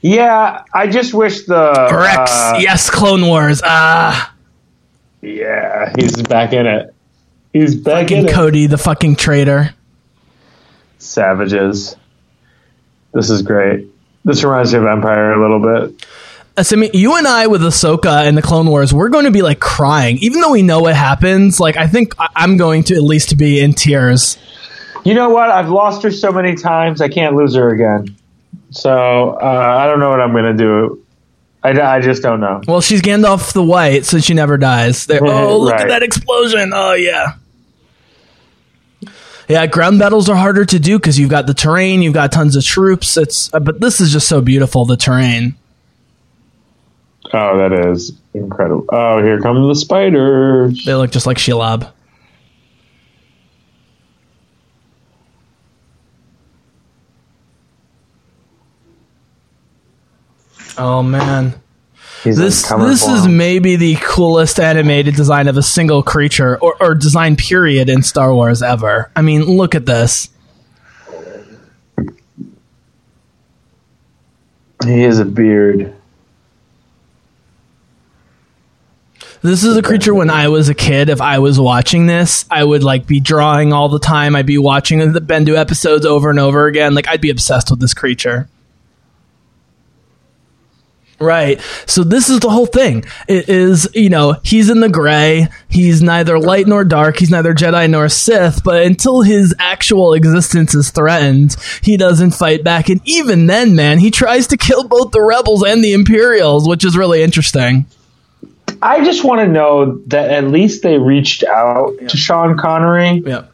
Yeah, 0.00 0.62
I 0.72 0.86
just 0.86 1.12
wish 1.14 1.44
the 1.46 1.88
Rex, 1.92 2.30
uh, 2.30 2.58
yes, 2.60 2.88
Clone 2.88 3.26
Wars. 3.26 3.60
Ah, 3.64 4.32
Yeah, 5.22 5.92
he's 5.98 6.22
back 6.22 6.52
in 6.52 6.66
it. 6.66 6.94
He's 7.52 7.74
back 7.74 8.02
fucking 8.04 8.18
in 8.18 8.28
it. 8.28 8.32
Cody, 8.32 8.66
the 8.66 8.78
fucking 8.78 9.16
traitor. 9.16 9.74
Savages. 10.98 11.96
This 13.12 13.30
is 13.30 13.42
great. 13.42 13.86
This 14.24 14.44
reminds 14.44 14.72
me 14.72 14.78
of 14.80 14.86
Empire 14.86 15.32
a 15.32 15.40
little 15.40 15.60
bit. 15.88 16.06
Assuming 16.56 16.90
you 16.92 17.16
and 17.16 17.26
I 17.26 17.46
with 17.46 17.62
Ahsoka 17.62 18.26
and 18.26 18.36
the 18.36 18.42
Clone 18.42 18.66
Wars, 18.66 18.92
we're 18.92 19.08
going 19.08 19.24
to 19.24 19.30
be 19.30 19.42
like 19.42 19.60
crying, 19.60 20.18
even 20.18 20.40
though 20.40 20.50
we 20.52 20.62
know 20.62 20.80
what 20.80 20.94
happens. 20.96 21.60
Like, 21.60 21.76
I 21.76 21.86
think 21.86 22.14
I'm 22.18 22.56
going 22.56 22.82
to 22.84 22.94
at 22.96 23.02
least 23.02 23.36
be 23.38 23.60
in 23.60 23.72
tears. 23.74 24.36
You 25.04 25.14
know 25.14 25.30
what? 25.30 25.50
I've 25.50 25.70
lost 25.70 26.02
her 26.02 26.10
so 26.10 26.32
many 26.32 26.56
times. 26.56 27.00
I 27.00 27.08
can't 27.08 27.34
lose 27.36 27.54
her 27.54 27.70
again. 27.70 28.16
So 28.70 29.30
uh, 29.40 29.76
I 29.80 29.86
don't 29.86 30.00
know 30.00 30.10
what 30.10 30.20
I'm 30.20 30.32
going 30.32 30.56
to 30.56 30.62
do. 30.62 31.04
I, 31.62 31.96
I 31.96 32.00
just 32.00 32.22
don't 32.22 32.40
know. 32.40 32.60
Well, 32.66 32.80
she's 32.80 33.02
Gandalf 33.02 33.52
the 33.52 33.62
White, 33.62 34.04
so 34.04 34.18
she 34.18 34.34
never 34.34 34.56
dies. 34.56 35.06
There, 35.06 35.20
oh, 35.24 35.58
look 35.58 35.74
at 35.74 35.88
that 35.88 36.02
explosion! 36.02 36.72
Oh 36.72 36.94
yeah, 36.94 37.34
yeah. 39.48 39.66
Ground 39.66 39.98
battles 39.98 40.28
are 40.28 40.36
harder 40.36 40.64
to 40.64 40.78
do 40.78 40.98
because 40.98 41.18
you've 41.18 41.30
got 41.30 41.46
the 41.46 41.54
terrain, 41.54 42.00
you've 42.00 42.14
got 42.14 42.30
tons 42.30 42.54
of 42.54 42.64
troops. 42.64 43.16
It's 43.16 43.52
uh, 43.52 43.60
but 43.60 43.80
this 43.80 44.00
is 44.00 44.12
just 44.12 44.28
so 44.28 44.40
beautiful. 44.40 44.84
The 44.84 44.96
terrain. 44.96 45.56
Oh, 47.32 47.58
that 47.58 47.90
is 47.90 48.12
incredible. 48.32 48.86
Oh, 48.88 49.22
here 49.22 49.40
come 49.40 49.66
the 49.66 49.74
spiders. 49.74 50.84
They 50.84 50.94
look 50.94 51.10
just 51.10 51.26
like 51.26 51.38
Shelob. 51.38 51.92
Oh 60.78 61.02
man. 61.02 61.54
He's 62.24 62.36
This 62.36 62.68
this 62.68 63.06
is 63.06 63.28
maybe 63.28 63.76
the 63.76 63.96
coolest 64.00 64.58
animated 64.58 65.14
design 65.14 65.46
of 65.46 65.56
a 65.56 65.62
single 65.62 66.02
creature 66.02 66.58
or, 66.58 66.74
or 66.80 66.94
design 66.94 67.36
period 67.36 67.88
in 67.88 68.02
Star 68.02 68.34
Wars 68.34 68.62
ever. 68.62 69.10
I 69.14 69.22
mean, 69.22 69.42
look 69.44 69.74
at 69.74 69.86
this. 69.86 70.28
He 74.84 75.00
has 75.02 75.18
a 75.18 75.24
beard. 75.24 75.94
This 79.42 79.62
is 79.62 79.76
a 79.76 79.82
creature 79.82 80.14
when 80.14 80.30
I 80.30 80.48
was 80.48 80.68
a 80.68 80.74
kid. 80.74 81.08
If 81.08 81.20
I 81.20 81.38
was 81.38 81.60
watching 81.60 82.06
this, 82.06 82.44
I 82.50 82.64
would 82.64 82.82
like 82.82 83.06
be 83.06 83.20
drawing 83.20 83.72
all 83.72 83.88
the 83.88 84.00
time. 84.00 84.34
I'd 84.34 84.46
be 84.46 84.58
watching 84.58 85.12
the 85.12 85.20
Bendu 85.20 85.56
episodes 85.56 86.04
over 86.04 86.30
and 86.30 86.40
over 86.40 86.66
again. 86.66 86.94
Like 86.94 87.06
I'd 87.06 87.20
be 87.20 87.30
obsessed 87.30 87.70
with 87.70 87.78
this 87.80 87.94
creature. 87.94 88.48
Right. 91.20 91.60
So 91.86 92.04
this 92.04 92.28
is 92.28 92.40
the 92.40 92.50
whole 92.50 92.66
thing. 92.66 93.04
It 93.26 93.48
is, 93.48 93.88
you 93.92 94.08
know, 94.08 94.36
he's 94.44 94.70
in 94.70 94.80
the 94.80 94.88
gray. 94.88 95.48
He's 95.68 96.00
neither 96.00 96.38
light 96.38 96.68
nor 96.68 96.84
dark. 96.84 97.18
He's 97.18 97.30
neither 97.30 97.54
Jedi 97.54 97.90
nor 97.90 98.08
Sith, 98.08 98.62
but 98.62 98.84
until 98.84 99.22
his 99.22 99.54
actual 99.58 100.12
existence 100.12 100.74
is 100.74 100.90
threatened, 100.90 101.56
he 101.82 101.96
doesn't 101.96 102.32
fight 102.32 102.62
back. 102.62 102.88
And 102.88 103.00
even 103.04 103.46
then, 103.46 103.74
man, 103.74 103.98
he 103.98 104.12
tries 104.12 104.46
to 104.48 104.56
kill 104.56 104.86
both 104.86 105.10
the 105.10 105.20
rebels 105.20 105.64
and 105.64 105.82
the 105.82 105.92
Imperials, 105.92 106.68
which 106.68 106.84
is 106.84 106.96
really 106.96 107.22
interesting. 107.22 107.86
I 108.80 109.04
just 109.04 109.24
want 109.24 109.40
to 109.40 109.48
know 109.48 109.98
that 110.06 110.30
at 110.30 110.44
least 110.44 110.82
they 110.82 110.98
reached 110.98 111.42
out 111.42 111.94
to 112.08 112.16
Sean 112.16 112.56
Connery. 112.56 113.22
Yeah. 113.26 113.46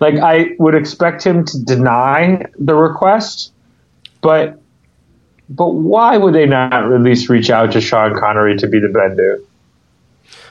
Like 0.00 0.16
I 0.16 0.56
would 0.58 0.74
expect 0.74 1.22
him 1.22 1.44
to 1.44 1.62
deny 1.62 2.46
the 2.58 2.74
request, 2.74 3.52
but 4.20 4.61
but 5.56 5.68
why 5.68 6.16
would 6.16 6.34
they 6.34 6.46
not 6.46 6.72
at 6.72 7.00
least 7.00 7.28
reach 7.28 7.50
out 7.50 7.72
to 7.72 7.80
Sean 7.80 8.18
Connery 8.18 8.56
to 8.58 8.66
be 8.66 8.80
the 8.80 8.88
Bendu? 8.88 9.44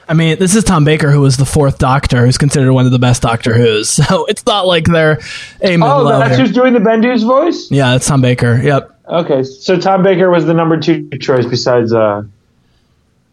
I 0.08 0.14
mean, 0.14 0.38
this 0.38 0.54
is 0.54 0.64
Tom 0.64 0.84
Baker, 0.84 1.10
who 1.10 1.20
was 1.20 1.36
the 1.36 1.44
fourth 1.44 1.78
Doctor, 1.78 2.24
who's 2.24 2.36
considered 2.38 2.72
one 2.72 2.86
of 2.86 2.92
the 2.92 2.98
best 2.98 3.22
Doctor 3.22 3.54
Who's. 3.54 3.90
So 4.02 4.26
it's 4.26 4.44
not 4.46 4.66
like 4.66 4.84
they're 4.84 5.20
aiming 5.62 5.88
Oh, 5.88 6.06
that's 6.06 6.36
who's 6.36 6.52
doing 6.52 6.72
the 6.72 6.80
Bendu's 6.80 7.22
voice. 7.22 7.70
Yeah, 7.70 7.94
it's 7.94 8.06
Tom 8.06 8.20
Baker. 8.20 8.60
Yep. 8.62 9.00
Okay, 9.08 9.42
so 9.42 9.78
Tom 9.78 10.02
Baker 10.02 10.30
was 10.30 10.44
the 10.44 10.54
number 10.54 10.78
two 10.78 11.08
choice 11.18 11.46
besides 11.46 11.92
uh, 11.92 12.24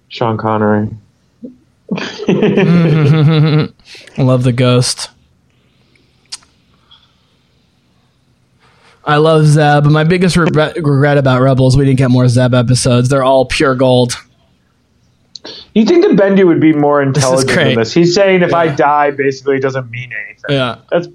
Sean 0.10 0.38
Connery. 0.38 0.90
I 1.92 3.72
love 4.18 4.44
the 4.44 4.54
ghost. 4.54 5.10
I 9.10 9.16
love 9.16 9.48
Zeb. 9.48 9.86
My 9.86 10.04
biggest 10.04 10.38
regret, 10.38 10.76
regret 10.76 11.18
about 11.18 11.42
Rebels, 11.42 11.76
we 11.76 11.84
didn't 11.84 11.98
get 11.98 12.12
more 12.12 12.28
Zeb 12.28 12.54
episodes. 12.54 13.10
They're 13.10 13.24
all 13.24 13.44
pure 13.44 13.74
gold. 13.74 14.14
You 15.80 15.86
think 15.86 16.06
the 16.06 16.14
Bendu 16.14 16.46
would 16.46 16.60
be 16.60 16.74
more 16.74 17.02
intelligent 17.02 17.50
great. 17.54 17.64
than 17.64 17.76
this? 17.76 17.94
He's 17.94 18.14
saying 18.14 18.42
if 18.42 18.54
I 18.54 18.68
die, 18.68 19.12
basically, 19.12 19.56
it 19.56 19.62
doesn't 19.62 19.90
mean 19.90 20.12
anything. 20.26 20.44
Yeah. 20.50 20.82
That's 20.92 21.08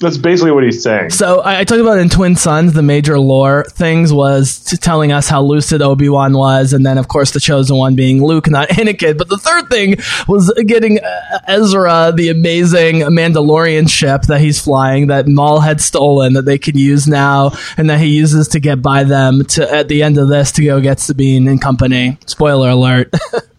that's 0.00 0.18
basically 0.18 0.50
what 0.50 0.64
he's 0.64 0.82
saying. 0.82 1.10
So 1.10 1.40
I, 1.40 1.60
I 1.60 1.64
talked 1.64 1.80
about 1.80 1.96
in 1.96 2.10
Twin 2.10 2.36
Suns, 2.36 2.74
the 2.74 2.82
major 2.82 3.18
lore 3.18 3.64
things 3.64 4.12
was 4.12 4.64
telling 4.64 5.12
us 5.12 5.28
how 5.28 5.40
lucid 5.40 5.80
Obi 5.80 6.10
Wan 6.10 6.36
was, 6.36 6.74
and 6.74 6.84
then 6.84 6.98
of 6.98 7.08
course 7.08 7.30
the 7.30 7.40
chosen 7.40 7.78
one 7.78 7.96
being 7.96 8.22
Luke, 8.22 8.50
not 8.50 8.68
Anakin. 8.70 9.16
But 9.16 9.30
the 9.30 9.38
third 9.38 9.70
thing 9.70 9.96
was 10.28 10.52
getting 10.66 10.98
uh, 11.02 11.38
Ezra 11.46 12.12
the 12.14 12.28
amazing 12.28 12.96
Mandalorian 12.96 13.88
ship 13.88 14.22
that 14.22 14.42
he's 14.42 14.60
flying 14.60 15.06
that 15.06 15.26
Maul 15.26 15.60
had 15.60 15.80
stolen 15.80 16.34
that 16.34 16.44
they 16.44 16.58
can 16.58 16.76
use 16.76 17.08
now, 17.08 17.52
and 17.78 17.88
that 17.88 17.98
he 17.98 18.08
uses 18.08 18.48
to 18.48 18.60
get 18.60 18.82
by 18.82 19.04
them 19.04 19.42
to 19.44 19.72
at 19.72 19.88
the 19.88 20.02
end 20.02 20.18
of 20.18 20.28
this 20.28 20.52
to 20.52 20.64
go 20.64 20.82
get 20.82 21.00
Sabine 21.00 21.48
and 21.48 21.62
company. 21.62 22.18
Spoiler 22.26 22.68
alert. 22.68 23.14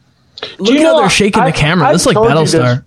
Look 0.60 0.70
you 0.74 0.84
know, 0.84 1.00
they're 1.00 1.10
shaking 1.10 1.42
I- 1.44 1.52
the 1.52 1.58
camera. 1.58 1.92
This 1.92 2.02
is 2.02 2.08
like 2.08 2.16
told 2.16 2.30
you 2.30 2.36
this- 2.46 2.56
Battlestar. 2.56 2.84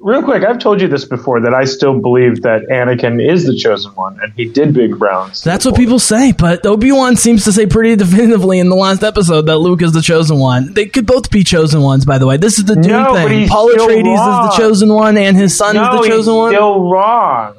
real 0.00 0.22
quick, 0.22 0.44
I've 0.44 0.58
told 0.58 0.80
you 0.82 0.88
this 0.88 1.04
before 1.06 1.40
that 1.40 1.54
I 1.54 1.64
still 1.64 1.98
believe 1.98 2.42
that 2.42 2.62
Anakin 2.70 3.20
is 3.26 3.46
the 3.46 3.54
chosen 3.56 3.92
one, 3.92 4.18
and 4.22 4.32
he 4.36 4.44
did 4.46 4.74
big 4.74 4.98
Browns. 4.98 5.42
That's 5.42 5.64
what 5.64 5.76
people 5.76 5.98
say, 5.98 6.32
but 6.32 6.64
Obi 6.66 6.92
Wan 6.92 7.16
seems 7.16 7.44
to 7.44 7.52
say 7.52 7.66
pretty 7.66 7.96
definitively 7.96 8.58
in 8.58 8.68
the 8.68 8.76
last 8.76 9.02
episode 9.02 9.46
that 9.46 9.58
Luke 9.58 9.80
is 9.82 9.92
the 9.92 10.02
chosen 10.02 10.38
one. 10.38 10.74
They 10.74 10.86
could 10.86 11.06
both 11.06 11.30
be 11.30 11.42
chosen 11.44 11.80
ones, 11.82 12.04
by 12.04 12.18
the 12.18 12.26
way. 12.26 12.36
This 12.36 12.58
is 12.58 12.64
the 12.66 12.74
Dune 12.74 12.88
No, 12.92 13.12
but 13.12 13.28
thing. 13.28 13.40
he's 13.40 13.50
Paul 13.50 13.70
still 13.70 13.88
Atreides 13.88 14.12
is 14.14 14.56
the 14.56 14.62
chosen 14.62 14.92
one, 14.92 15.16
and 15.16 15.36
his 15.36 15.56
son 15.56 15.74
no, 15.76 15.94
is 15.94 16.00
the 16.02 16.08
chosen 16.08 16.34
one. 16.34 16.52
still 16.52 16.90
wrong. 16.90 17.54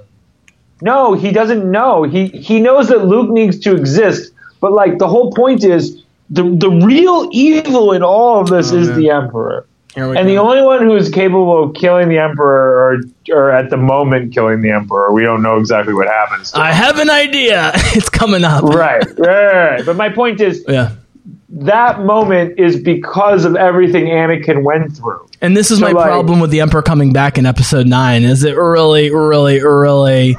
No, 0.82 1.14
he 1.14 1.32
doesn't 1.32 1.70
know. 1.72 2.04
He 2.04 2.28
he 2.28 2.60
knows 2.60 2.90
that 2.90 3.06
Luke 3.06 3.30
needs 3.30 3.60
to 3.62 3.76
exist, 3.76 4.32
but 4.60 4.72
like 4.74 4.98
the 5.00 5.08
whole 5.08 5.32
point 5.32 5.64
is 5.64 6.04
the 6.30 6.44
the 6.44 6.70
real 6.70 7.30
evil 7.32 7.92
in 7.94 8.04
all 8.04 8.40
of 8.42 8.48
this 8.50 8.72
is 8.72 8.94
the 8.96 9.10
Emperor. 9.10 9.66
Here 9.94 10.10
we 10.10 10.18
And 10.18 10.28
the 10.28 10.38
only 10.38 10.62
one 10.62 10.82
who 10.84 10.96
is 10.98 11.08
capable 11.10 11.64
of 11.64 11.74
killing 11.74 12.10
the 12.10 12.18
Emperor, 12.18 13.00
or, 13.30 13.34
or 13.34 13.52
at 13.52 13.70
the 13.70 13.78
moment 13.78 14.34
killing 14.34 14.62
the 14.62 14.72
Emperor, 14.72 15.12
we 15.14 15.24
don't 15.24 15.42
know 15.42 15.56
exactly 15.58 15.94
what 15.94 16.08
happens. 16.08 16.52
To 16.52 16.60
I 16.60 16.70
him. 16.72 16.76
have 16.84 17.00
an 17.00 17.10
idea. 17.10 17.72
It's 17.96 18.10
coming 18.10 18.44
up. 18.44 18.64
right, 18.66 19.04
right, 19.18 19.54
right. 19.54 19.86
But 19.86 19.96
my 19.96 20.10
point 20.10 20.42
is, 20.42 20.66
Yeah. 20.68 20.92
that 21.50 22.02
moment 22.02 22.60
is 22.60 22.76
because 22.78 23.46
of 23.46 23.56
everything 23.56 24.08
Anakin 24.08 24.64
went 24.64 24.98
through. 24.98 25.30
And 25.42 25.56
this 25.56 25.72
is 25.72 25.80
So, 25.80 25.86
my 25.86 25.92
like- 25.94 26.08
problem 26.08 26.42
with 26.42 26.50
the 26.50 26.60
Emperor 26.60 26.82
coming 26.82 27.14
back 27.14 27.38
in 27.38 27.46
episode 27.46 27.88
9 27.88 28.24
is 28.24 28.44
it 28.44 28.58
really 28.58 29.12
really 29.12 29.64
really 29.64 30.36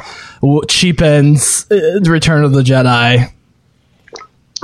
cheapens 0.68 1.66
uh, 1.70 2.00
Return 2.02 2.44
of 2.44 2.52
the 2.52 2.62
Jedi. 2.62 3.32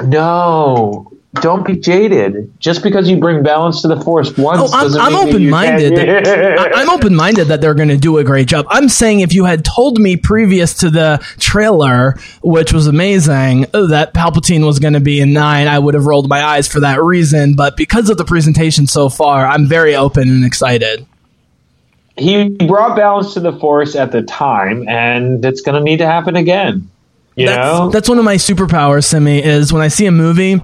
No, 0.02 1.11
don't 1.40 1.66
be 1.66 1.76
jaded. 1.76 2.52
Just 2.60 2.82
because 2.82 3.08
you 3.08 3.16
bring 3.16 3.42
balance 3.42 3.80
to 3.82 3.88
the 3.88 3.98
Force 4.00 4.36
once 4.36 4.60
Oh, 4.60 4.68
I'm, 4.76 4.84
doesn't 4.84 5.00
I'm 5.00 5.12
mean 5.12 5.24
that 5.24 5.28
open 5.34 5.50
minded. 5.50 5.94
can't- 5.96 6.74
I'm 6.76 6.90
open 6.90 7.14
minded 7.14 7.48
that 7.48 7.60
they're 7.62 7.72
going 7.74 7.88
to 7.88 7.96
do 7.96 8.18
a 8.18 8.24
great 8.24 8.48
job. 8.48 8.66
I'm 8.68 8.88
saying 8.90 9.20
if 9.20 9.32
you 9.32 9.46
had 9.46 9.64
told 9.64 9.98
me 9.98 10.16
previous 10.18 10.74
to 10.80 10.90
the 10.90 11.24
trailer, 11.38 12.16
which 12.42 12.72
was 12.74 12.86
amazing, 12.86 13.66
uh, 13.72 13.86
that 13.86 14.12
Palpatine 14.12 14.66
was 14.66 14.78
going 14.78 14.92
to 14.92 15.00
be 15.00 15.20
in 15.20 15.32
nine, 15.32 15.68
I 15.68 15.78
would 15.78 15.94
have 15.94 16.04
rolled 16.04 16.28
my 16.28 16.42
eyes 16.42 16.68
for 16.68 16.80
that 16.80 17.02
reason. 17.02 17.54
But 17.54 17.78
because 17.78 18.10
of 18.10 18.18
the 18.18 18.24
presentation 18.26 18.86
so 18.86 19.08
far, 19.08 19.46
I'm 19.46 19.66
very 19.66 19.96
open 19.96 20.28
and 20.28 20.44
excited. 20.44 21.06
he 22.18 22.50
brought 22.50 22.94
balance 22.94 23.32
to 23.34 23.40
the 23.40 23.52
Force 23.54 23.96
at 23.96 24.12
the 24.12 24.20
time, 24.20 24.86
and 24.86 25.42
it's 25.44 25.62
going 25.62 25.76
to 25.78 25.82
need 25.82 25.96
to 25.98 26.06
happen 26.06 26.36
again. 26.36 26.90
You 27.36 27.46
that's, 27.46 27.56
know, 27.78 27.88
that's 27.88 28.08
one 28.10 28.18
of 28.18 28.24
my 28.26 28.34
superpowers, 28.36 29.04
Simi, 29.04 29.42
is 29.42 29.72
when 29.72 29.80
I 29.80 29.88
see 29.88 30.04
a 30.04 30.12
movie. 30.12 30.62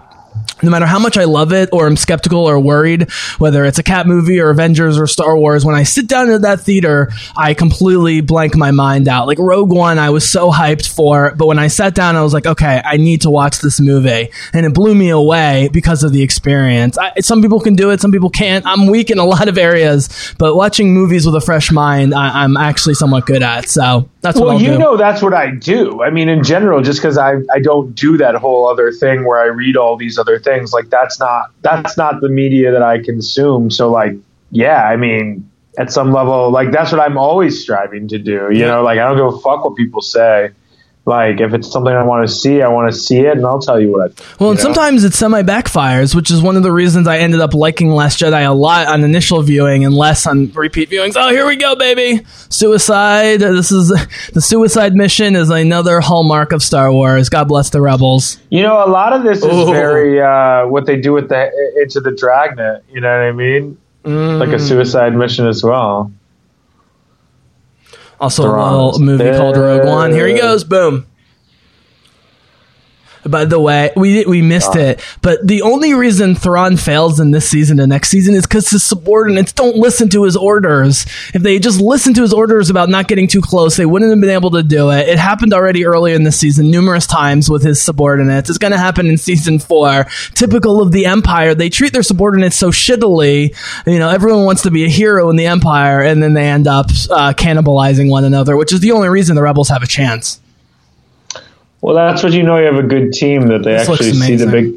No 0.63 0.71
matter 0.71 0.87
how 0.87 0.99
much 0.99 1.17
I 1.17 1.25
love 1.25 1.53
it 1.53 1.69
or 1.73 1.87
I'm 1.87 1.97
skeptical 1.97 2.49
or 2.49 2.59
worried, 2.59 3.11
whether 3.39 3.65
it's 3.65 3.79
a 3.79 3.83
cat 3.83 4.07
movie 4.07 4.41
or 4.41 4.51
Avengers 4.51 4.99
or 4.99 5.07
Star 5.07 5.37
Wars, 5.37 5.65
when 5.65 5.75
I 5.75 5.85
sit 5.85 6.09
down 6.09 6.31
in 6.31 6.43
that 6.43 6.61
theater, 6.61 7.11
I 7.37 7.55
completely 7.55 8.21
blank 8.21 8.57
my 8.57 8.71
mind 8.71 9.09
out. 9.09 9.27
Like 9.27 9.39
Rogue 9.39 9.71
One, 9.71 9.99
I 9.99 10.11
was 10.11 10.31
so 10.31 10.51
hyped 10.51 10.89
for, 10.89 11.33
but 11.37 11.47
when 11.47 11.59
I 11.59 11.69
sat 11.69 11.95
down, 11.95 12.17
I 12.17 12.23
was 12.23 12.35
like, 12.35 12.47
okay, 12.47 12.83
I 12.85 12.97
need 12.97 13.23
to 13.23 13.31
watch 13.31 13.61
this 13.61 13.81
movie. 13.81 14.31
And 14.53 14.67
it 14.67 14.75
blew 14.75 14.95
me 14.95 15.11
away 15.11 15.69
because 15.73 16.03
of 16.03 16.13
the 16.13 16.23
experience. 16.23 16.99
I, 16.99 17.21
some 17.21 17.41
people 17.41 17.61
can 17.61 17.77
do 17.77 17.91
it, 17.91 18.01
some 18.01 18.13
people 18.13 18.31
can't. 18.31 18.67
I'm 18.67 18.87
weak 18.87 19.11
in 19.11 19.19
a 19.19 19.25
lot 19.25 19.49
of 19.49 19.59
areas, 19.59 20.35
but 20.39 20.57
watching 20.57 20.93
movies 20.93 21.25
with 21.25 21.37
a 21.37 21.41
fresh 21.41 21.71
mind, 21.71 22.15
I, 22.15 22.43
I'm 22.43 22.57
actually 22.57 22.95
somewhat 22.95 23.27
good 23.27 23.43
at. 23.43 23.69
So 23.69 24.09
that's 24.21 24.39
what 24.39 24.49
well, 24.49 24.61
you 24.61 24.73
do. 24.73 24.79
know 24.79 24.97
that's 24.97 25.23
what 25.23 25.33
I 25.33 25.53
do. 25.53 26.03
I 26.03 26.11
mean, 26.11 26.29
in 26.29 26.43
general, 26.43 26.83
just 26.83 27.01
because 27.01 27.17
I 27.17 27.35
I 27.53 27.61
don't 27.61 27.95
do 27.95 28.17
that 28.17 28.35
whole 28.35 28.69
other 28.69 28.91
thing 28.91 29.25
where 29.25 29.39
I 29.39 29.47
read 29.47 29.77
all 29.77 29.97
these 29.97 30.19
other 30.19 30.28
things, 30.37 30.73
like 30.73 30.91
that's 30.91 31.19
not 31.21 31.51
that's 31.63 31.97
not 31.97 32.21
the 32.21 32.29
media 32.29 32.73
that 32.73 32.83
I 32.83 33.03
consume. 33.03 33.71
So, 33.71 33.91
like, 33.91 34.15
yeah, 34.51 34.83
I 34.83 34.97
mean, 34.97 35.49
at 35.79 35.93
some 35.93 36.13
level, 36.13 36.51
like 36.51 36.73
that's 36.73 36.91
what 36.91 37.01
I'm 37.01 37.17
always 37.17 37.61
striving 37.63 38.09
to 38.09 38.19
do. 38.19 38.49
You 38.51 38.67
know, 38.67 38.83
like 38.83 38.99
I 38.99 39.05
don't 39.05 39.17
give 39.17 39.27
a 39.27 39.41
fuck 39.41 39.65
what 39.65 39.77
people 39.77 40.03
say. 40.03 40.51
Like, 41.09 41.41
if 41.41 41.55
it's 41.55 41.73
something 41.73 41.93
I 41.93 42.05
want 42.05 42.29
to 42.29 42.33
see, 42.33 42.61
I 42.61 42.69
want 42.69 42.93
to 42.93 42.97
see 42.97 43.21
it, 43.21 43.37
and 43.37 43.47
I'll 43.47 43.59
tell 43.61 43.81
you 43.81 43.91
what 43.91 44.03
I. 44.03 44.09
Think, 44.13 44.41
Well, 44.41 44.49
you 44.49 44.51
and 44.51 44.59
know? 44.59 44.63
sometimes 44.65 45.05
it 45.05 45.15
semi 45.15 45.43
backfires, 45.43 46.15
which 46.15 46.31
is 46.31 46.43
one 46.43 46.57
of 46.57 46.63
the 46.63 46.71
reasons 46.71 47.09
I 47.09 47.17
ended 47.19 47.41
up 47.41 47.55
liking 47.55 47.91
Last 47.91 48.21
Jedi 48.21 48.47
a 48.47 48.53
lot 48.53 48.87
on 48.89 49.03
initial 49.03 49.41
viewing 49.41 49.87
and 49.87 49.95
less 49.95 50.27
on 50.27 50.53
repeat 50.53 50.91
viewings. 50.91 51.15
Oh, 51.17 51.31
here 51.31 51.47
we 51.47 51.57
go, 51.57 51.75
baby! 51.77 52.25
Suicide. 52.51 53.41
This 53.41 53.73
is 53.73 53.89
the 54.35 54.41
suicide 54.43 54.95
mission 54.95 55.35
is 55.35 55.49
another 55.49 56.01
hallmark 56.01 56.53
of 56.53 56.63
Star 56.63 56.93
Wars. 56.93 57.29
God 57.31 57.49
bless 57.49 57.71
the 57.71 57.81
rebels. 57.81 58.39
You 58.51 58.63
know, 58.63 58.85
a 58.85 58.91
lot 58.91 59.13
of 59.15 59.23
this 59.23 59.39
is 59.43 59.69
very 59.71 60.21
uh, 60.21 60.67
what 60.67 60.85
they 60.85 61.01
do 61.01 61.13
with 61.15 61.31
the 61.31 61.51
into 61.81 62.01
the 62.01 62.11
dragnet. 62.13 62.85
You 62.93 63.01
know 63.01 63.09
what 63.09 63.25
I 63.29 63.33
mean? 63.33 63.79
Like 64.05 64.49
Mm. 64.51 64.55
a 64.55 64.59
suicide 64.59 65.15
mission 65.15 65.47
as 65.47 65.63
well. 65.65 66.13
Also, 68.21 68.45
a 68.45 68.51
little 68.51 68.99
movie 68.99 69.31
called 69.37 69.57
Rogue 69.57 69.87
One. 69.87 70.13
Here 70.13 70.27
he 70.27 70.35
goes. 70.35 70.65
Boom. 70.65 71.07
By 73.31 73.45
the 73.45 73.61
way, 73.61 73.93
we 73.97 74.25
we 74.25 74.43
missed 74.43 74.77
it, 74.77 75.01
but 75.23 75.47
the 75.47 75.63
only 75.63 75.95
reason 75.95 76.35
Thrawn 76.35 76.77
fails 76.77 77.21
in 77.21 77.31
this 77.31 77.49
season 77.49 77.81
and 77.81 77.91
next 77.91 78.09
season 78.09 78.35
is 78.35 78.47
because 78.47 78.71
his 78.71 78.83
subordinates 78.83 79.53
don't 79.53 79.77
listen 79.77 80.09
to 80.11 80.25
his 80.25 80.37
orders. 80.37 81.05
If 81.35 81.43
they 81.43 81.59
just 81.59 81.81
listened 81.81 82.17
to 82.17 82.23
his 82.23 82.33
orders 82.33 82.71
about 82.71 82.89
not 82.89 83.09
getting 83.09 83.29
too 83.29 83.41
close, 83.41 83.77
they 83.77 83.87
wouldn't 83.87 84.11
have 84.11 84.21
been 84.21 84.31
able 84.31 84.51
to 84.53 84.63
do 84.63 84.91
it. 84.91 85.09
It 85.09 85.19
happened 85.19 85.53
already 85.53 85.85
earlier 85.85 86.15
in 86.15 86.25
the 86.25 86.33
season, 86.33 86.71
numerous 86.71 87.07
times 87.07 87.51
with 87.51 87.63
his 87.63 87.83
subordinates. 87.83 88.49
It's 88.49 88.59
going 88.59 88.73
to 88.73 88.79
happen 88.79 89.07
in 89.07 89.17
season 89.17 89.59
four. 89.59 90.07
Typical 90.35 90.81
of 90.81 90.93
the 90.93 91.07
Empire, 91.07 91.55
they 91.55 91.69
treat 91.69 91.93
their 91.93 92.03
subordinates 92.03 92.57
so 92.57 92.71
shittily. 92.71 93.55
You 93.87 93.99
know, 93.99 94.09
everyone 94.09 94.45
wants 94.45 94.63
to 94.63 94.71
be 94.71 94.85
a 94.85 94.89
hero 94.89 95.31
in 95.31 95.37
the 95.37 95.47
Empire, 95.47 96.03
and 96.03 96.23
then 96.23 96.35
they 96.35 96.49
end 96.49 96.67
up 96.67 96.87
uh, 97.11 97.33
cannibalizing 97.33 98.11
one 98.11 98.25
another, 98.25 98.57
which 98.57 98.73
is 98.73 98.81
the 98.81 98.93
only 98.93 99.09
reason 99.09 99.37
the 99.37 99.43
rebels 99.43 99.69
have 99.69 99.83
a 99.83 99.87
chance. 99.87 100.41
Well, 101.81 101.95
that's 101.95 102.23
what 102.23 102.33
you 102.33 102.43
know. 102.43 102.59
You 102.59 102.67
have 102.67 102.83
a 102.83 102.87
good 102.87 103.13
team 103.13 103.49
that 103.49 103.63
they 103.63 103.75
This 103.77 103.89
actually 103.89 104.13
see 104.13 104.37
the 104.37 104.47
big. 104.47 104.75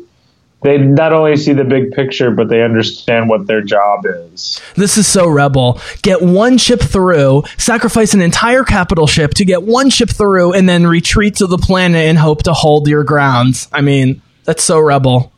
They 0.63 0.77
not 0.77 1.11
only 1.11 1.37
see 1.37 1.53
the 1.53 1.63
big 1.63 1.91
picture, 1.91 2.29
but 2.29 2.47
they 2.47 2.61
understand 2.61 3.29
what 3.29 3.47
their 3.47 3.63
job 3.63 4.05
is. 4.05 4.61
This 4.75 4.95
is 4.99 5.07
so 5.07 5.27
rebel. 5.27 5.81
Get 6.03 6.21
one 6.21 6.59
ship 6.59 6.79
through, 6.79 7.43
sacrifice 7.57 8.13
an 8.13 8.21
entire 8.21 8.63
capital 8.63 9.07
ship 9.07 9.33
to 9.35 9.45
get 9.45 9.63
one 9.63 9.89
ship 9.89 10.09
through, 10.09 10.53
and 10.53 10.69
then 10.69 10.85
retreat 10.85 11.37
to 11.37 11.47
the 11.47 11.57
planet 11.57 12.05
and 12.05 12.15
hope 12.15 12.43
to 12.43 12.53
hold 12.53 12.87
your 12.87 13.03
grounds. 13.03 13.67
I 13.71 13.81
mean, 13.81 14.21
that's 14.43 14.63
so 14.63 14.79
rebel. 14.79 15.31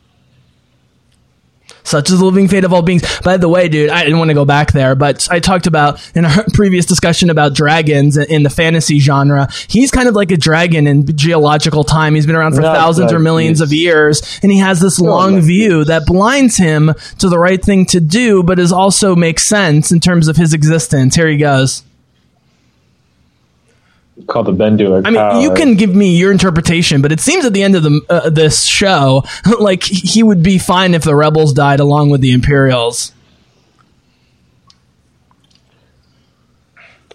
Such 1.84 2.10
is 2.10 2.18
the 2.18 2.24
living 2.24 2.48
fate 2.48 2.64
of 2.64 2.72
all 2.72 2.82
beings. 2.82 3.02
By 3.20 3.36
the 3.36 3.48
way, 3.48 3.68
dude, 3.68 3.90
I 3.90 4.02
didn't 4.04 4.18
want 4.18 4.30
to 4.30 4.34
go 4.34 4.44
back 4.44 4.72
there, 4.72 4.94
but 4.94 5.28
I 5.30 5.38
talked 5.38 5.66
about 5.66 6.00
in 6.16 6.24
our 6.24 6.44
previous 6.54 6.86
discussion 6.86 7.30
about 7.30 7.54
dragons 7.54 8.16
in 8.16 8.42
the 8.42 8.50
fantasy 8.50 8.98
genre. 9.00 9.48
He's 9.68 9.90
kind 9.90 10.08
of 10.08 10.14
like 10.14 10.32
a 10.32 10.36
dragon 10.36 10.86
in 10.86 11.06
geological 11.16 11.84
time. 11.84 12.14
He's 12.14 12.26
been 12.26 12.36
around 12.36 12.54
for 12.54 12.62
Not 12.62 12.74
thousands 12.76 13.12
or 13.12 13.18
millions 13.18 13.58
he's- 13.58 13.68
of 13.68 13.72
years, 13.72 14.40
and 14.42 14.50
he 14.50 14.58
has 14.58 14.80
this 14.80 15.00
oh, 15.00 15.04
long 15.04 15.34
like 15.36 15.44
view 15.44 15.84
that 15.84 16.06
blinds 16.06 16.56
him 16.56 16.92
to 17.18 17.28
the 17.28 17.38
right 17.38 17.62
thing 17.62 17.84
to 17.86 18.00
do, 18.00 18.42
but 18.42 18.58
is 18.58 18.72
also 18.72 19.14
makes 19.14 19.46
sense 19.48 19.92
in 19.92 20.00
terms 20.00 20.26
of 20.28 20.36
his 20.36 20.54
existence. 20.54 21.14
Here 21.14 21.28
he 21.28 21.36
goes. 21.36 21.82
Called 24.28 24.46
the 24.46 24.52
Bendu. 24.52 25.02
I 25.04 25.10
mean, 25.10 25.42
you 25.42 25.52
can 25.54 25.74
give 25.74 25.94
me 25.94 26.16
your 26.16 26.30
interpretation, 26.30 27.02
but 27.02 27.10
it 27.10 27.18
seems 27.18 27.44
at 27.44 27.52
the 27.52 27.64
end 27.64 27.74
of 27.74 27.82
the 27.82 28.00
uh, 28.08 28.30
this 28.30 28.64
show, 28.64 29.24
like 29.58 29.82
he 29.82 30.22
would 30.22 30.42
be 30.42 30.56
fine 30.58 30.94
if 30.94 31.02
the 31.02 31.16
rebels 31.16 31.52
died 31.52 31.80
along 31.80 32.10
with 32.10 32.20
the 32.20 32.30
Imperials. 32.30 33.12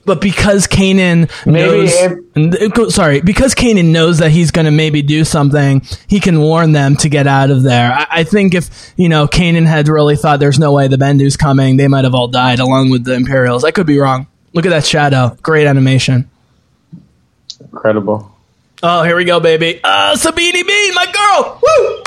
But 0.03 0.21
because 0.21 0.65
Kanan 0.67 1.29
Maybe 1.45 1.59
knows, 1.59 1.93
if- 2.35 2.93
sorry, 2.93 3.21
because 3.21 3.53
Kanan 3.53 3.91
knows 3.91 4.17
that 4.17 4.31
he's 4.31 4.49
going 4.49 4.65
to 4.65 4.71
maybe 4.71 5.01
do 5.01 5.23
something, 5.23 5.83
he 6.07 6.19
can 6.19 6.41
warn 6.41 6.71
them 6.71 6.95
to 6.97 7.09
get 7.09 7.27
out 7.27 7.51
of 7.51 7.61
there. 7.63 7.91
I, 7.91 8.07
I 8.09 8.23
think 8.23 8.55
if 8.55 8.91
you 8.97 9.07
know 9.07 9.27
Kanan 9.27 9.67
had 9.67 9.87
really 9.87 10.15
thought 10.15 10.39
there's 10.39 10.59
no 10.59 10.73
way 10.73 10.87
the 10.87 10.97
Bendu's 10.97 11.37
coming, 11.37 11.77
they 11.77 11.87
might 11.87 12.03
have 12.05 12.15
all 12.15 12.27
died 12.27 12.59
along 12.59 12.89
with 12.89 13.05
the 13.05 13.13
Imperials. 13.13 13.63
I 13.63 13.71
could 13.71 13.85
be 13.87 13.99
wrong. 13.99 14.27
Look 14.53 14.65
at 14.65 14.69
that 14.69 14.85
shadow, 14.85 15.37
great 15.43 15.67
animation. 15.67 16.29
Incredible. 17.71 18.31
Oh, 18.81 19.03
here 19.03 19.15
we 19.15 19.25
go, 19.25 19.39
baby. 19.39 19.79
Uh, 19.83 20.15
Sabini 20.15 20.65
Bean, 20.65 20.93
my 20.93 21.05
girl. 21.11 21.59
Woo! 21.61 22.03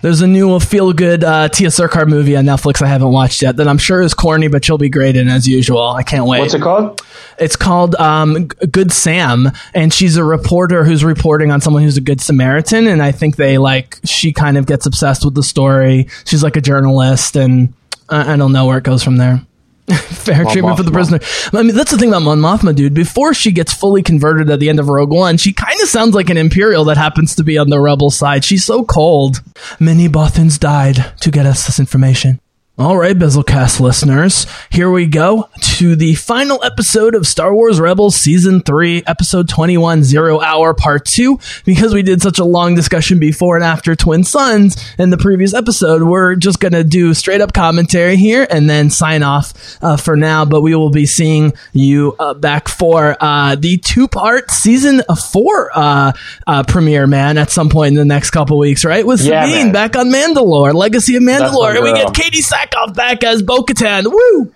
There's 0.00 0.20
a 0.20 0.28
new 0.28 0.60
feel 0.60 0.92
good 0.92 1.24
uh, 1.24 1.48
Tiya 1.48 2.08
movie 2.08 2.36
on 2.36 2.44
Netflix 2.44 2.80
I 2.80 2.86
haven't 2.86 3.10
watched 3.10 3.42
yet 3.42 3.56
that 3.56 3.66
I'm 3.66 3.78
sure 3.78 4.00
is 4.00 4.14
corny, 4.14 4.46
but 4.46 4.64
she'll 4.64 4.78
be 4.78 4.88
great 4.88 5.16
in 5.16 5.28
as 5.28 5.48
usual. 5.48 5.82
I 5.82 6.04
can't 6.04 6.26
wait. 6.26 6.38
What's 6.38 6.54
it 6.54 6.62
called? 6.62 7.02
It's 7.36 7.56
called 7.56 7.96
um, 7.96 8.46
Good 8.46 8.92
Sam, 8.92 9.50
and 9.74 9.92
she's 9.92 10.16
a 10.16 10.22
reporter 10.22 10.84
who's 10.84 11.04
reporting 11.04 11.50
on 11.50 11.60
someone 11.60 11.82
who's 11.82 11.96
a 11.96 12.00
good 12.00 12.20
Samaritan. 12.20 12.86
And 12.86 13.02
I 13.02 13.10
think 13.10 13.34
they 13.34 13.58
like 13.58 13.98
she 14.04 14.32
kind 14.32 14.56
of 14.56 14.66
gets 14.66 14.86
obsessed 14.86 15.24
with 15.24 15.34
the 15.34 15.42
story. 15.42 16.06
She's 16.24 16.44
like 16.44 16.56
a 16.56 16.60
journalist, 16.60 17.34
and 17.34 17.74
I, 18.08 18.34
I 18.34 18.36
don't 18.36 18.52
know 18.52 18.66
where 18.66 18.78
it 18.78 18.84
goes 18.84 19.02
from 19.02 19.16
there. 19.16 19.44
Fair 19.96 20.44
Mon 20.44 20.52
treatment 20.52 20.76
for 20.76 20.82
the 20.82 20.90
prisoner. 20.90 21.18
I 21.52 21.62
mean, 21.62 21.74
that's 21.74 21.90
the 21.90 21.98
thing 21.98 22.10
about 22.10 22.22
Mon 22.22 22.38
Mothma, 22.38 22.74
dude. 22.74 22.94
Before 22.94 23.32
she 23.32 23.52
gets 23.52 23.72
fully 23.72 24.02
converted 24.02 24.50
at 24.50 24.60
the 24.60 24.68
end 24.68 24.80
of 24.80 24.88
Rogue 24.88 25.10
One, 25.10 25.38
she 25.38 25.52
kind 25.52 25.80
of 25.80 25.88
sounds 25.88 26.14
like 26.14 26.28
an 26.28 26.36
Imperial 26.36 26.84
that 26.84 26.96
happens 26.96 27.34
to 27.36 27.44
be 27.44 27.56
on 27.56 27.70
the 27.70 27.80
Rebel 27.80 28.10
side. 28.10 28.44
She's 28.44 28.64
so 28.64 28.84
cold. 28.84 29.42
Many 29.80 30.08
Bothans 30.08 30.58
died 30.58 31.12
to 31.20 31.30
get 31.30 31.46
us 31.46 31.66
this 31.66 31.80
information. 31.80 32.40
All 32.80 32.96
right, 32.96 33.18
Bizzlecast 33.18 33.80
listeners, 33.80 34.46
here 34.70 34.88
we 34.88 35.06
go 35.06 35.48
to 35.78 35.96
the 35.96 36.14
final 36.14 36.62
episode 36.62 37.16
of 37.16 37.26
Star 37.26 37.52
Wars 37.52 37.80
Rebels 37.80 38.14
Season 38.14 38.60
3, 38.60 39.02
Episode 39.04 39.48
21, 39.48 40.04
Zero 40.04 40.40
Hour 40.40 40.74
Part 40.74 41.04
2. 41.06 41.40
Because 41.64 41.92
we 41.92 42.04
did 42.04 42.22
such 42.22 42.38
a 42.38 42.44
long 42.44 42.76
discussion 42.76 43.18
before 43.18 43.56
and 43.56 43.64
after 43.64 43.96
Twin 43.96 44.22
Suns 44.22 44.76
in 44.96 45.10
the 45.10 45.18
previous 45.18 45.54
episode, 45.54 46.04
we're 46.04 46.36
just 46.36 46.60
going 46.60 46.70
to 46.72 46.84
do 46.84 47.14
straight 47.14 47.40
up 47.40 47.52
commentary 47.52 48.16
here 48.16 48.46
and 48.48 48.70
then 48.70 48.90
sign 48.90 49.24
off 49.24 49.76
uh, 49.82 49.96
for 49.96 50.16
now. 50.16 50.44
But 50.44 50.60
we 50.60 50.76
will 50.76 50.90
be 50.92 51.04
seeing 51.04 51.54
you 51.72 52.14
uh, 52.20 52.34
back 52.34 52.68
for 52.68 53.16
uh, 53.20 53.56
the 53.56 53.78
two 53.78 54.06
part 54.06 54.52
Season 54.52 55.02
4 55.32 55.70
uh, 55.74 56.12
uh, 56.46 56.62
premiere, 56.62 57.08
man, 57.08 57.38
at 57.38 57.50
some 57.50 57.70
point 57.70 57.88
in 57.88 57.94
the 57.96 58.04
next 58.04 58.30
couple 58.30 58.56
weeks, 58.56 58.84
right? 58.84 59.04
With 59.04 59.20
Yeah, 59.20 59.44
Sabine 59.46 59.64
man. 59.66 59.72
back 59.72 59.96
on 59.96 60.10
Mandalore, 60.12 60.74
Legacy 60.74 61.16
of 61.16 61.24
Mandalore. 61.24 61.74
And 61.74 61.82
we 61.82 61.92
get 61.92 62.12
Katee 62.14 62.38
Sackhoff 62.48 62.67
back 62.94 63.24
as 63.24 63.42
Bo 63.42 63.62
Katan. 63.62 64.04
Woo! 64.10 64.52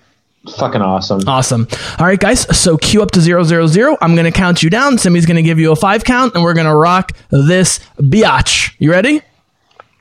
Fucking 0.56 0.82
awesome. 0.82 1.20
Awesome. 1.28 1.68
All 2.00 2.06
right, 2.06 2.18
guys. 2.18 2.40
So 2.58 2.76
cue 2.76 3.00
up 3.02 3.12
to 3.12 3.20
zero 3.20 3.44
zero 3.44 3.66
zero. 3.68 3.96
I'm 4.00 4.14
going 4.16 4.24
to 4.24 4.32
count 4.32 4.62
you 4.62 4.70
down. 4.70 4.98
Simi's 4.98 5.24
going 5.24 5.36
to 5.36 5.42
give 5.42 5.60
you 5.60 5.70
a 5.70 5.76
five 5.76 6.02
count, 6.02 6.34
and 6.34 6.42
we're 6.42 6.54
going 6.54 6.66
to 6.66 6.74
rock 6.74 7.12
this 7.30 7.78
biatch. 7.98 8.74
You 8.78 8.90
ready? 8.90 9.22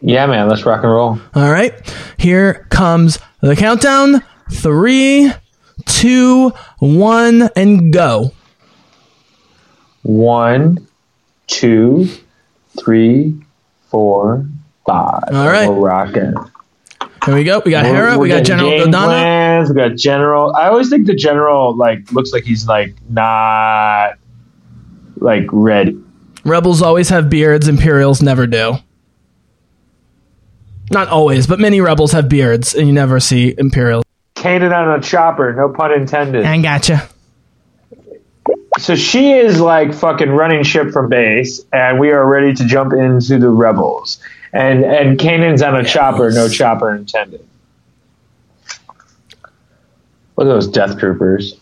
Yeah, 0.02 0.26
man. 0.26 0.50
Let's 0.50 0.66
rock 0.66 0.84
and 0.84 0.92
roll. 0.92 1.20
All 1.36 1.52
right. 1.52 1.74
Here 2.18 2.66
comes 2.70 3.20
the 3.42 3.56
countdown. 3.56 4.24
Three, 4.52 5.32
two, 5.86 6.50
one, 6.80 7.50
and 7.56 7.94
go. 7.94 8.32
One, 10.02 10.88
two, 11.46 12.08
three, 12.80 13.40
four, 13.92 14.48
five. 14.88 15.24
All 15.32 15.48
right. 15.48 15.70
We're 15.70 15.76
rocking. 15.76 16.34
Here 17.26 17.36
we 17.36 17.44
go. 17.44 17.62
We 17.64 17.72
got 17.72 17.86
Hera. 17.86 18.18
we're 18.18 18.28
got 18.28 18.44
General 18.44 18.72
Dodonna. 18.72 19.06
plans, 19.06 19.70
We 19.70 19.76
got 19.76 19.96
General. 19.96 20.56
I 20.56 20.68
always 20.70 20.90
think 20.90 21.06
the 21.06 21.16
General 21.16 21.76
like 21.76 22.12
looks 22.12 22.34
like 22.34 22.44
he's 22.44 22.68
like 22.68 22.96
not 23.10 24.14
like 25.18 25.46
ready. 25.52 26.02
Rebels 26.44 26.82
always 26.82 27.10
have 27.10 27.30
beards. 27.30 27.68
Imperials 27.68 28.22
never 28.22 28.48
do. 28.48 28.78
Not 30.90 31.08
always, 31.08 31.48
but 31.48 31.60
many 31.60 31.80
rebels 31.80 32.12
have 32.12 32.28
beards, 32.28 32.74
and 32.74 32.88
you 32.88 32.94
never 32.94 33.20
see 33.20 33.54
Imperials. 33.58 34.04
Kanan 34.36 34.76
on 34.76 35.00
a 35.00 35.02
chopper. 35.02 35.54
No 35.54 35.70
pun 35.70 35.94
intended. 35.94 36.44
I 36.44 36.60
gotcha. 36.62 37.08
So 38.80 38.96
she 38.96 39.32
is 39.32 39.60
like 39.60 39.94
fucking 39.94 40.30
running 40.30 40.64
ship 40.64 40.92
from 40.92 41.08
base, 41.08 41.62
and 41.72 42.00
we 42.00 42.10
are 42.10 42.28
ready 42.28 42.54
to 42.56 42.66
jump 42.66 42.94
into 42.94 43.38
the 43.38 43.50
rebels. 43.50 44.20
And 44.54 44.84
and 44.84 45.18
Kanan's 45.18 45.62
on 45.62 45.76
a 45.76 45.84
chopper, 45.84 46.32
no 46.32 46.50
chopper 46.50 46.94
intended. 46.94 47.46
What 50.36 50.48
are 50.48 50.54
those 50.54 50.68
death 50.68 50.98
troopers? 50.98 51.56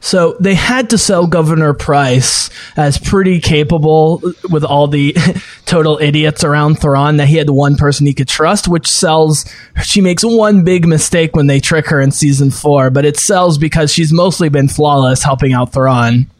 So 0.00 0.36
they 0.38 0.54
had 0.54 0.90
to 0.90 0.98
sell 0.98 1.26
Governor 1.26 1.74
Pryce 1.74 2.50
as 2.76 2.98
pretty 2.98 3.40
capable 3.40 4.22
with 4.48 4.62
all 4.62 4.86
the 4.86 5.16
total 5.66 5.98
idiots 6.00 6.44
around 6.44 6.76
Thrawn 6.76 7.16
that 7.16 7.26
he 7.26 7.36
had 7.36 7.48
the 7.48 7.52
one 7.52 7.76
person 7.76 8.06
he 8.06 8.14
could 8.14 8.28
trust, 8.28 8.68
which 8.68 8.86
sells. 8.86 9.44
She 9.82 10.00
makes 10.00 10.24
one 10.24 10.62
big 10.62 10.86
mistake 10.86 11.34
when 11.34 11.48
they 11.48 11.58
trick 11.58 11.88
her 11.88 12.00
in 12.00 12.12
season 12.12 12.50
four, 12.50 12.90
but 12.90 13.04
it 13.04 13.16
sells 13.16 13.58
because 13.58 13.92
she's 13.92 14.12
mostly 14.12 14.48
been 14.48 14.68
flawless 14.68 15.22
helping 15.22 15.52
out 15.52 15.72
Thrawn. 15.72 16.30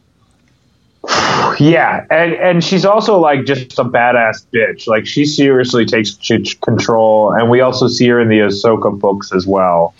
Yeah, 1.59 2.05
and 2.09 2.33
and 2.33 2.63
she's 2.63 2.85
also 2.85 3.19
like 3.19 3.43
just 3.45 3.77
a 3.79 3.83
badass 3.83 4.45
bitch. 4.53 4.87
Like 4.87 5.05
she 5.05 5.25
seriously 5.25 5.85
takes 5.85 6.13
control, 6.53 7.33
and 7.33 7.49
we 7.49 7.59
also 7.59 7.87
see 7.89 8.07
her 8.07 8.21
in 8.21 8.29
the 8.29 8.39
Ahsoka 8.39 8.97
books 8.97 9.33
as 9.33 9.45
well. 9.45 9.93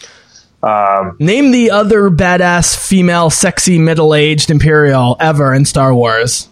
Um, 0.63 1.17
Name 1.19 1.51
the 1.51 1.71
other 1.71 2.09
badass 2.09 2.77
female, 2.77 3.29
sexy, 3.29 3.77
middle 3.77 4.13
aged 4.15 4.51
Imperial 4.51 5.17
ever 5.19 5.53
in 5.53 5.65
Star 5.65 5.93
Wars. 5.93 6.47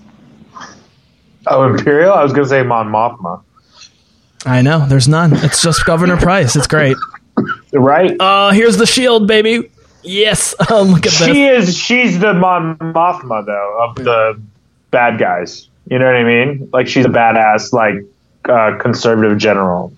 oh, 1.45 1.63
Imperial. 1.63 2.11
I 2.13 2.23
was 2.23 2.33
gonna 2.33 2.47
say 2.47 2.63
Mon 2.63 2.87
Mothma. 2.89 3.43
I 4.45 4.61
know, 4.61 4.85
there's 4.87 5.07
none. 5.07 5.33
It's 5.33 5.61
just 5.61 5.85
Governor 5.85 6.17
Pryce. 6.17 6.55
It's 6.55 6.67
great. 6.67 6.97
Right? 7.71 8.19
Uh, 8.19 8.49
here's 8.51 8.77
the 8.77 8.87
shield, 8.87 9.27
baby. 9.27 9.69
Yes. 10.07 10.55
Oh, 10.69 10.83
look 10.83 11.05
at 11.05 11.13
this. 11.13 11.25
she 11.25 11.45
is. 11.45 11.77
She's 11.77 12.19
the 12.19 12.33
Mon 12.33 12.77
Mothma 12.77 13.45
though 13.45 13.77
of 13.83 13.95
the 13.95 14.41
bad 14.91 15.19
guys. 15.19 15.67
You 15.89 15.99
know 15.99 16.05
what 16.05 16.15
I 16.15 16.23
mean? 16.23 16.69
Like 16.73 16.87
she's 16.87 17.05
a 17.05 17.09
badass, 17.09 17.71
like 17.73 18.03
uh, 18.45 18.77
conservative 18.79 19.37
general. 19.37 19.93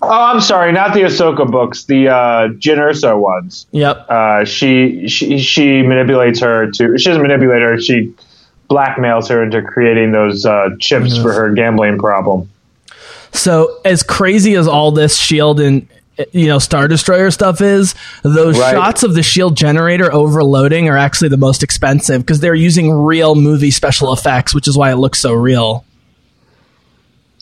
Oh, 0.00 0.08
I'm 0.08 0.40
sorry, 0.40 0.72
not 0.72 0.94
the 0.94 1.00
Ahsoka 1.00 1.50
books, 1.50 1.84
the 1.84 2.08
uh, 2.08 2.48
Jin 2.58 2.78
ones. 3.20 3.66
Yep. 3.72 4.06
Uh, 4.08 4.44
she, 4.44 5.08
she 5.08 5.38
she 5.38 5.82
manipulates 5.82 6.40
her 6.40 6.70
to. 6.70 6.98
She 6.98 7.08
doesn't 7.08 7.22
manipulate 7.22 7.62
her. 7.62 7.80
She 7.80 8.14
blackmails 8.70 9.28
her 9.28 9.42
into 9.42 9.62
creating 9.62 10.12
those 10.12 10.44
uh, 10.46 10.70
chips 10.78 11.16
for 11.16 11.32
her 11.32 11.52
gambling 11.52 11.98
problem. 11.98 12.48
So 13.32 13.80
as 13.84 14.02
crazy 14.02 14.54
as 14.54 14.68
all 14.68 14.92
this 14.92 15.18
shield 15.18 15.60
and 15.60 15.86
you 16.32 16.46
know 16.46 16.58
Star 16.58 16.88
Destroyer 16.88 17.30
stuff 17.30 17.60
is, 17.60 17.94
those 18.22 18.58
Right. 18.58 18.72
shots 18.74 19.02
of 19.02 19.14
the 19.14 19.22
shield 19.22 19.56
generator 19.56 20.12
overloading 20.12 20.88
are 20.88 20.96
actually 20.96 21.28
the 21.28 21.36
most 21.36 21.62
expensive 21.62 22.22
because 22.22 22.40
they're 22.40 22.54
using 22.54 22.90
real 22.92 23.34
movie 23.34 23.70
special 23.70 24.12
effects, 24.12 24.54
which 24.54 24.66
is 24.68 24.76
why 24.76 24.90
it 24.90 24.96
looks 24.96 25.20
so 25.20 25.32
real. 25.32 25.84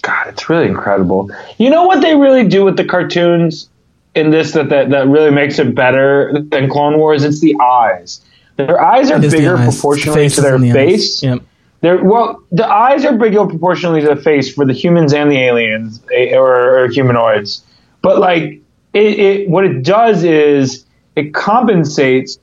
God, 0.03 0.29
it's 0.29 0.49
really 0.49 0.67
incredible. 0.67 1.31
You 1.59 1.71
know 1.71 1.85
what 1.85 2.01
they 2.01 2.15
really 2.15 2.47
do 2.47 2.65
with 2.65 2.77
the 2.77 2.85
cartoons 2.85 3.69
in 4.15 4.31
this 4.31 4.53
that 4.53 4.69
that, 4.69 4.91
that 4.91 5.09
really 5.09 5.31
makes 5.31 5.59
it 5.59 5.75
better 5.75 6.33
than 6.51 6.69
Clone 6.71 6.99
Wars? 6.99 7.25
It's 7.25 7.41
the 7.41 7.57
eyes. 7.61 8.21
Their 8.57 8.81
eyes 8.81 9.11
are 9.11 9.19
bigger 9.19 9.57
eyes. 9.57 9.75
proportionally 9.75 10.17
Faces 10.21 10.37
to 10.37 10.43
their 10.43 10.59
the 10.59 10.73
face. 10.73 11.23
Yep. 11.23 11.43
They're, 11.83 12.03
well, 12.03 12.43
the 12.53 12.67
eyes 12.67 13.05
are 13.05 13.17
bigger 13.17 13.45
proportionally 13.47 14.01
to 14.01 14.09
the 14.15 14.17
face 14.17 14.53
for 14.53 14.65
the 14.65 14.73
humans 14.73 15.13
and 15.13 15.31
the 15.31 15.37
aliens 15.39 16.01
eh, 16.13 16.35
or, 16.35 16.85
or 16.85 16.89
humanoids. 16.89 17.63
But 18.01 18.19
like, 18.19 18.63
it, 18.97 19.19
it 19.19 19.49
what 19.49 19.65
it 19.65 19.83
does 19.83 20.25
is 20.25 20.87
it 21.15 21.35
compensates 21.35 22.39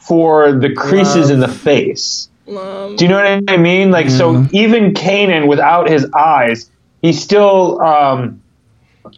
for 0.00 0.52
the 0.52 0.72
creases 0.74 1.30
in 1.30 1.40
the 1.40 1.48
face. 1.48 2.28
Do 2.46 2.96
you 3.00 3.08
know 3.08 3.16
what 3.16 3.50
I 3.50 3.56
mean? 3.58 3.90
Like, 3.90 4.08
so 4.08 4.46
even 4.52 4.94
Kanan 4.94 5.48
without 5.48 5.90
his 5.90 6.06
eyes, 6.14 6.70
he 7.02 7.12
still. 7.12 7.80
Um, 7.82 8.42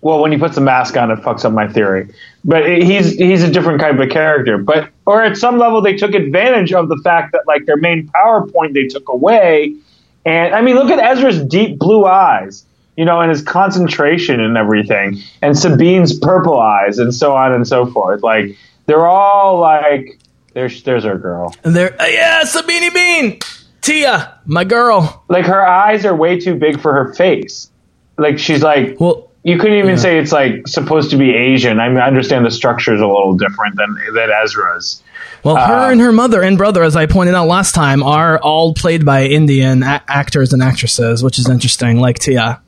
well, 0.03 0.21
when 0.21 0.31
he 0.31 0.39
puts 0.39 0.55
the 0.55 0.61
mask 0.61 0.97
on, 0.97 1.11
it 1.11 1.19
fucks 1.19 1.45
up 1.45 1.53
my 1.53 1.67
theory. 1.67 2.13
But 2.45 2.63
it, 2.63 2.83
he's 2.83 3.13
he's 3.13 3.43
a 3.43 3.51
different 3.51 3.81
kind 3.81 3.99
of 3.99 4.09
a 4.09 4.11
character. 4.11 4.59
But 4.59 4.91
or 5.07 5.23
at 5.23 5.37
some 5.37 5.59
level, 5.59 5.81
they 5.81 5.95
took 5.97 6.15
advantage 6.15 6.73
of 6.73 6.89
the 6.89 6.97
fact 7.05 7.33
that 7.33 7.43
like 7.47 7.67
their 7.67 7.77
main 7.77 8.09
PowerPoint 8.09 8.75
they 8.75 8.87
took 8.87 9.09
away, 9.09 9.77
and 10.25 10.55
I 10.55 10.61
mean, 10.61 10.77
look 10.77 10.91
at 10.91 10.99
Ezra's 10.99 11.43
deep 11.43 11.79
blue 11.79 12.05
eyes, 12.05 12.65
you 13.01 13.07
know, 13.07 13.19
and 13.23 13.31
his 13.31 13.41
concentration 13.41 14.41
and 14.41 14.59
everything, 14.59 15.23
and 15.41 15.57
Sabine's 15.57 16.19
purple 16.19 16.61
eyes, 16.61 16.99
and 16.99 17.15
so 17.15 17.35
on 17.35 17.55
and 17.55 17.67
so 17.67 17.87
forth. 17.87 18.23
Like 18.23 18.57
they're 18.85 19.07
all 19.07 19.59
like, 19.59 20.21
there's 20.53 20.83
there's 20.83 21.07
our 21.07 21.17
girl. 21.17 21.55
And 21.65 21.75
they're 21.75 21.95
uh, 21.99 22.05
yeah, 22.07 22.43
Sabini 22.43 22.93
Bean, 22.93 23.39
Tiya, 23.81 24.35
my 24.45 24.65
girl. 24.65 25.25
Like 25.29 25.47
her 25.47 25.67
eyes 25.67 26.05
are 26.05 26.15
way 26.15 26.39
too 26.39 26.57
big 26.57 26.79
for 26.83 26.93
her 26.93 27.15
face. 27.15 27.71
Like 28.19 28.39
she's 28.39 28.63
like 28.63 29.01
Well, 29.01 29.31
You 29.45 29.57
couldn't 29.59 29.79
even 29.79 29.97
say 29.97 30.19
it's 30.19 30.33
like 30.33 30.69
supposed 30.69 31.11
to 31.13 31.17
be 31.17 31.31
Asian. 31.35 31.81
I 31.81 31.89
mean, 31.89 31.97
I 31.99 32.07
understand 32.07 32.45
the 32.45 32.51
structure 32.51 32.95
is 32.95 33.01
a 33.01 33.07
little 33.07 33.35
different 33.35 33.77
than 33.77 33.97
than 34.15 34.29
Ezra's. 34.45 35.03
well, 35.43 35.57
Uh, 35.57 35.67
her 35.67 35.91
and 35.93 36.01
her 36.03 36.13
mother 36.13 36.43
and 36.43 36.59
brother, 36.59 36.83
as 36.83 36.97
I 36.97 37.07
pointed 37.07 37.35
out 37.35 37.47
last 37.49 37.75
time, 37.75 38.03
are 38.03 38.39
all 38.39 38.75
played 38.75 39.07
by 39.07 39.25
Indian 39.25 39.83
a- 39.83 40.03
actors 40.07 40.53
and 40.53 40.63
actresses, 40.63 41.23
which 41.25 41.39
is 41.39 41.49
interesting. 41.49 41.99
Like 41.99 42.19
Tiya. 42.19 42.61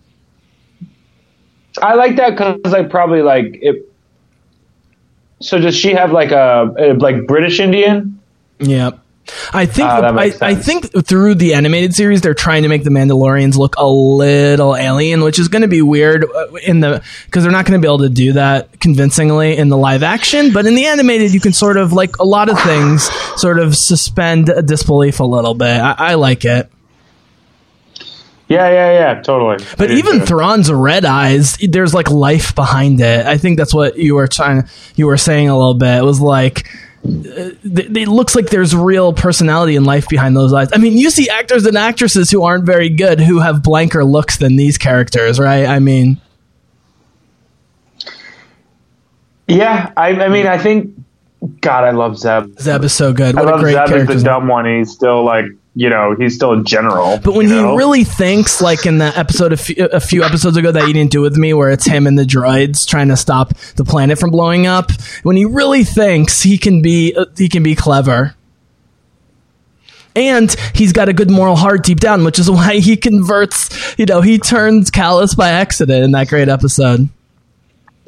I 1.82 1.94
like 1.94 2.16
that 2.16 2.30
because 2.30 2.72
I 2.72 2.84
probably 2.84 3.22
like 3.22 3.58
it. 3.60 3.92
So 5.40 5.58
does 5.58 5.76
she 5.76 5.92
have 5.92 6.12
like 6.12 6.30
a, 6.30 6.72
a 6.78 6.92
like 6.94 7.26
British 7.26 7.58
Indian? 7.60 8.20
Yeah. 8.60 8.92
I 9.52 9.66
think 9.66 9.88
Ah, 9.88 10.00
I, 10.16 10.32
I 10.40 10.54
think 10.56 11.06
through 11.06 11.36
the 11.36 11.54
animated 11.54 11.94
series 11.94 12.22
they're 12.22 12.34
trying 12.34 12.64
to 12.64 12.68
make 12.68 12.82
the 12.82 12.90
Mandalorians 12.90 13.56
look 13.56 13.76
a 13.78 13.86
little 13.86 14.76
alien, 14.76 15.22
which 15.22 15.38
is 15.38 15.46
going 15.46 15.62
to 15.62 15.68
be 15.68 15.80
weird 15.80 16.24
uh, 16.24 16.54
in 16.66 16.80
the 16.80 17.02
because 17.26 17.44
they're 17.44 17.52
not 17.52 17.64
going 17.64 17.80
to 17.80 17.84
be 17.84 17.88
able 17.88 17.98
to 18.00 18.08
do 18.08 18.32
that 18.32 18.80
convincingly 18.80 19.56
in 19.56 19.68
the 19.68 19.76
live 19.76 20.02
action. 20.02 20.52
But 20.52 20.66
in 20.66 20.74
the 20.74 20.86
animated, 20.86 21.32
you 21.32 21.40
can 21.40 21.52
sort 21.52 21.76
of 21.76 21.92
like 21.92 22.18
a 22.18 22.24
lot 22.24 22.48
of 22.48 22.60
things, 22.62 23.08
sort 23.40 23.60
of 23.60 23.76
suspend 23.76 24.46
disbelief 24.66 25.20
a 25.20 25.24
little 25.24 25.54
bit. 25.54 25.80
I, 25.80 25.94
I 25.98 26.14
like 26.14 26.44
it. 26.44 26.70
Yeah, 28.52 28.68
yeah, 28.70 28.92
yeah, 28.92 29.22
totally. 29.22 29.64
But 29.78 29.90
even 29.90 30.20
too. 30.20 30.26
Thrawn's 30.26 30.70
red 30.70 31.04
eyes, 31.04 31.56
there's 31.56 31.94
like 31.94 32.10
life 32.10 32.54
behind 32.54 33.00
it. 33.00 33.26
I 33.26 33.38
think 33.38 33.56
that's 33.58 33.72
what 33.74 33.96
you 33.96 34.14
were 34.14 34.26
trying, 34.28 34.68
you 34.94 35.06
were 35.06 35.16
saying 35.16 35.48
a 35.48 35.56
little 35.56 35.74
bit. 35.74 35.98
It 35.98 36.04
was 36.04 36.20
like, 36.20 36.68
uh, 37.04 37.56
it, 37.64 38.08
looks 38.08 38.36
like 38.36 38.50
there's 38.50 38.76
real 38.76 39.12
personality 39.12 39.74
and 39.74 39.84
life 39.86 40.08
behind 40.08 40.36
those 40.36 40.52
eyes. 40.52 40.68
I 40.72 40.78
mean, 40.78 40.96
you 40.96 41.10
see 41.10 41.28
actors 41.28 41.66
and 41.66 41.76
actresses 41.76 42.30
who 42.30 42.42
aren't 42.44 42.64
very 42.64 42.88
good 42.90 43.18
who 43.20 43.40
have 43.40 43.62
blanker 43.62 44.04
looks 44.04 44.36
than 44.36 44.56
these 44.56 44.78
characters, 44.78 45.40
right? 45.40 45.66
I 45.66 45.78
mean, 45.80 46.20
Yeah, 49.48 49.92
I, 49.96 50.10
I 50.10 50.28
mean, 50.28 50.46
I 50.46 50.58
think. 50.58 50.94
God, 51.60 51.82
I 51.82 51.90
love 51.90 52.16
Zeb. 52.18 52.56
Zeb 52.60 52.84
is 52.84 52.92
so 52.92 53.12
good. 53.12 53.36
I 53.36 53.40
What 53.40 53.48
a 53.48 53.50
love 53.52 53.60
great 53.60 53.72
Zeb 53.72 53.82
as 53.82 53.88
character. 53.90 54.14
the 54.14 54.22
dumb 54.22 54.46
one. 54.46 54.64
He's 54.64 54.92
still 54.92 55.24
like, 55.24 55.46
you 55.74 55.88
know, 55.88 56.14
he's 56.18 56.34
still 56.34 56.52
a 56.52 56.62
general. 56.62 57.18
But 57.18 57.34
when 57.34 57.48
you 57.48 57.70
he 57.70 57.76
really 57.76 58.04
thinks, 58.04 58.60
like 58.60 58.84
in 58.84 58.98
the 58.98 59.16
episode 59.18 59.52
a 59.52 59.56
few, 59.56 59.86
a 59.86 60.00
few 60.00 60.22
episodes 60.22 60.56
ago 60.56 60.70
that 60.70 60.86
you 60.86 60.92
didn't 60.92 61.10
do 61.10 61.22
with 61.22 61.36
me, 61.36 61.54
where 61.54 61.70
it's 61.70 61.86
him 61.86 62.06
and 62.06 62.18
the 62.18 62.24
droids 62.24 62.86
trying 62.86 63.08
to 63.08 63.16
stop 63.16 63.54
the 63.76 63.84
planet 63.84 64.18
from 64.18 64.30
blowing 64.30 64.66
up, 64.66 64.90
when 65.22 65.36
he 65.36 65.46
really 65.46 65.84
thinks, 65.84 66.42
he 66.42 66.58
can 66.58 66.82
be 66.82 67.14
uh, 67.16 67.24
he 67.36 67.48
can 67.48 67.62
be 67.62 67.74
clever. 67.74 68.34
And 70.14 70.54
he's 70.74 70.92
got 70.92 71.08
a 71.08 71.14
good 71.14 71.30
moral 71.30 71.56
heart 71.56 71.84
deep 71.84 72.00
down, 72.00 72.22
which 72.22 72.38
is 72.38 72.50
why 72.50 72.76
he 72.76 72.98
converts. 72.98 73.98
You 73.98 74.04
know, 74.04 74.20
he 74.20 74.38
turns 74.38 74.90
Kallus 74.90 75.34
by 75.34 75.48
accident 75.48 76.04
in 76.04 76.10
that 76.10 76.28
great 76.28 76.50
episode. 76.50 77.08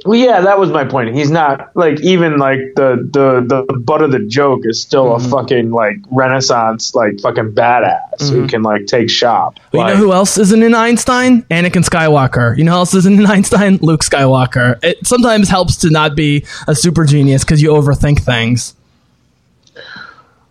Well, 0.04 0.18
yeah, 0.18 0.42
that 0.42 0.58
was 0.58 0.68
my 0.70 0.84
point. 0.84 1.14
He's 1.14 1.30
not 1.30 1.74
like 1.74 1.98
even 2.02 2.36
like 2.36 2.58
the 2.76 3.08
the 3.10 3.64
the 3.66 3.78
butt 3.78 4.02
of 4.02 4.12
the 4.12 4.18
joke 4.18 4.60
is 4.64 4.80
still 4.82 5.04
Mm-hmm. 5.06 5.26
a 5.26 5.28
fucking 5.30 5.70
like 5.70 5.96
Renaissance 6.10 6.94
like 6.94 7.20
fucking 7.20 7.52
badass 7.52 8.28
who 8.30 8.46
can 8.46 8.62
like 8.62 8.84
take 8.86 9.08
shop. 9.08 9.58
But 9.72 9.78
you 9.78 9.84
know 9.86 9.96
who 9.96 10.12
else 10.12 10.36
isn't 10.36 10.62
in 10.62 10.74
Einstein? 10.74 11.42
Anakin 11.44 11.84
Skywalker. 11.88 12.56
You 12.58 12.64
know 12.64 12.72
who 12.72 12.78
else 12.78 12.94
isn't 12.94 13.18
in 13.18 13.24
Einstein? 13.26 13.78
Luke 13.80 14.02
Skywalker. 14.04 14.78
It 14.84 15.06
sometimes 15.06 15.48
helps 15.48 15.76
to 15.78 15.90
not 15.90 16.14
be 16.14 16.44
a 16.68 16.74
super 16.74 17.04
genius 17.06 17.42
because 17.42 17.62
you 17.62 17.70
overthink 17.70 18.20
things. 18.22 18.74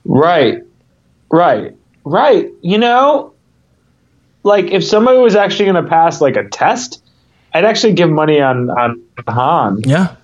Right, 0.06 0.63
right, 1.32 1.76
right. 2.04 2.50
You 2.62 2.78
know, 2.78 3.34
like 4.44 4.66
if 4.72 4.84
somebody 4.84 5.20
was 5.20 5.36
actually 5.36 5.66
going 5.66 5.84
to 5.84 5.89
pass 5.89 6.20
like 6.22 6.36
a 6.36 6.50
test, 6.50 7.02
I'd 7.54 7.66
actually 7.66 7.94
give 7.94 8.10
money 8.10 8.42
on 8.42 8.70
on 8.70 9.03
Han. 9.28 9.82
Yeah. 9.86 10.15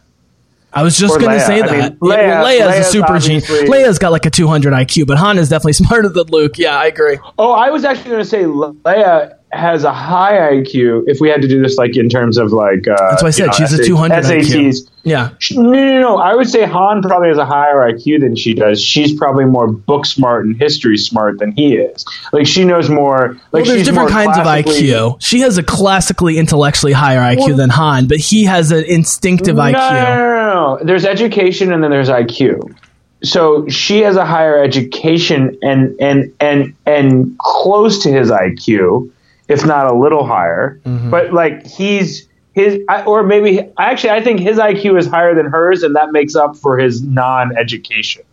I 0.71 0.84
was 0.84 0.97
just 0.97 1.19
going 1.19 1.32
to 1.32 1.39
say 1.43 1.62
I 1.62 1.67
that. 1.67 1.71
mean, 1.71 1.82
Yeah, 1.82 1.89
well, 1.99 2.45
Leia, 2.45 2.60
Leia's, 2.60 2.75
Leia's, 2.75 2.88
a 2.88 2.91
super 2.91 3.19
genius. 3.19 3.49
Leia's 3.49 3.97
got 3.97 4.12
like 4.12 4.28
a 4.28 4.30
200 4.30 4.71
IQ, 4.71 5.08
but 5.08 5.17
Han 5.17 5.39
is 5.39 5.49
definitely 5.49 5.73
smarter 5.86 6.10
than 6.10 6.28
Luke. 6.28 6.60
Yeah, 6.60 6.78
I 6.78 6.86
agree. 6.86 7.17
Oh, 7.39 7.52
I 7.54 7.71
was 7.71 7.84
actually 7.86 8.12
going 8.12 8.23
to 8.23 8.30
say 8.30 8.43
Leia 8.43 9.38
has 9.52 9.84
a 9.84 9.92
high 9.92 10.38
IQ. 10.54 11.04
If 11.08 11.20
we 11.20 11.30
had 11.30 11.42
to 11.42 11.48
do 11.48 11.62
this 11.62 11.78
like 11.78 11.98
in 11.98 12.08
terms 12.10 12.38
of 12.38 12.52
like 12.52 12.88
uh, 12.88 12.96
That's 13.10 13.24
why 13.24 13.30
I 13.30 13.32
said 13.32 13.56
she's 13.56 13.74
a 13.74 13.84
200 13.84 14.24
IQ. 14.24 14.42
SATs. 14.44 14.90
Yeah. 15.04 15.30
No, 15.52 15.62
no, 15.72 16.00
no. 16.02 16.18
I 16.18 16.36
would 16.36 16.48
say 16.50 16.66
Han 16.66 17.02
probably 17.02 17.30
has 17.30 17.38
a 17.38 17.46
higher 17.46 17.92
IQ 17.92 18.20
than 18.20 18.36
she 18.36 18.54
does. 18.54 18.84
She's 18.84 19.18
probably 19.18 19.46
more 19.46 19.68
book 19.72 20.06
smart 20.06 20.46
and 20.46 20.56
history 20.56 20.98
smart 20.98 21.40
than 21.40 21.52
he 21.54 21.76
is. 21.78 22.06
Like 22.32 22.46
she 22.46 22.64
knows 22.64 22.90
more. 22.90 23.38
Like 23.52 23.66
Well, 23.66 23.74
there's 23.76 23.86
different 23.88 24.10
kinds 24.12 24.38
of 24.38 24.46
IQ. 24.46 25.18
She 25.22 25.40
has 25.40 25.58
a 25.58 25.64
classically 25.64 26.38
intellectually 26.38 26.94
higher 26.94 27.20
IQ 27.22 27.48
Well- 27.48 27.58
than 27.58 27.70
Han, 27.72 28.08
but 28.08 28.18
he 28.18 28.44
has 28.46 28.72
an 28.72 28.84
instinctive 28.86 29.56
No, 29.56 29.64
IQ. 29.64 29.74
no, 29.74 29.90
no, 29.90 30.16
no, 30.16 30.78
no. 30.78 30.80
There's 30.84 31.06
education 31.06 31.72
and 31.74 31.84
then 31.84 31.90
there's 31.92 32.10
IQ. 32.10 32.76
So 33.24 33.68
she 33.68 34.00
has 34.02 34.16
a 34.16 34.26
higher 34.26 34.62
education 34.64 35.58
and 35.62 35.96
and 36.00 36.34
and 36.40 36.74
and 36.86 37.38
close 37.40 38.04
to 38.04 38.10
his 38.12 38.32
IQ, 38.32 39.12
if 39.50 39.66
not 39.66 39.88
a 39.88 39.94
little 39.94 40.26
higher. 40.26 40.80
Mm-hmm. 40.86 41.10
But 41.10 41.34
like 41.34 41.68
he's 41.68 42.30
his, 42.54 42.80
or 43.06 43.24
maybe 43.24 43.70
actually, 43.78 44.12
I 44.12 44.22
think 44.22 44.40
his 44.40 44.58
IQ 44.58 44.98
is 45.00 45.08
higher 45.08 45.36
than 45.36 45.48
hers, 45.48 45.84
and 45.84 45.96
that 45.96 46.12
makes 46.12 46.36
up 46.36 46.56
for 46.56 46.78
his 46.78 47.02
non-education. 47.02 48.24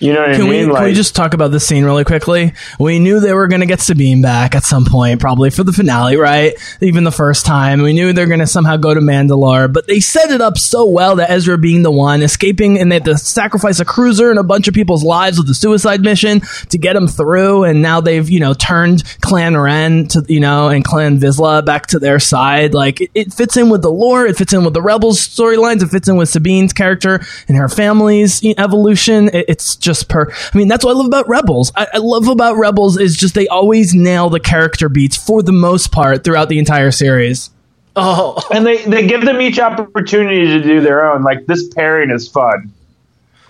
You 0.00 0.14
know 0.14 0.22
what 0.22 0.32
Can 0.32 0.40
I 0.40 0.44
we, 0.44 0.50
mean? 0.64 0.74
can 0.74 0.84
we 0.84 0.94
just 0.94 1.14
talk 1.14 1.34
about 1.34 1.48
this 1.52 1.66
scene 1.66 1.84
really 1.84 2.04
quickly? 2.04 2.54
We 2.78 2.98
knew 2.98 3.20
they 3.20 3.34
were 3.34 3.48
going 3.48 3.60
to 3.60 3.66
get 3.66 3.80
Sabine 3.80 4.22
back 4.22 4.54
at 4.54 4.64
some 4.64 4.86
point, 4.86 5.20
probably 5.20 5.50
for 5.50 5.62
the 5.62 5.72
finale, 5.74 6.16
right? 6.16 6.54
Even 6.80 7.04
the 7.04 7.12
first 7.12 7.44
time. 7.44 7.82
We 7.82 7.92
knew 7.92 8.14
they're 8.14 8.26
going 8.26 8.40
to 8.40 8.46
somehow 8.46 8.78
go 8.78 8.94
to 8.94 9.00
Mandalore, 9.00 9.70
but 9.70 9.86
they 9.86 10.00
set 10.00 10.30
it 10.30 10.40
up 10.40 10.56
so 10.56 10.86
well 10.86 11.16
that 11.16 11.30
Ezra 11.30 11.58
being 11.58 11.82
the 11.82 11.90
one 11.90 12.22
escaping 12.22 12.78
and 12.78 12.90
they 12.90 12.96
had 12.96 13.04
to 13.04 13.18
sacrifice 13.18 13.78
a 13.78 13.84
cruiser 13.84 14.30
and 14.30 14.38
a 14.38 14.42
bunch 14.42 14.68
of 14.68 14.74
people's 14.74 15.04
lives 15.04 15.36
with 15.36 15.46
the 15.48 15.54
suicide 15.54 16.00
mission 16.00 16.40
to 16.70 16.78
get 16.78 16.96
him 16.96 17.06
through. 17.06 17.64
And 17.64 17.82
now 17.82 18.00
they've, 18.00 18.26
you 18.28 18.40
know, 18.40 18.54
turned 18.54 19.04
Clan 19.20 19.54
Wren 19.54 20.08
to, 20.08 20.24
you 20.28 20.40
know, 20.40 20.68
and 20.68 20.82
Clan 20.82 21.18
Vizsla 21.20 21.62
back 21.62 21.88
to 21.88 21.98
their 21.98 22.18
side. 22.20 22.72
Like 22.72 23.02
it, 23.02 23.10
it 23.14 23.32
fits 23.34 23.58
in 23.58 23.68
with 23.68 23.82
the 23.82 23.92
lore. 23.92 24.24
It 24.24 24.38
fits 24.38 24.54
in 24.54 24.64
with 24.64 24.72
the 24.72 24.80
Rebels 24.82 25.20
storylines. 25.20 25.82
It 25.82 25.88
fits 25.88 26.08
in 26.08 26.16
with 26.16 26.30
Sabine's 26.30 26.72
character 26.72 27.20
and 27.48 27.58
her 27.58 27.68
family's 27.68 28.42
evolution. 28.56 29.28
It- 29.28 29.44
it's 29.50 29.74
just 29.74 29.89
per. 30.02 30.30
I 30.32 30.56
mean, 30.58 30.68
that's 30.68 30.84
what 30.84 30.92
I 30.92 30.94
love 30.96 31.06
about 31.06 31.28
Rebels. 31.28 31.72
I, 31.76 31.86
I 31.94 31.98
love 31.98 32.28
about 32.28 32.56
Rebels 32.56 32.98
is 32.98 33.16
just 33.16 33.34
they 33.34 33.48
always 33.48 33.94
nail 33.94 34.30
the 34.30 34.40
character 34.40 34.88
beats 34.88 35.16
for 35.16 35.42
the 35.42 35.52
most 35.52 35.92
part 35.92 36.24
throughout 36.24 36.48
the 36.48 36.58
entire 36.58 36.90
series. 36.90 37.50
Oh, 37.96 38.40
and 38.54 38.64
they 38.64 38.84
they 38.84 39.06
give 39.06 39.22
them 39.24 39.40
each 39.40 39.58
opportunity 39.58 40.46
to 40.46 40.62
do 40.62 40.80
their 40.80 41.10
own. 41.12 41.22
Like 41.22 41.46
this 41.46 41.68
pairing 41.74 42.10
is 42.10 42.28
fun. 42.28 42.72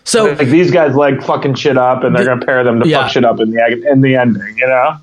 so 0.05 0.33
Like 0.33 0.48
these 0.48 0.70
guys 0.70 0.94
like 0.94 1.22
fucking 1.22 1.55
shit 1.57 1.76
up, 1.76 2.05
and 2.05 2.16
they're 2.16 2.24
gonna 2.24 2.44
pair 2.44 2.64
them 2.64 2.81
to 2.81 2.88
Yeah. 2.88 3.03
fuck 3.03 3.12
shit 3.12 3.24
up 3.24 3.38
in 3.40 3.50
the 3.50 3.87
in 3.90 4.00
the 4.00 4.16
ending. 4.16 4.57
You 4.57 4.66
know, 4.66 4.96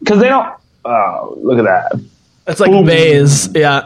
because 0.00 0.18
they 0.20 0.28
don't. 0.28 0.52
Oh, 0.84 1.36
look 1.42 1.58
at 1.58 1.64
that! 1.64 2.00
it's 2.46 2.60
like 2.60 2.70
Boom. 2.70 2.86
Baze, 2.86 3.48
yeah. 3.54 3.82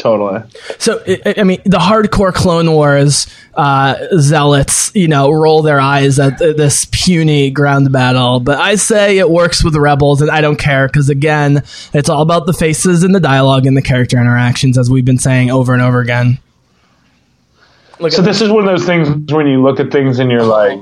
Totally. 0.00 0.40
So 0.78 1.02
I- 1.06 1.34
I 1.38 1.42
mean, 1.44 1.60
the 1.66 1.76
hardcore 1.76 2.32
Clone 2.32 2.72
Wars 2.72 3.26
uh, 3.54 3.96
zealots, 4.18 4.90
you 4.94 5.06
know, 5.08 5.30
roll 5.30 5.60
their 5.60 5.78
eyes 5.78 6.18
at 6.18 6.38
th- 6.38 6.56
this 6.56 6.86
puny 6.90 7.50
ground 7.50 7.92
battle, 7.92 8.40
but 8.40 8.56
I 8.58 8.76
say 8.76 9.18
it 9.18 9.28
works 9.28 9.62
with 9.62 9.74
the 9.74 9.80
rebels, 9.80 10.22
and 10.22 10.30
I 10.30 10.40
don't 10.40 10.56
care 10.58 10.86
because 10.86 11.10
again, 11.10 11.62
it's 11.92 12.08
all 12.08 12.22
about 12.22 12.46
the 12.46 12.54
faces 12.54 13.02
and 13.02 13.14
the 13.14 13.20
dialogue 13.20 13.66
and 13.66 13.76
the 13.76 13.82
character 13.82 14.16
interactions, 14.18 14.78
as 14.78 14.88
we've 14.88 15.04
been 15.04 15.18
saying 15.18 15.50
over 15.50 15.74
and 15.74 15.82
over 15.82 16.00
again. 16.00 16.38
Look 17.98 18.12
So 18.12 18.20
at 18.22 18.24
this 18.24 18.40
is 18.40 18.48
one 18.48 18.66
of 18.66 18.70
those 18.70 18.86
things 18.86 19.30
when 19.30 19.46
you 19.46 19.62
look 19.62 19.80
at 19.80 19.92
things 19.92 20.18
and 20.18 20.30
you're 20.30 20.42
like, 20.42 20.80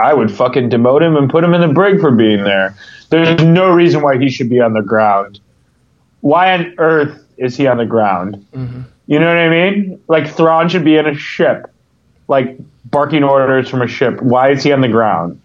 I 0.00 0.14
would 0.14 0.30
fucking 0.30 0.70
demote 0.70 1.02
him 1.02 1.16
and 1.16 1.28
put 1.28 1.42
him 1.42 1.54
in 1.54 1.60
the 1.60 1.68
brig 1.74 2.00
for 2.00 2.12
being 2.12 2.44
there. 2.44 2.76
There's 3.10 3.42
no 3.42 3.68
reason 3.70 4.00
why 4.00 4.16
he 4.18 4.30
should 4.30 4.48
be 4.48 4.60
on 4.60 4.74
the 4.74 4.80
ground. 4.82 5.40
Why 6.20 6.54
on 6.54 6.74
earth 6.78 7.18
is 7.42 7.56
he 7.56 7.66
on 7.66 7.76
the 7.76 7.86
ground? 7.86 8.46
Mm-hmm. 8.54 8.82
You 9.06 9.18
know 9.18 9.26
what 9.26 9.36
I 9.36 9.48
mean? 9.48 10.00
Like 10.08 10.32
Thrawn 10.32 10.68
should 10.68 10.84
be 10.84 10.96
in 10.96 11.06
a 11.06 11.14
ship, 11.14 11.66
like 12.28 12.56
barking 12.84 13.24
orders 13.24 13.68
from 13.68 13.82
a 13.82 13.88
ship. 13.88 14.22
Why 14.22 14.52
is 14.52 14.62
he 14.62 14.72
on 14.72 14.80
the 14.80 14.88
ground? 14.88 15.40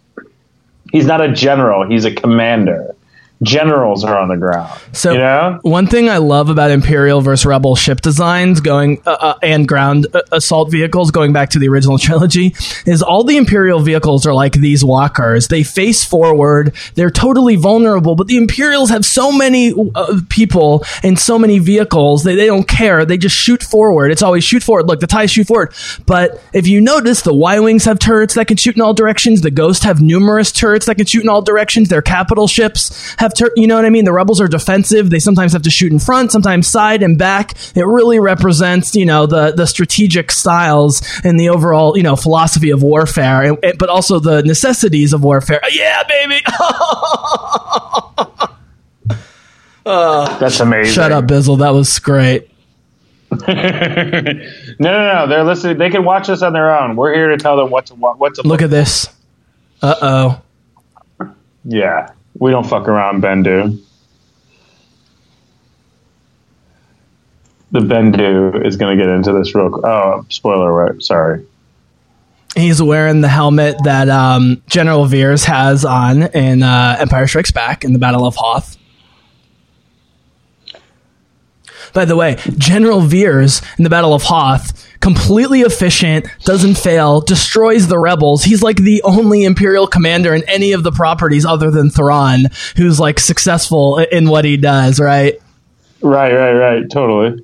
He's 0.92 1.06
not 1.06 1.22
a 1.22 1.32
general. 1.32 1.86
He's 1.88 2.06
a 2.06 2.14
commander. 2.14 2.96
Generals 3.44 4.04
are 4.04 4.18
on 4.18 4.30
the 4.30 4.38
ground. 4.38 4.80
So 4.94 5.12
you 5.12 5.20
know, 5.20 5.60
one 5.62 5.86
thing 5.86 6.10
I 6.10 6.18
love 6.18 6.50
about 6.50 6.72
Imperial 6.72 7.22
versus 7.22 7.46
Rebel 7.46 7.76
ship 7.76 8.02
designs 8.02 8.62
going 8.62 9.02
uh, 9.06 9.12
uh, 9.12 9.40
and 9.44 9.68
ground 9.68 10.08
uh, 10.14 10.22
assault 10.32 10.72
vehicles 10.72 11.12
going 11.12 11.34
back 11.34 11.52
to 11.52 11.60
the 11.60 11.70
original 11.70 11.98
trilogy 12.00 12.56
is 12.86 13.04
all 13.04 13.24
the 13.24 13.38
Imperial 13.38 13.80
vehicles 13.80 14.26
are 14.26 14.34
like 14.34 14.54
these 14.54 14.84
walkers. 14.84 15.50
They 15.50 15.62
face 15.62 16.04
forward. 16.04 16.76
They're 16.96 17.12
totally 17.12 17.58
vulnerable, 17.58 18.16
but 18.16 18.26
the 18.26 18.38
Imperials 18.38 18.90
have 18.90 19.06
so 19.06 19.32
many 19.32 19.74
uh, 19.94 20.20
people 20.30 20.84
and 21.04 21.20
so 21.20 21.38
many 21.38 21.60
vehicles. 21.60 22.24
They, 22.24 22.36
they 22.36 22.48
don't 22.48 22.68
care. 22.68 23.06
They 23.06 23.20
just 23.20 23.36
shoot 23.36 23.62
forward. 23.62 24.10
It's 24.12 24.24
always 24.24 24.44
shoot 24.44 24.64
forward. 24.64 24.88
Look, 24.88 25.00
the 25.00 25.08
TIE 25.08 25.28
shoot 25.28 25.46
forward. 25.46 25.74
But 26.08 26.42
if 26.54 26.66
you 26.66 26.82
notice, 26.82 27.22
the 27.22 27.36
Y-Wings 27.36 27.86
have 27.86 28.00
turrets 28.00 28.34
that 28.34 28.48
can 28.48 28.58
shoot 28.58 28.76
in 28.76 28.82
all 28.82 28.96
directions. 28.96 29.42
The 29.42 29.52
Ghost 29.52 29.84
have 29.84 30.02
numerous 30.02 30.52
turrets 30.52 30.88
that 30.88 30.96
can 30.96 31.06
shoot 31.06 31.22
in 31.22 31.30
all 31.30 31.44
directions. 31.44 31.90
Their 31.90 32.02
capital 32.02 32.48
ships 32.48 33.16
have 33.20 33.27
tur- 33.34 33.52
you 33.56 33.68
know 33.68 33.76
what 33.76 33.86
I 33.86 33.90
mean? 33.90 34.06
The 34.06 34.14
rebels 34.14 34.42
are 34.42 34.48
defensive. 34.48 35.10
They 35.10 35.20
sometimes 35.20 35.54
have 35.54 35.62
to 35.64 35.70
shoot 35.70 35.92
in 35.92 36.00
front, 36.00 36.32
sometimes 36.32 36.68
side 36.68 37.04
and 37.04 37.18
back. 37.18 37.54
It 37.76 37.86
really 37.86 38.20
represents, 38.20 38.96
you 38.96 39.06
know, 39.06 39.26
the 39.26 39.52
the 39.52 39.66
strategic 39.68 40.32
styles 40.32 41.02
and 41.24 41.40
the 41.40 41.50
overall, 41.50 41.98
you 41.98 42.04
know, 42.04 42.16
philosophy 42.16 42.70
of 42.72 42.84
warfare, 42.84 43.44
and, 43.44 43.58
and- 43.64 43.78
but 43.78 43.90
also 43.90 44.20
the 44.20 44.42
necessities 44.44 45.14
of 45.14 45.24
warfare. 45.24 45.62
Yeah, 45.72 46.04
baby. 46.08 46.42
that's 49.86 50.60
amazing. 50.60 50.94
Shut 50.94 51.12
up, 51.12 51.26
Bizzle. 51.26 51.60
That 51.60 51.74
was 51.74 51.98
great. 52.00 52.50
No, 54.80 54.92
no, 54.92 55.14
no. 55.14 55.28
They're 55.28 55.44
listening. 55.44 55.80
They 55.80 55.90
can 55.90 56.04
watch 56.06 56.30
us 56.30 56.44
on 56.44 56.54
their 56.54 56.80
own. 56.80 56.96
We're 56.96 57.16
here 57.16 57.30
to 57.30 57.38
tell 57.38 57.58
them 57.58 57.72
what 57.72 57.88
to 57.88 57.96
wa- 57.96 58.14
what 58.14 58.36
to 58.36 58.44
Look 58.44 58.62
at 58.62 58.70
this. 58.70 59.10
Uh 59.82 59.96
oh. 61.20 61.34
Yeah, 61.66 62.12
we 62.40 62.52
don't 62.52 62.66
fuck 62.66 62.88
around, 62.88 63.22
Bendu. 63.22 63.82
The 67.72 67.80
Bendu 67.80 68.66
is 68.66 68.78
going 68.78 68.98
to 68.98 69.04
get 69.04 69.12
into 69.12 69.34
this 69.34 69.54
real. 69.54 69.86
Oh, 69.86 70.26
spoiler! 70.30 70.72
Right? 70.72 71.02
Sorry. 71.02 71.46
He's 72.56 72.82
wearing 72.82 73.22
the 73.22 73.28
helmet 73.28 73.76
that 73.84 74.10
um, 74.10 74.64
General 74.68 75.06
Veers 75.06 75.44
has 75.44 75.86
on 75.86 76.24
in 76.24 76.64
uh, 76.64 76.98
Empire 77.00 77.28
Strikes 77.28 77.52
Back 77.52 77.84
in 77.84 77.94
the 77.94 78.00
Battle 78.00 78.26
of 78.26 78.36
Hoth. 78.36 78.78
By 81.94 82.06
the 82.06 82.16
way, 82.16 82.38
General 82.58 83.02
Veers 83.02 83.62
in 83.78 83.84
the 83.84 83.90
Battle 83.90 84.14
of 84.14 84.24
Hoth, 84.24 84.87
completely 85.02 85.62
efficient, 85.62 86.28
doesn't 86.44 86.76
fail, 86.76 87.22
destroys 87.22 87.88
the 87.88 88.00
rebels. 88.00 88.44
He's 88.44 88.64
like 88.64 88.78
the 88.78 89.02
only 89.04 89.44
Imperial 89.44 89.88
commander 89.88 90.34
in 90.34 90.44
any 90.50 90.72
of 90.74 90.84
the 90.84 90.92
properties 90.92 91.46
other 91.46 91.72
than 91.72 91.90
Thrawn 91.90 92.46
who's 92.76 93.00
like 93.00 93.20
successful 93.20 93.98
in 94.00 94.30
what 94.30 94.46
he 94.46 94.58
does, 94.58 95.00
right? 95.00 95.36
Right, 96.02 96.34
right, 96.34 96.54
right. 96.54 96.90
Totally. 96.90 97.44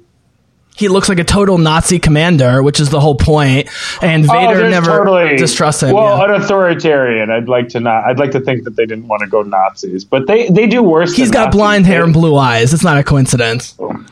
he 0.76 0.88
looks 0.88 1.08
like 1.10 1.20
a 1.20 1.24
total 1.24 1.58
Nazi 1.58 2.00
commander, 2.00 2.62
which 2.64 2.80
is 2.80 2.90
the 2.90 3.00
whole 3.00 3.16
point. 3.16 3.68
And 4.02 4.26
Oh, 4.30 4.34
Vader 4.34 4.58
there's 4.60 4.72
never 4.72 4.88
totally, 4.98 5.36
distrusts 5.38 5.84
him. 5.84 5.96
Well, 5.96 6.18
yeah. 6.18 6.36
an 6.36 6.42
authoritarian. 6.42 7.30
I'd 7.30 7.48
like 7.48 7.70
to 7.70 7.80
not. 7.80 8.04
I'd 8.06 8.18
like 8.20 8.32
to 8.32 8.40
think 8.40 8.64
that 8.66 8.76
they 8.76 8.86
didn't 8.86 9.08
want 9.08 9.22
to 9.22 9.28
go 9.28 9.42
Nazis, 9.44 10.04
but 10.06 10.26
they 10.28 10.50
they 10.50 10.66
do 10.68 10.82
worse. 10.84 11.16
He's 11.16 11.30
got 11.32 11.46
Nazis. 11.46 11.60
blind 11.60 11.86
hair 11.86 12.04
and 12.04 12.14
blue 12.14 12.36
eyes. 12.36 12.74
It's 12.74 12.84
not 12.84 12.98
a 12.98 13.04
coincidence. 13.04 13.76
Oh. 13.80 14.04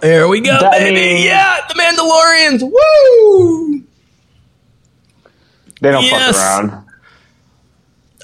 There 0.00 0.28
we 0.28 0.40
go, 0.40 0.58
That 0.60 0.72
baby. 0.72 0.94
means- 0.94 1.24
yeah, 1.24 1.56
the 1.68 1.74
Mandalorians. 1.74 2.62
Woo! 2.62 3.82
They 5.80 5.90
don't 5.90 6.04
Yes. 6.04 6.36
fuck 6.36 6.64
around. 6.64 6.84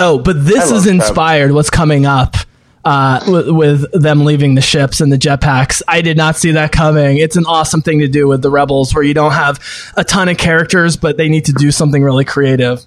Oh, 0.00 0.18
but 0.18 0.44
this 0.44 0.70
is 0.70 0.86
inspired. 0.86 1.52
What's 1.52 1.70
coming 1.70 2.06
up 2.06 2.36
uh, 2.84 3.20
with, 3.28 3.48
with 3.50 3.92
them 3.92 4.24
leaving 4.24 4.54
the 4.54 4.60
ships 4.60 5.00
and 5.00 5.12
the 5.12 5.18
jetpacks? 5.18 5.82
I 5.86 6.00
did 6.00 6.16
not 6.16 6.36
see 6.36 6.52
that 6.52 6.72
coming. 6.72 7.18
It's 7.18 7.36
an 7.36 7.44
awesome 7.46 7.82
thing 7.82 8.00
to 8.00 8.08
do 8.08 8.26
with 8.26 8.42
the 8.42 8.50
rebels, 8.50 8.94
where 8.94 9.04
you 9.04 9.14
don't 9.14 9.32
have 9.32 9.60
a 9.96 10.02
ton 10.04 10.28
of 10.28 10.38
characters, 10.38 10.96
but 10.96 11.16
they 11.18 11.28
need 11.28 11.44
to 11.46 11.52
do 11.52 11.70
something 11.70 12.02
really 12.02 12.24
creative. 12.24 12.84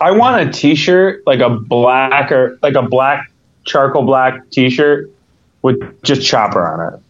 I 0.00 0.12
want 0.12 0.48
a 0.48 0.50
T-shirt 0.52 1.22
like 1.26 1.40
a 1.40 1.50
black 1.50 2.32
or 2.32 2.58
like 2.62 2.74
a 2.74 2.82
black 2.82 3.30
charcoal 3.64 4.02
black 4.04 4.48
T-shirt 4.50 5.10
with 5.62 6.02
just 6.02 6.26
Chopper 6.26 6.66
on 6.66 6.94
it. 6.94 7.00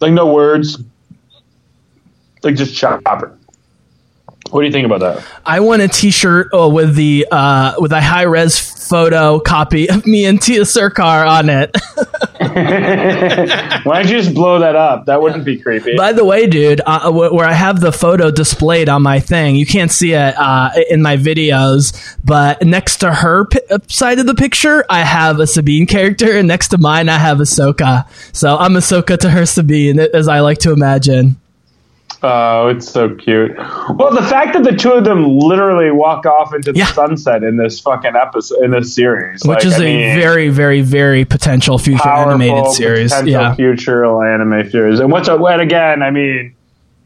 Like 0.00 0.12
no 0.12 0.32
words. 0.32 0.78
Like 2.42 2.54
just 2.54 2.74
chop 2.74 3.02
Chopper. 3.04 3.36
What 4.50 4.60
do 4.60 4.66
you 4.66 4.72
think 4.72 4.86
about 4.86 5.00
that? 5.00 5.26
I 5.44 5.60
want 5.60 5.82
a 5.82 5.88
T-shirt 5.88 6.48
oh, 6.52 6.68
with 6.70 6.94
the 6.94 7.26
uh, 7.30 7.74
with 7.78 7.92
a 7.92 8.00
high 8.00 8.22
res 8.22 8.67
photo 8.88 9.38
copy 9.40 9.88
of 9.88 10.06
me 10.06 10.24
and 10.26 10.38
Tiya 10.40 10.66
Sircar 10.66 11.26
on 11.26 11.48
it. 11.48 11.76
Why 13.84 14.02
don't 14.02 14.10
you 14.10 14.20
just 14.20 14.34
blow 14.34 14.58
that 14.60 14.76
up? 14.76 15.06
That 15.06 15.20
wouldn't 15.20 15.44
be 15.44 15.58
creepy. 15.58 15.96
By 15.96 16.12
the 16.12 16.24
way, 16.24 16.46
dude, 16.46 16.80
uh, 16.86 17.10
wh- 17.10 17.32
where 17.32 17.46
I 17.46 17.52
have 17.52 17.80
the 17.80 17.92
photo 17.92 18.30
displayed 18.30 18.88
on 18.88 19.02
my 19.02 19.20
thing, 19.20 19.56
you 19.56 19.66
can't 19.66 19.90
see 19.90 20.12
it 20.12 20.34
uh, 20.38 20.70
in 20.90 21.02
my 21.02 21.16
videos, 21.16 22.16
but 22.24 22.62
next 22.62 22.98
to 22.98 23.12
her 23.12 23.46
pi- 23.46 23.60
uh, 23.70 23.78
side 23.88 24.18
of 24.18 24.26
the 24.26 24.34
picture, 24.34 24.84
I 24.88 25.00
have 25.00 25.40
a 25.40 25.46
Sabine 25.46 25.86
character, 25.86 26.32
and 26.36 26.48
next 26.48 26.68
to 26.68 26.78
mine, 26.78 27.08
I 27.08 27.18
have 27.18 27.38
Ahsoka. 27.38 28.06
So 28.34 28.56
I'm 28.56 28.72
Ahsoka 28.72 29.18
to 29.18 29.30
her 29.30 29.46
Sabine, 29.46 29.98
as 30.00 30.28
I 30.28 30.40
like 30.40 30.58
to 30.58 30.72
imagine. 30.72 31.36
Oh, 32.22 32.66
it's 32.68 32.88
so 32.90 33.14
cute. 33.14 33.56
Well, 33.56 34.12
the 34.12 34.26
fact 34.28 34.54
that 34.54 34.64
the 34.64 34.72
two 34.76 34.90
of 34.92 35.04
them 35.04 35.38
literally 35.38 35.92
walk 35.92 36.26
off 36.26 36.52
into 36.52 36.72
the 36.72 36.78
Yeah. 36.80 36.86
sunset 36.86 37.44
in 37.44 37.56
this 37.56 37.78
fucking 37.80 38.16
episode 38.20 38.64
in 38.64 38.72
this 38.72 38.92
series, 38.94 39.40
Which 39.44 39.58
like, 39.58 39.66
is 39.66 39.74
I 39.74 39.84
a 39.84 39.96
mean, 40.14 40.20
very, 40.20 40.48
very, 40.48 40.80
very 40.80 41.24
potential 41.24 41.78
future 41.78 42.02
powerful 42.02 42.32
animated 42.32 42.72
series. 42.72 43.12
potential 43.12 43.32
Yeah. 43.40 43.54
future 43.54 44.04
anime 44.26 44.68
series. 44.70 44.98
And 44.98 45.12
what's 45.12 45.28
and 45.28 45.60
again, 45.60 46.02
I 46.02 46.10
mean, 46.10 46.54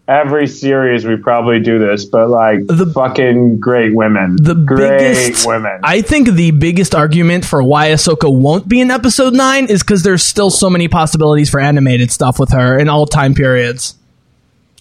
every 0.09 0.47
series 0.47 1.07
we 1.07 1.17
probably 1.17 1.61
do 1.61 1.79
this, 1.79 2.05
but 2.07 2.29
like 2.31 2.67
The- 2.67 2.87
fucking 2.87 3.61
great 3.61 3.95
women, 3.95 4.37
the 4.41 4.55
great 4.55 4.99
biggest 4.99 5.47
women. 5.47 5.79
I 5.85 6.01
think 6.01 6.31
the 6.31 6.51
biggest 6.53 6.95
argument 6.95 7.45
for 7.45 7.63
why 7.63 7.89
Ahsoka 7.89 8.33
won't 8.35 8.67
be 8.69 8.81
in 8.81 8.91
episode 8.91 9.35
9 9.35 9.67
is 9.67 9.83
because 9.83 10.03
there's 10.03 10.25
still 10.25 10.51
so 10.51 10.69
many 10.71 10.89
possibilities 10.89 11.51
for 11.51 11.61
animated 11.61 12.11
stuff 12.11 12.39
with 12.41 12.51
her 12.53 12.79
in 12.79 12.89
all 12.89 13.07
time 13.07 13.35
periods. 13.35 13.95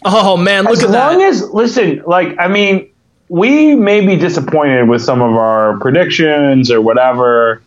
Oh 0.06 0.38
man, 0.38 0.64
look 0.64 0.74
as 0.74 0.84
at 0.84 0.89
long 0.89 1.20
that. 1.20 1.30
as 1.30 1.49
listen, 1.52 2.02
like 2.08 2.38
I 2.39 2.47
mean, 2.47 2.89
we 3.30 3.76
may 3.76 4.06
be 4.06 4.16
disappointed 4.16 4.89
with 4.89 5.02
some 5.02 5.22
of 5.22 5.34
our 5.36 5.78
predictions 5.80 6.72
or 6.72 6.82
whatever. 6.82 7.62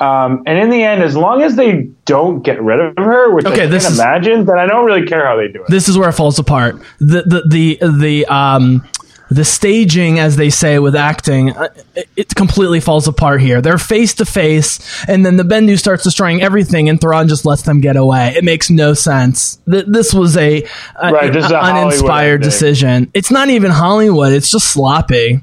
Um, 0.00 0.42
and 0.44 0.58
in 0.58 0.70
the 0.70 0.82
end, 0.82 1.02
as 1.02 1.16
long 1.16 1.40
as 1.42 1.54
they 1.56 1.82
don't 2.04 2.42
get 2.42 2.60
rid 2.60 2.80
of 2.80 2.96
her, 2.96 3.32
which 3.32 3.46
Okay, 3.46 3.62
I 3.62 3.66
this 3.66 3.84
can't 3.84 3.92
is- 3.94 4.00
imagine, 4.00 4.44
then 4.44 4.58
I 4.58 4.66
don't 4.66 4.84
really 4.84 5.06
care 5.06 5.24
how 5.24 5.36
they 5.36 5.46
do 5.48 5.60
it. 5.62 5.68
this 5.68 5.88
is 5.88 5.96
where 5.96 6.08
it 6.08 6.12
falls 6.14 6.38
apart. 6.38 6.76
The 6.98 7.22
the 7.22 7.42
the 7.80 7.88
the 7.98 8.26
um 8.26 8.86
the 9.30 9.44
staging, 9.44 10.18
as 10.18 10.36
they 10.36 10.50
say 10.50 10.78
with 10.78 10.94
acting, 10.94 11.50
uh, 11.50 11.68
it, 12.16 12.34
completely 12.34 12.80
falls 12.80 13.08
apart 13.08 13.40
here. 13.40 13.60
They're 13.60 13.78
face 13.78 14.14
to 14.14 14.24
face, 14.24 15.04
and 15.08 15.24
then 15.24 15.36
the 15.36 15.44
Bendu 15.44 15.78
starts 15.78 16.04
destroying 16.04 16.42
everything, 16.42 16.88
and 16.88 17.00
Thrawn 17.00 17.28
just 17.28 17.44
lets 17.44 17.62
them 17.62 17.80
get 17.80 17.96
away. 17.96 18.34
It 18.36 18.44
makes 18.44 18.70
no 18.70 18.94
sense. 18.94 19.56
Th- 19.70 19.86
this 19.86 20.12
was 20.12 20.36
a, 20.36 20.64
a, 20.96 21.12
Right, 21.12 21.32
this 21.32 21.46
is 21.46 21.52
a 21.52 21.60
uninspired 21.60 22.42
decision. 22.42 23.10
It's 23.14 23.30
not 23.30 23.48
even 23.48 23.70
Hollywood. 23.70 24.32
It's 24.32 24.50
just 24.50 24.68
sloppy. 24.68 25.42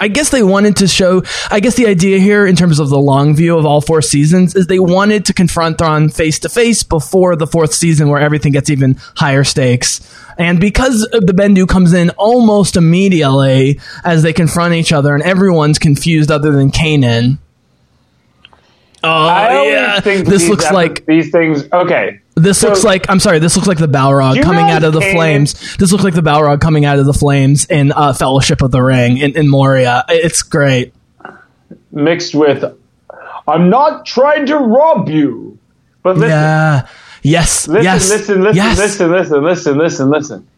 I 0.00 0.08
guess 0.08 0.30
they 0.30 0.42
wanted 0.42 0.76
to 0.76 0.88
show. 0.88 1.22
I 1.50 1.60
guess 1.60 1.76
the 1.76 1.86
idea 1.86 2.18
here, 2.18 2.46
in 2.46 2.56
terms 2.56 2.78
of 2.80 2.88
the 2.88 2.98
long 2.98 3.34
view 3.34 3.56
of 3.56 3.64
all 3.64 3.80
four 3.80 4.02
seasons, 4.02 4.54
is 4.56 4.66
they 4.66 4.80
wanted 4.80 5.24
to 5.26 5.32
confront 5.32 5.78
Thrawn 5.78 6.08
face 6.08 6.38
to 6.40 6.48
face 6.48 6.82
before 6.82 7.36
the 7.36 7.46
fourth 7.46 7.72
season, 7.72 8.08
where 8.08 8.20
everything 8.20 8.52
gets 8.52 8.70
even 8.70 8.96
higher 9.16 9.44
stakes. 9.44 10.00
And 10.36 10.58
because 10.58 11.02
the 11.12 11.32
Bendu 11.32 11.68
comes 11.68 11.92
in 11.92 12.10
almost 12.10 12.76
immediately 12.76 13.80
as 14.04 14.24
they 14.24 14.32
confront 14.32 14.74
each 14.74 14.92
other, 14.92 15.14
and 15.14 15.22
everyone's 15.22 15.78
confused 15.78 16.30
other 16.30 16.50
than 16.52 16.72
Kanan. 16.72 17.38
Oh 19.04 19.08
I 19.08 19.66
yeah, 19.66 20.00
think 20.00 20.26
this 20.26 20.48
looks 20.48 20.70
like 20.72 21.04
these 21.06 21.30
things. 21.30 21.68
Okay, 21.72 22.20
this 22.34 22.58
So- 22.58 22.68
looks 22.68 22.84
like 22.84 23.08
I'm 23.08 23.20
sorry. 23.20 23.38
This 23.38 23.56
looks 23.56 23.68
like 23.68 23.78
the 23.78 23.88
Balrog 23.88 24.42
coming 24.42 24.70
out 24.70 24.82
of 24.84 24.92
the 24.92 25.00
Kanan- 25.00 25.12
flames. 25.12 25.76
This 25.76 25.92
looks 25.92 26.04
like 26.04 26.14
the 26.14 26.22
Balrog 26.22 26.60
coming 26.60 26.84
out 26.84 26.98
of 26.98 27.06
the 27.06 27.14
flames 27.14 27.64
in 27.66 27.92
uh, 27.92 28.12
Fellowship 28.12 28.62
of 28.62 28.70
the 28.70 28.82
Ring 28.82 29.18
in, 29.18 29.36
in 29.36 29.48
Moria. 29.48 30.04
It's 30.08 30.42
great. 30.42 30.92
mixed 31.92 32.34
with, 32.34 32.64
I'm 33.46 33.70
not 33.70 34.04
trying 34.06 34.46
to 34.46 34.56
rob 34.58 35.08
you, 35.08 35.58
but 36.02 36.16
listen, 36.16 36.30
yeah. 36.30 36.88
Yes. 37.22 37.68
Listen, 37.68 37.84
yes. 37.84 38.10
listen, 38.10 38.42
listen, 38.42 38.56
yes. 38.56 38.78
listen, 38.78 39.10
listen, 39.12 39.44
listen, 39.44 39.78
listen, 39.78 40.10
listen. 40.10 40.48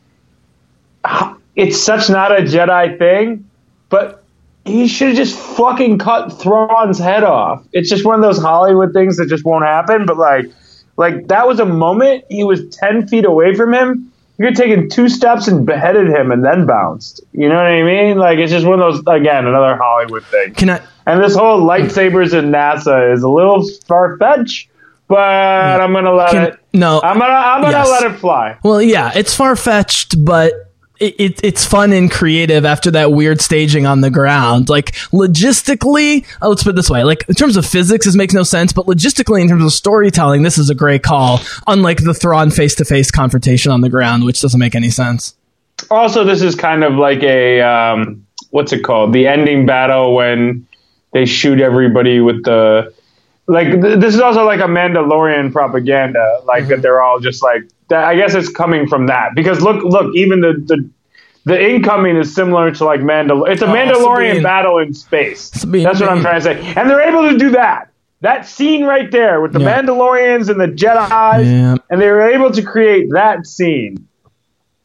It's 1.54 1.80
such 1.82 2.10
not 2.10 2.32
a 2.32 2.42
Jedi 2.42 2.98
thing, 2.98 3.48
but 3.88 4.24
he 4.64 4.88
should 4.88 5.08
have 5.08 5.16
just 5.16 5.38
fucking 5.38 5.98
cut 5.98 6.30
Thrawn's 6.40 6.98
head 6.98 7.22
off. 7.22 7.64
It's 7.72 7.88
just 7.88 8.04
one 8.04 8.16
of 8.16 8.22
those 8.22 8.38
Hollywood 8.42 8.92
things 8.92 9.16
that 9.18 9.28
just 9.28 9.44
won't 9.44 9.64
happen. 9.64 10.06
But 10.06 10.16
like, 10.18 10.46
like 10.96 11.28
that 11.28 11.46
was 11.46 11.60
a 11.60 11.66
moment. 11.66 12.24
He 12.28 12.44
was 12.44 12.68
ten 12.70 13.06
feet 13.08 13.24
away 13.24 13.54
from 13.54 13.72
him. 13.74 14.12
You 14.38 14.44
could 14.46 14.58
have 14.58 14.66
taken 14.68 14.90
two 14.90 15.08
steps 15.08 15.48
and 15.48 15.64
beheaded 15.64 16.08
him 16.08 16.30
and 16.30 16.44
then 16.44 16.66
bounced. 16.66 17.22
You 17.32 17.48
know 17.48 17.54
what 17.54 17.64
I 17.66 17.82
mean? 17.82 18.18
Like 18.18 18.38
it's 18.38 18.52
just 18.52 18.66
one 18.66 18.80
of 18.80 18.92
those 18.94 19.02
again 19.06 19.46
another 19.46 19.76
Hollywood 19.76 20.24
thing. 20.24 20.52
Can 20.54 20.68
I? 20.70 20.82
And 21.06 21.22
this 21.22 21.34
whole 21.36 21.60
lightsabers 21.60 22.34
in 22.38 22.50
NASA 22.50 23.12
is 23.14 23.22
a 23.22 23.28
little 23.28 23.66
far 23.86 24.16
fetched, 24.18 24.68
but 25.08 25.18
I'm 25.80 25.92
gonna 25.92 26.12
let 26.12 26.30
Can, 26.32 26.42
it. 26.48 26.58
no. 26.74 27.00
I'm 27.02 27.18
gonna 27.18 27.32
I'm 27.32 27.60
gonna 27.62 27.72
Yes. 27.78 27.88
let 27.90 28.12
it 28.12 28.18
fly. 28.18 28.58
Well, 28.62 28.82
yeah, 28.82 29.12
it's 29.14 29.34
far 29.34 29.56
fetched, 29.56 30.22
but 30.24 30.52
it, 30.98 31.14
it, 31.18 31.40
it's 31.44 31.64
fun 31.64 31.92
and 31.92 32.10
creative 32.10 32.64
after 32.64 32.90
that 32.92 33.12
weird 33.12 33.40
staging 33.40 33.86
on 33.86 34.00
the 34.00 34.10
ground. 34.10 34.68
Like 34.68 34.92
logistically, 35.12 36.26
uh, 36.42 36.48
let's 36.48 36.62
put 36.62 36.70
it 36.70 36.76
this 36.76 36.90
way: 36.90 37.04
like 37.04 37.28
in 37.28 37.34
terms 37.34 37.56
of 37.56 37.66
physics, 37.66 38.06
this 38.06 38.16
makes 38.16 38.34
no 38.34 38.42
sense, 38.42 38.72
but 38.72 38.86
logistically, 38.86 39.40
in 39.40 39.48
terms 39.48 39.64
of 39.64 39.72
storytelling, 39.72 40.42
this 40.42 40.58
is 40.58 40.70
a 40.70 40.74
great 40.74 41.02
call. 41.02 41.40
Unlike 41.66 42.04
the 42.04 42.14
Thrawn 42.14 42.50
face-to-face 42.50 43.10
confrontation 43.10 43.72
on 43.72 43.80
the 43.80 43.90
ground, 43.90 44.24
which 44.24 44.40
doesn't 44.40 44.60
make 44.60 44.74
any 44.74 44.90
sense. 44.90 45.34
Also, 45.90 46.24
this 46.24 46.42
is 46.42 46.54
kind 46.54 46.84
of 46.84 46.94
like 46.94 47.22
a 47.22 47.60
um, 47.60 48.26
what's 48.50 48.72
it 48.72 48.82
called? 48.82 49.12
The 49.12 49.26
ending 49.26 49.66
battle 49.66 50.14
when 50.14 50.66
they 51.12 51.26
shoot 51.26 51.60
everybody 51.60 52.20
with 52.20 52.44
the 52.44 52.92
like. 53.46 53.68
Th- 53.80 53.98
this 53.98 54.14
is 54.14 54.20
also 54.20 54.44
like 54.44 54.60
a 54.60 54.64
Mandalorian 54.64 55.52
propaganda, 55.52 56.40
like 56.44 56.62
Mm-hmm. 56.64 56.70
that 56.70 56.82
they're 56.82 57.00
all 57.02 57.20
just 57.20 57.42
like. 57.42 57.62
That, 57.88 58.04
I 58.04 58.16
guess 58.16 58.34
it's 58.34 58.48
coming 58.48 58.88
from 58.88 59.06
that 59.06 59.30
because 59.36 59.60
look, 59.60 59.82
look, 59.84 60.14
even 60.16 60.40
the 60.40 60.52
the. 60.66 60.90
The 61.44 61.64
incoming 61.64 62.16
is 62.16 62.34
similar 62.34 62.72
to 62.72 62.84
like 62.84 63.02
Mandal. 63.02 63.48
It's 63.48 63.62
a 63.62 63.66
Oh, 63.66 63.72
Mandalorian 63.72 64.30
Sabine. 64.30 64.42
battle 64.42 64.78
in 64.78 64.92
space. 64.92 65.42
Sabine, 65.54 65.84
That's 65.84 66.00
what 66.00 66.08
I'm 66.08 66.20
trying 66.20 66.40
to 66.40 66.42
say. 66.42 66.60
And 66.74 66.90
they're 66.90 67.02
able 67.08 67.30
to 67.30 67.38
do 67.38 67.50
that. 67.50 67.92
That 68.22 68.48
scene 68.48 68.82
right 68.84 69.08
there 69.12 69.40
with 69.40 69.52
the 69.52 69.60
Yeah. 69.60 69.80
Mandalorians 69.80 70.48
and 70.48 70.60
the 70.60 70.66
Jedi's, 70.66 71.46
Yeah. 71.48 71.76
and 71.88 72.00
they 72.02 72.08
were 72.10 72.28
able 72.28 72.50
to 72.50 72.62
create 72.62 73.10
that 73.12 73.46
scene. 73.46 74.08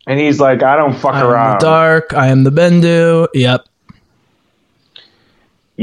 And 0.06 0.20
he's 0.20 0.40
like, 0.40 0.62
I 0.62 0.76
don't 0.76 0.94
fuck 0.94 1.16
I 1.16 1.22
around. 1.24 1.62
dark. 1.62 2.14
I 2.14 2.28
am 2.28 2.44
the 2.44 2.52
Bendu. 2.52 3.26
Yep. 3.34 3.66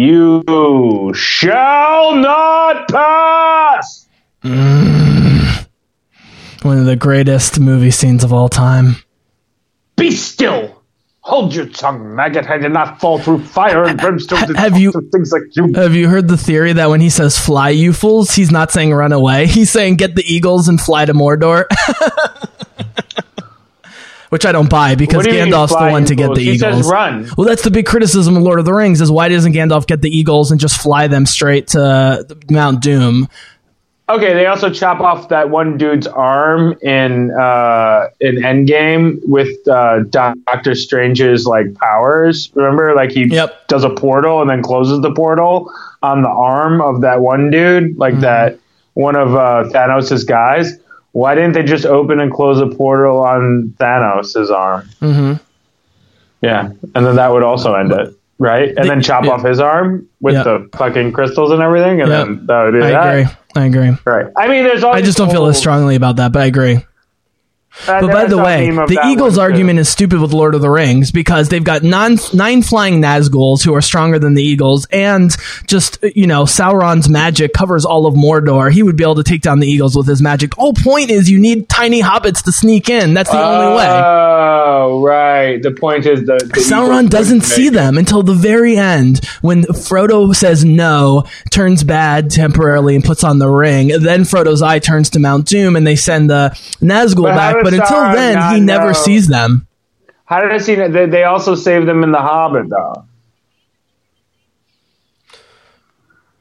You 0.02 1.12
shall 1.12 2.14
not 2.14 2.86
pass. 2.86 4.06
Mm. 4.44 5.66
One 6.62 6.78
of 6.78 6.84
the 6.84 6.94
greatest 6.94 7.58
movie 7.58 7.90
scenes 7.90 8.22
of 8.22 8.32
all 8.32 8.48
time. 8.48 8.94
Be 9.96 10.12
still. 10.12 10.80
Hold 11.22 11.52
your 11.52 11.66
tongue, 11.66 12.14
maggot. 12.14 12.48
I 12.48 12.58
did 12.58 12.70
not 12.70 13.00
fall 13.00 13.18
through 13.18 13.42
fire 13.42 13.82
and 13.86 13.98
brimstone. 13.98 14.46
to 14.46 14.56
have 14.56 14.78
you- 14.78 14.92
things 15.12 15.32
like 15.32 15.42
you? 15.56 15.72
Have 15.74 15.96
you 15.96 16.08
heard 16.08 16.28
the 16.28 16.36
theory 16.36 16.74
that 16.74 16.90
when 16.90 17.00
he 17.00 17.10
says 17.10 17.36
"fly, 17.36 17.70
you 17.70 17.92
fools," 17.92 18.30
he's 18.36 18.52
not 18.52 18.70
saying 18.70 18.94
"run 18.94 19.10
away"? 19.12 19.46
He's 19.58 19.68
saying 19.72 19.96
"get 19.96 20.14
the 20.14 20.22
eagles 20.32 20.68
and 20.68 20.80
fly 20.80 21.06
to 21.06 21.12
Mordor." 21.12 21.64
Which 24.30 24.44
I 24.44 24.52
don't 24.52 24.68
buy 24.68 24.94
because 24.94 25.24
do 25.24 25.30
Gandalf's 25.30 25.70
the 25.74 25.88
one 25.90 26.04
to 26.04 26.14
get 26.14 26.34
the 26.34 26.42
He 26.42 26.50
eagles. 26.52 26.76
says 26.76 26.86
run. 26.90 27.28
Well, 27.38 27.46
that's 27.46 27.62
the 27.62 27.70
big 27.70 27.86
criticism 27.86 28.36
of 28.36 28.42
Lord 28.42 28.58
of 28.58 28.66
the 28.66 28.74
Rings 28.74 29.00
is 29.00 29.10
why 29.10 29.28
doesn't 29.28 29.52
Gandalf 29.54 29.86
get 29.86 30.02
the 30.02 30.10
eagles 30.14 30.50
and 30.50 30.60
just 30.60 30.80
fly 30.80 31.06
them 31.06 31.24
straight 31.24 31.68
to 31.68 32.26
Mount 32.50 32.82
Doom? 32.82 33.28
Okay, 34.10 34.32
they 34.32 34.46
also 34.46 34.70
chop 34.70 35.00
off 35.00 35.28
that 35.28 35.50
one 35.50 35.76
dude's 35.76 36.06
arm 36.06 36.74
in 36.80 37.30
uh, 37.30 38.08
in 38.20 38.36
Endgame 38.36 39.18
with 39.26 39.48
uh, 39.68 40.00
Doctor 40.08 40.74
Strange's 40.74 41.46
like 41.46 41.74
powers. 41.74 42.50
Remember, 42.54 42.94
like 42.94 43.10
he 43.10 43.24
Yep. 43.24 43.68
does 43.68 43.84
a 43.84 43.90
portal 43.90 44.40
and 44.40 44.48
then 44.48 44.62
closes 44.62 45.00
the 45.02 45.12
portal 45.12 45.70
on 46.02 46.22
the 46.22 46.28
arm 46.30 46.80
of 46.80 47.02
that 47.02 47.20
one 47.20 47.50
dude, 47.50 47.98
like 47.98 48.18
that 48.20 48.58
one 48.94 49.14
of 49.14 49.34
uh, 49.34 49.64
Thanos' 49.70 50.26
guys. 50.26 50.78
Why 51.18 51.34
didn't 51.34 51.54
they 51.54 51.64
just 51.64 51.84
open 51.84 52.20
and 52.20 52.32
close 52.32 52.60
a 52.60 52.66
portal 52.66 53.18
on 53.24 53.74
Thanos' 53.80 54.50
arm? 54.52 54.88
Mm-hmm. 55.02 55.32
Yeah, 56.42 56.68
and 56.94 57.06
then 57.06 57.16
that 57.16 57.32
would 57.32 57.42
also 57.42 57.74
end 57.74 57.90
it, 57.90 58.14
right? 58.38 58.68
And 58.68 58.76
The- 58.84 58.88
then 58.88 59.02
chop 59.02 59.24
yeah. 59.24 59.32
off 59.32 59.42
his 59.44 59.58
arm 59.58 60.06
with 60.20 60.34
Yeah. 60.34 60.44
the 60.44 60.68
fucking 60.76 61.12
crystals 61.12 61.50
and 61.50 61.60
everything, 61.60 62.00
and 62.00 62.08
Yep. 62.10 62.26
then 62.26 62.46
that 62.46 62.62
would 62.64 62.70
do 62.72 62.84
I 62.84 62.90
that. 62.92 63.08
agree. 63.18 63.32
I 63.56 63.64
agree. 63.66 63.96
Right. 64.04 64.26
I 64.36 64.46
mean, 64.46 64.62
there's 64.62 64.84
all 64.84 64.94
I 64.94 65.02
just 65.02 65.18
don't 65.18 65.30
feel 65.30 65.46
as 65.46 65.58
strongly 65.58 65.96
about 65.96 66.16
that, 66.16 66.30
but 66.32 66.42
I 66.42 66.44
agree. 66.46 66.84
Uh, 67.86 68.00
but 68.00 68.12
by 68.12 68.24
the 68.26 68.38
way, 68.38 68.70
the 68.70 69.00
Eagles' 69.06 69.38
argument 69.38 69.78
is 69.78 69.88
stupid 69.88 70.20
with 70.20 70.32
Lord 70.32 70.54
of 70.54 70.60
the 70.60 70.70
Rings 70.70 71.10
because 71.10 71.48
they've 71.48 71.62
got 71.64 71.82
non, 71.82 72.16
nine 72.32 72.62
flying 72.62 73.00
Nazguls 73.00 73.64
who 73.64 73.74
are 73.74 73.80
stronger 73.80 74.18
than 74.18 74.34
the 74.34 74.42
Eagles, 74.42 74.86
and 74.90 75.34
just 75.66 75.98
you 76.14 76.26
know 76.26 76.44
Sauron's 76.44 77.08
magic 77.08 77.52
covers 77.52 77.84
all 77.84 78.06
of 78.06 78.14
Mordor. 78.14 78.72
He 78.72 78.82
would 78.82 78.96
be 78.96 79.04
able 79.04 79.16
to 79.16 79.22
take 79.22 79.42
down 79.42 79.60
the 79.60 79.68
Eagles 79.68 79.96
with 79.96 80.06
his 80.06 80.20
magic. 80.20 80.50
The 80.50 80.60
whole 80.60 80.74
point 80.74 81.10
is 81.10 81.30
you 81.30 81.38
need 81.38 81.68
tiny 81.68 82.02
hobbits 82.02 82.42
to 82.44 82.52
sneak 82.52 82.88
in. 82.88 83.14
That's 83.14 83.30
the 83.30 83.42
only 83.42 83.76
way. 83.76 83.86
Oh, 83.86 85.02
right. 85.02 85.62
The 85.62 85.72
point 85.72 86.06
is 86.06 86.20
the, 86.20 86.38
the 86.38 86.60
Sauron 86.60 87.04
Eagles 87.04 87.10
doesn't 87.10 87.40
see 87.42 87.68
them 87.68 87.98
until 87.98 88.22
the 88.22 88.34
very 88.34 88.76
end 88.76 89.24
when 89.40 89.62
Frodo 89.62 90.34
says 90.34 90.64
no, 90.64 91.24
turns 91.50 91.84
bad 91.84 92.30
temporarily 92.30 92.94
and 92.94 93.04
puts 93.04 93.24
on 93.24 93.38
the 93.38 93.48
ring. 93.48 93.88
Then 93.88 94.22
Frodo's 94.22 94.62
eye 94.62 94.78
turns 94.78 95.10
to 95.10 95.18
Mount 95.18 95.46
Doom 95.46 95.76
and 95.76 95.86
they 95.86 95.96
send 95.96 96.30
the 96.30 96.50
Nazgul 96.80 97.24
But 97.24 97.34
back. 97.34 97.54
But 97.70 97.80
until 97.80 98.12
then, 98.12 98.54
he 98.54 98.60
never 98.60 98.88
know? 98.88 98.92
sees 98.92 99.26
them. 99.28 99.66
How 100.24 100.40
did 100.40 100.50
I 100.52 100.58
see 100.58 100.74
that? 100.76 100.92
They, 100.92 101.06
they 101.06 101.24
also 101.24 101.54
saved 101.54 101.86
them 101.88 102.02
in 102.04 102.12
The 102.12 102.18
Hobbit, 102.18 102.68
though. 102.68 103.04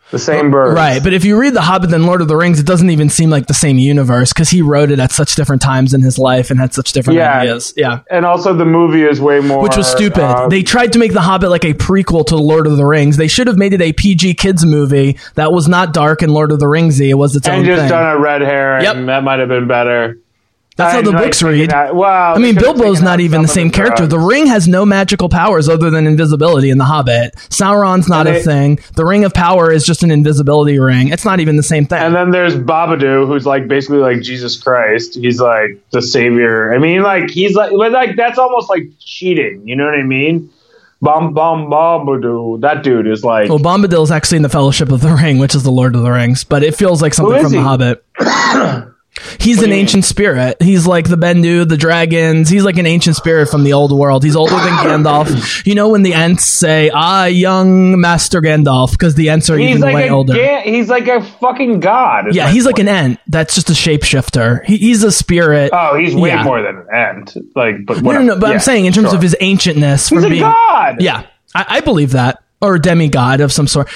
The 0.10 0.20
same 0.20 0.52
bird. 0.52 0.74
Right, 0.74 1.04
but 1.04 1.12
if 1.12 1.26
you 1.26 1.38
read 1.38 1.54
The 1.54 1.60
Hobbit 1.62 1.92
and 1.94 2.06
Lord 2.06 2.22
of 2.22 2.30
the 2.30 2.38
Rings, 2.38 2.62
it 2.62 2.66
doesn't 2.66 2.90
even 2.92 3.10
seem 3.10 3.30
like 3.30 3.48
the 3.48 3.54
same 3.54 3.78
universe 3.78 4.32
because 4.32 4.50
he 4.50 4.62
wrote 4.62 4.90
it 4.90 5.00
at 5.00 5.12
such 5.12 5.36
different 5.36 5.62
times 5.62 5.94
in 5.94 6.02
his 6.02 6.18
life 6.18 6.50
and 6.50 6.58
had 6.58 6.74
such 6.74 6.94
different 6.94 7.18
Yeah. 7.18 7.42
ideas. 7.42 7.74
Yeah. 7.76 8.00
And 8.10 8.26
also, 8.26 8.54
the 8.54 8.64
movie 8.64 9.04
is 9.04 9.20
way 9.20 9.42
more. 9.42 9.62
Which 9.62 9.76
was 9.76 9.86
stupid. 9.86 10.24
um, 10.24 10.50
they 10.50 10.64
tried 10.64 10.94
to 10.94 11.00
make 11.00 11.12
The 11.12 11.20
Hobbit 11.20 11.50
like 11.50 11.66
a 11.66 11.74
prequel 11.74 12.26
to 12.28 12.38
Lord 12.38 12.68
of 12.68 12.78
the 12.78 12.86
Rings. 12.86 13.18
They 13.18 13.28
should 13.28 13.48
have 13.48 13.58
made 13.58 13.74
it 13.74 13.82
a 13.82 13.92
PG 13.92 14.36
kids 14.36 14.66
movie 14.66 15.18
that 15.36 15.52
was 15.52 15.68
not 15.68 15.92
dark 15.92 16.22
and 16.22 16.32
Lord 16.32 16.54
of 16.54 16.60
the 16.62 16.68
Ringsy. 16.68 17.10
It 17.10 17.16
was 17.16 17.36
its 17.36 17.46
and 17.46 17.58
own 17.60 17.66
just 17.66 17.82
thing. 17.82 17.90
done 17.90 18.16
a 18.16 18.18
red 18.18 18.42
hair, 18.42 18.82
Yep. 18.82 18.96
and 18.96 19.10
that 19.10 19.24
might 19.26 19.40
have 19.40 19.50
been 19.50 19.68
better. 19.68 20.18
That's 20.78 20.94
how 20.94 21.02
the 21.02 21.12
books 21.12 21.42
read. 21.42 21.74
I 21.74 22.38
mean, 22.38 22.56
Bilbo's 22.56 23.02
not 23.02 23.20
even 23.20 23.42
the 23.42 23.48
same 23.48 23.72
character. 23.72 24.08
drugs. 24.08 24.12
The 24.12 24.20
ring 24.20 24.46
has 24.46 24.68
no 24.68 24.86
magical 24.86 25.28
powers 25.28 25.68
other 25.68 25.90
than 25.90 26.06
invisibility 26.06 26.70
in 26.70 26.78
The 26.78 26.86
Hobbit. 26.86 27.36
Sauron's 27.50 28.08
not 28.08 28.28
And 28.28 28.38
a 28.38 28.40
thing. 28.42 28.80
The 28.96 29.04
Ring 29.06 29.26
of 29.26 29.34
Power 29.34 29.72
is 29.72 29.86
just 29.86 30.04
an 30.04 30.12
invisibility 30.12 30.78
ring. 30.78 31.10
It's 31.10 31.26
not 31.26 31.40
even 31.40 31.56
the 31.56 31.64
same 31.64 31.86
thing. 31.86 31.98
And 31.98 32.14
then 32.16 32.30
there's 32.30 32.56
Babadoo, 32.56 33.28
who's 33.28 33.46
like 33.46 33.68
basically 33.68 33.98
like 33.98 34.22
Jesus 34.22 34.62
Christ. 34.62 35.16
He's 35.16 35.42
like 35.42 35.80
the 35.90 36.02
savior. 36.02 36.74
I 36.74 36.78
mean, 36.78 37.02
like 37.02 37.30
he's 37.32 37.56
like, 37.56 37.72
but 37.72 37.92
like 37.92 38.16
that's 38.16 38.38
almost 38.38 38.70
like 38.70 38.84
cheating. 39.00 39.68
You 39.68 39.76
know 39.76 39.86
what 39.86 39.96
I 39.96 40.04
mean? 40.04 40.52
Bum 41.02 41.34
bum 41.34 41.72
Babadoo. 41.72 42.62
That 42.62 42.84
dude 42.84 43.08
is 43.08 43.24
like. 43.24 43.50
well, 43.50 43.60
Bombadil's 43.60 44.12
actually 44.12 44.38
in 44.38 44.44
the 44.44 44.50
Fellowship 44.50 44.92
of 44.92 45.02
the 45.02 45.14
Ring, 45.14 45.40
which 45.40 45.56
is 45.56 45.64
the 45.64 45.72
Lord 45.72 45.96
of 45.96 46.04
the 46.04 46.12
Rings, 46.12 46.44
but 46.44 46.64
it 46.64 46.76
feels 46.76 47.02
like 47.02 47.14
something 47.14 47.38
is 47.38 47.44
from 47.44 47.52
The? 47.52 47.62
Hobbit. 47.62 48.94
He's 49.40 49.62
an 49.64 49.72
ancient 49.72 50.06
spirit. 50.06 50.62
He's 50.62 50.86
like 50.88 51.10
the 51.10 51.16
Bendu, 51.18 51.68
the 51.68 51.78
dragons. 51.78 52.50
He's 52.50 52.64
like 52.64 52.78
an 52.78 52.86
ancient 52.86 53.16
spirit 53.16 53.48
from 53.50 53.64
the 53.64 53.74
old 53.74 53.92
world. 53.98 54.24
He's 54.24 54.36
older 54.36 54.56
than 54.56 54.74
Gandalf. 54.74 55.66
You 55.66 55.76
know 55.76 55.90
when 55.90 56.04
the 56.04 56.14
Ents 56.14 56.46
say, 56.60 56.90
"Ah, 56.94 57.26
young 57.26 58.00
Master 58.00 58.42
Gandalf," 58.42 58.92
because 58.92 59.16
the 59.16 59.30
Ents 59.30 59.50
are 59.50 59.58
he's 59.58 59.70
even 59.72 59.82
like 59.82 59.96
way 59.96 60.08
a 60.08 60.12
older. 60.14 60.34
ga- 60.34 60.62
he's 60.64 60.90
like 60.90 61.08
a 61.08 61.22
fucking 61.24 61.80
god. 61.80 62.34
yeah, 62.34 62.50
he's 62.50 62.66
like 62.66 62.80
an 62.80 62.88
Ent. 62.88 63.20
That's 63.28 63.56
just 63.56 63.70
a 63.70 63.74
shapeshifter. 63.74 64.64
He, 64.66 64.78
he's 64.78 65.04
a 65.04 65.12
spirit. 65.12 65.72
Oh, 65.74 65.98
he's 65.98 66.16
way 66.16 66.30
Yeah. 66.30 66.44
more 66.44 66.62
than 66.62 66.78
an 66.78 66.86
ant. 66.94 67.36
Like, 67.56 67.86
but 67.86 67.98
no, 67.98 68.04
whatever. 68.04 68.24
no, 68.26 68.34
no. 68.36 68.40
But 68.40 68.48
Yeah, 68.48 68.54
I'm 68.56 68.60
saying 68.60 68.86
in 68.86 68.94
terms 68.94 69.08
sure. 69.10 69.16
of 69.16 69.22
his 69.22 69.36
ancientness, 69.42 70.10
he's 70.10 70.20
from 70.20 70.26
a 70.26 70.30
being, 70.30 70.42
god. 70.42 70.98
yeah, 71.02 71.24
I, 71.56 71.66
I 71.70 71.80
believe 71.82 72.12
that, 72.12 72.42
or 72.62 72.76
a 72.76 72.80
demigod 72.82 73.42
of 73.42 73.52
some 73.52 73.68
sort. 73.68 73.90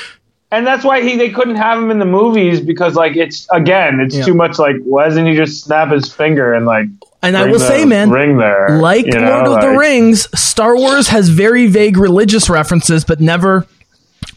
And 0.51 0.67
that's 0.67 0.83
why 0.83 1.01
he 1.01 1.15
they 1.15 1.29
couldn't 1.29 1.55
have 1.55 1.77
him 1.79 1.89
in 1.91 1.99
the 1.99 2.05
movies 2.05 2.59
because 2.61 2.95
like 2.95 3.15
it's 3.15 3.47
again 3.51 3.99
it's 3.99 4.15
Yeah. 4.15 4.25
too 4.25 4.33
much. 4.33 4.59
Like, 4.59 4.75
why 4.83 5.05
doesn't 5.05 5.25
he 5.25 5.35
just 5.35 5.63
snap 5.63 5.91
his 5.91 6.11
finger 6.11 6.53
and 6.53 6.65
like? 6.65 6.87
And 7.23 7.37
I 7.37 7.45
will 7.45 7.59
the 7.59 7.67
say, 7.67 7.85
man, 7.85 8.09
ring 8.09 8.37
there, 8.37 8.79
like 8.81 9.05
you 9.05 9.11
know, 9.19 9.43
Lord 9.43 9.47
of 9.47 9.61
the 9.61 9.77
Rings, 9.77 10.27
Star 10.39 10.75
Wars 10.75 11.07
has 11.09 11.29
very 11.29 11.67
vague 11.67 11.97
religious 11.97 12.49
references, 12.49 13.05
but 13.05 13.19
never 13.21 13.67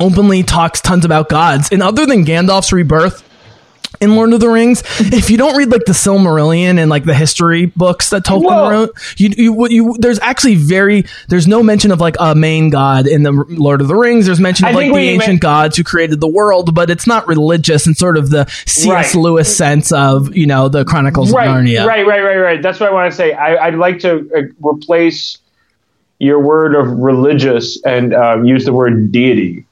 openly 0.01 0.43
talks 0.43 0.81
tons 0.83 1.05
about 1.05 1.29
gods. 1.31 1.71
And 1.73 1.83
other 1.83 2.05
than 2.05 2.25
Gandalf's 2.27 2.73
rebirth 2.73 3.23
in 4.01 4.17
Lord 4.17 4.33
of 4.33 4.41
the 4.41 4.49
Rings, 4.49 4.83
if 5.01 5.31
you 5.31 5.37
don't 5.37 5.57
read 5.57 5.71
like 5.71 5.85
the 5.85 5.93
Silmarillion 5.93 6.79
and 6.79 6.91
like 6.91 7.05
the 7.05 7.15
history 7.15 7.67
books 7.67 8.11
that 8.11 8.25
Tolkien 8.25 8.45
Whoa. 8.45 8.71
wrote, 8.71 9.15
you, 9.19 9.31
you, 9.37 9.69
you 9.69 9.97
there's 9.99 10.19
actually 10.21 10.57
very 10.57 11.05
there's 11.29 11.47
no 11.47 11.63
mention 11.63 11.91
of 11.91 12.01
like 12.01 12.17
a 12.21 12.35
main 12.35 12.71
god 12.71 13.07
in 13.07 13.23
the 13.23 13.33
Lord 13.33 13.81
of 13.81 13.89
the 13.89 13.97
Rings. 13.97 14.27
There's 14.27 14.41
mention 14.41 14.67
I 14.67 14.71
of 14.71 14.77
like 14.77 14.93
the 14.93 14.99
ancient 14.99 15.29
meant- 15.29 15.41
gods 15.41 15.77
who 15.77 15.85
created 15.85 16.21
the 16.21 16.29
world, 16.29 16.75
but 16.75 16.91
it's 16.91 17.07
not 17.07 17.27
religious 17.27 17.87
in 17.87 17.95
sort 17.95 18.17
of 18.17 18.31
the 18.31 18.47
C.S. 18.67 18.87
Right. 18.89 19.15
Lewis 19.15 19.55
sense 19.55 19.93
of 19.93 20.37
you 20.37 20.47
know 20.47 20.69
the 20.69 20.85
Chronicles 20.85 21.33
right, 21.33 21.49
of 21.49 21.57
Narnia. 21.57 21.87
Right, 21.87 22.07
right, 22.07 22.23
right, 22.23 22.39
right. 22.39 22.63
That's 22.63 22.81
what 22.81 22.89
I 22.89 22.93
want 22.93 23.11
to 23.11 23.17
say. 23.17 23.33
I, 23.33 23.67
I'd 23.67 23.77
like 23.77 24.01
to 24.01 24.31
uh, 24.35 24.69
replace 24.69 25.39
your 26.19 26.41
word 26.41 26.75
of 26.75 26.89
religious 26.89 27.83
and 27.85 28.15
um, 28.15 28.45
use 28.45 28.65
the 28.65 28.73
word 28.73 29.13
deity. 29.13 29.67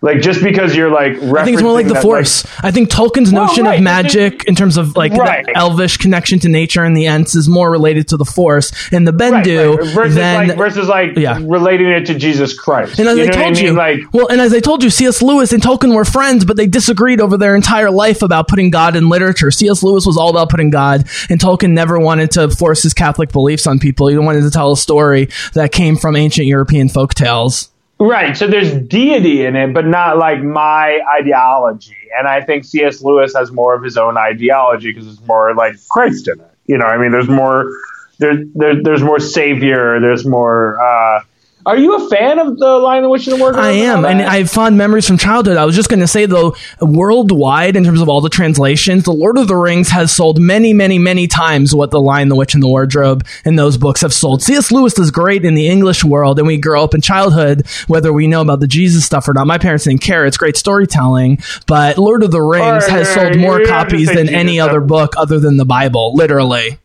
Like 0.00 0.20
just 0.20 0.42
because 0.44 0.76
you're 0.76 0.90
like, 0.92 1.16
I 1.16 1.44
think 1.44 1.54
it's 1.54 1.62
more 1.62 1.72
like 1.72 1.88
the 1.88 1.94
that, 1.94 2.02
Force. 2.02 2.46
I 2.62 2.70
think 2.70 2.88
Tolkien's 2.88 3.32
Well, 3.32 3.46
notion 3.46 3.64
right, 3.64 3.80
of 3.80 3.84
but 3.84 3.90
there's- 4.02 4.14
magic 4.14 4.44
in 4.44 4.54
terms 4.54 4.76
of 4.76 4.96
like 4.96 5.12
Right. 5.12 5.44
the 5.44 5.56
elvish 5.56 5.96
connection 5.96 6.38
to 6.40 6.48
nature 6.48 6.84
and 6.84 6.96
the 6.96 7.06
Ents 7.06 7.34
is 7.34 7.48
more 7.48 7.68
related 7.68 8.06
to 8.08 8.16
the 8.16 8.24
Force, 8.24 8.70
and 8.92 9.08
the 9.08 9.12
Bendu 9.12 9.76
right. 9.76 9.88
Versus 9.94 10.14
than 10.14 10.48
like 10.48 10.56
versus 10.56 10.86
like 10.88 11.16
Yeah. 11.16 11.38
relating 11.42 11.88
it 11.88 12.06
to 12.06 12.14
Jesus 12.14 12.56
Christ. 12.56 13.00
And 13.00 13.08
as 13.08 13.16
you 13.18 13.24
I 13.24 13.26
told 13.26 13.44
I 13.46 13.50
mean? 13.50 13.64
you, 13.64 13.72
like 13.72 14.00
well, 14.12 14.28
and 14.28 14.40
as 14.40 14.54
I 14.54 14.60
told 14.60 14.84
you, 14.84 14.90
C.S. 14.90 15.20
Lewis 15.20 15.52
and 15.52 15.60
Tolkien 15.60 15.92
were 15.92 16.04
friends, 16.04 16.44
but 16.44 16.56
they 16.56 16.68
disagreed 16.68 17.20
over 17.20 17.36
their 17.36 17.56
entire 17.56 17.90
life 17.90 18.22
about 18.22 18.46
putting 18.46 18.70
God 18.70 18.94
in 18.94 19.08
literature. 19.08 19.50
C.S. 19.50 19.82
Lewis 19.82 20.06
was 20.06 20.16
all 20.16 20.30
about 20.30 20.48
putting 20.48 20.70
God, 20.70 21.06
and 21.28 21.40
Tolkien 21.40 21.70
never 21.70 21.98
wanted 21.98 22.30
to 22.32 22.48
force 22.50 22.84
his 22.84 22.94
Catholic 22.94 23.32
beliefs 23.32 23.66
on 23.66 23.80
people. 23.80 24.06
He 24.06 24.16
wanted 24.16 24.42
to 24.42 24.50
tell 24.52 24.70
a 24.70 24.76
story 24.76 25.28
that 25.54 25.72
came 25.72 25.96
from 25.96 26.14
ancient 26.14 26.46
European 26.46 26.88
folk 26.88 27.14
tales. 27.14 27.70
Right. 28.00 28.36
So 28.36 28.46
there's 28.46 28.72
deity 28.72 29.44
in 29.44 29.56
it, 29.56 29.74
but 29.74 29.86
not 29.86 30.18
like 30.18 30.40
my 30.40 31.00
ideology. 31.18 31.96
And 32.16 32.28
I 32.28 32.40
think 32.40 32.64
C.S. 32.64 33.02
Lewis 33.02 33.34
has 33.34 33.50
more 33.50 33.74
of 33.74 33.82
his 33.82 33.96
own 33.96 34.16
ideology 34.16 34.92
because 34.92 35.08
it's 35.08 35.26
more 35.26 35.54
like 35.54 35.74
Christ 35.88 36.28
in 36.28 36.40
it. 36.40 36.50
You 36.66 36.78
know, 36.78 36.86
I 36.86 36.96
mean, 36.98 37.10
there's 37.10 37.28
more, 37.28 37.72
there, 38.18 38.44
there, 38.54 38.82
there's 38.82 39.02
more 39.02 39.18
savior. 39.18 40.00
There's 40.00 40.24
more. 40.24 40.80
Uh, 40.80 41.22
are 41.66 41.76
you 41.76 41.96
a 41.96 42.08
fan 42.08 42.38
of 42.38 42.58
the 42.58 42.66
Lion, 42.78 43.02
the 43.02 43.08
Witch, 43.10 43.26
and 43.26 43.36
the 43.36 43.40
Wardrobe? 43.40 43.64
I 43.64 43.70
am, 43.72 44.04
and? 44.04 44.22
I 44.22 44.38
have 44.38 44.50
fond 44.50 44.78
memories 44.78 45.06
from 45.06 45.18
childhood. 45.18 45.56
I 45.56 45.64
was 45.66 45.74
just 45.76 45.88
going 45.90 46.00
to 46.00 46.06
say, 46.08 46.24
though, 46.26 46.54
worldwide, 46.80 47.76
in 47.76 47.84
terms 47.84 48.00
of 48.00 48.08
all 48.08 48.20
the 48.20 48.28
translations, 48.30 49.04
The 49.04 49.12
Lord 49.12 49.36
of 49.38 49.48
the 49.48 49.56
Rings 49.56 49.88
has 49.90 50.10
sold 50.10 50.40
many, 50.40 50.72
many, 50.72 50.98
many 50.98 51.26
times 51.26 51.74
what 51.74 51.90
The 51.90 52.00
Lion, 52.00 52.28
the 52.28 52.36
Witch, 52.36 52.54
and 52.54 52.62
the 52.62 52.68
Wardrobe 52.68 53.24
and 53.44 53.58
those 53.58 53.76
books 53.76 54.00
have 54.00 54.14
sold. 54.14 54.42
C.S. 54.42 54.70
Lewis 54.72 54.98
is 54.98 55.10
great 55.10 55.44
in 55.44 55.54
the 55.54 55.68
English 55.68 56.04
world, 56.04 56.38
and 56.38 56.46
we 56.46 56.58
grow 56.58 56.82
up 56.82 56.94
in 56.94 57.00
childhood, 57.00 57.66
whether 57.86 58.12
we 58.12 58.26
know 58.26 58.40
about 58.40 58.60
the 58.60 58.66
Jesus 58.68 59.04
stuff 59.04 59.28
or 59.28 59.34
not. 59.34 59.46
My 59.46 59.58
parents 59.58 59.84
didn't 59.84 60.00
care. 60.00 60.26
It's 60.26 60.36
great 60.36 60.56
storytelling, 60.56 61.38
but 61.66 61.98
Lord 61.98 62.22
of 62.22 62.30
the 62.30 62.42
Rings 62.42 62.84
Or- 62.86 62.90
has 62.90 63.08
sold 63.12 63.36
more 63.36 63.58
don't 63.58 63.68
have 63.68 63.88
to 63.88 63.90
copies 63.96 64.08
than 64.08 64.26
Jesus 64.26 64.34
any 64.34 64.56
stuff. 64.56 64.70
other 64.70 64.80
book 64.80 65.14
other 65.16 65.38
than 65.38 65.56
the 65.56 65.64
Bible, 65.66 66.14
literally. 66.14 66.78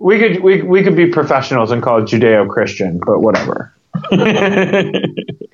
we 0.00 0.18
could 0.18 0.42
we, 0.42 0.62
we 0.62 0.82
could 0.82 0.94
be 0.96 1.06
professionals 1.06 1.70
and 1.70 1.82
call 1.82 1.98
it 1.98 2.04
Judeo-Christian, 2.06 3.00
but 3.04 3.20
whatever. 3.20 3.72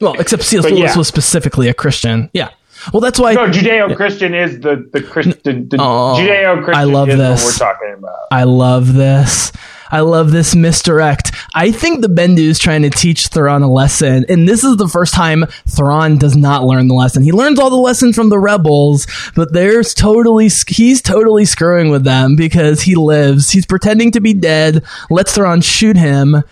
Well, 0.00 0.14
except 0.20 0.42
C.S. 0.42 0.64
But 0.64 0.72
Lewis 0.72 0.92
yeah. 0.92 0.98
was 0.98 1.08
specifically 1.08 1.68
a 1.68 1.74
Christian. 1.74 2.30
Yeah. 2.32 2.50
Well, 2.92 3.00
that's 3.00 3.18
why. 3.18 3.32
No, 3.32 3.48
Judeo-Christian 3.48 4.34
is 4.34 4.60
the 4.60 4.88
the, 4.92 5.02
Christ, 5.02 5.42
the, 5.44 5.76
Oh, 5.78 6.16
Judeo-Christian 6.18 6.74
I 6.74 6.84
love 6.84 7.08
is 7.08 7.16
this. 7.16 7.44
what 7.44 7.52
we're 7.54 7.72
talking 7.72 7.94
about. 7.98 8.18
I 8.30 8.44
love 8.44 8.92
this. 8.92 9.52
I 9.88 10.00
love 10.00 10.32
this 10.32 10.54
misdirect. 10.54 11.32
I 11.54 11.70
think 11.70 12.00
the 12.00 12.08
Bendu 12.08 12.40
is 12.40 12.58
trying 12.58 12.82
to 12.82 12.90
teach 12.90 13.28
Thrawn 13.28 13.62
a 13.62 13.70
lesson, 13.70 14.26
and 14.28 14.48
this 14.48 14.64
is 14.64 14.76
the 14.76 14.88
first 14.88 15.14
time 15.14 15.44
Thrawn 15.68 16.18
does 16.18 16.36
not 16.36 16.64
learn 16.64 16.88
the 16.88 16.94
lesson. 16.94 17.22
He 17.22 17.30
learns 17.30 17.58
all 17.58 17.70
the 17.70 17.76
lessons 17.76 18.16
from 18.16 18.28
the 18.28 18.38
rebels, 18.38 19.06
but 19.36 19.52
there's 19.52 19.94
totally 19.94 20.50
he's 20.68 21.00
totally 21.00 21.44
screwing 21.44 21.90
with 21.90 22.04
them 22.04 22.34
because 22.36 22.82
he 22.82 22.96
lives. 22.96 23.50
He's 23.50 23.64
pretending 23.64 24.10
to 24.12 24.20
be 24.20 24.34
dead. 24.34 24.84
Lets 25.08 25.34
Thrawn 25.34 25.60
shoot 25.60 25.96
him. 25.96 26.42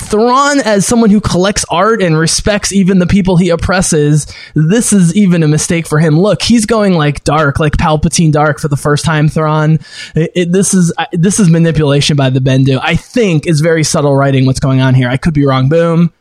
Thrawn, 0.00 0.60
as 0.60 0.86
someone 0.86 1.10
who 1.10 1.20
collects 1.20 1.64
art 1.70 2.02
and 2.02 2.18
respects 2.18 2.72
even 2.72 2.98
the 2.98 3.06
people 3.06 3.36
he 3.36 3.48
oppresses, 3.48 4.26
this 4.54 4.92
is 4.92 5.16
even 5.16 5.42
a 5.42 5.48
mistake 5.48 5.86
for 5.86 5.98
him. 5.98 6.18
Look, 6.18 6.42
he's 6.42 6.66
going 6.66 6.94
like 6.94 7.24
dark, 7.24 7.58
like 7.58 7.74
Palpatine 7.74 8.32
dark 8.32 8.58
for 8.58 8.68
the 8.68 8.76
first 8.76 9.04
time. 9.04 9.28
Thrawn, 9.28 9.78
it, 10.14 10.32
it, 10.34 10.52
this 10.52 10.74
is 10.74 10.92
this 11.12 11.40
is 11.40 11.48
manipulation 11.48 12.16
by 12.16 12.30
the 12.30 12.40
Bendu. 12.40 12.78
I 12.82 12.96
think 12.96 13.46
is 13.46 13.60
very 13.60 13.84
subtle 13.84 14.14
writing. 14.14 14.44
What's 14.44 14.60
going 14.60 14.80
on 14.80 14.94
here? 14.94 15.08
I 15.08 15.16
could 15.16 15.34
be 15.34 15.46
wrong. 15.46 15.68
Boom, 15.68 16.12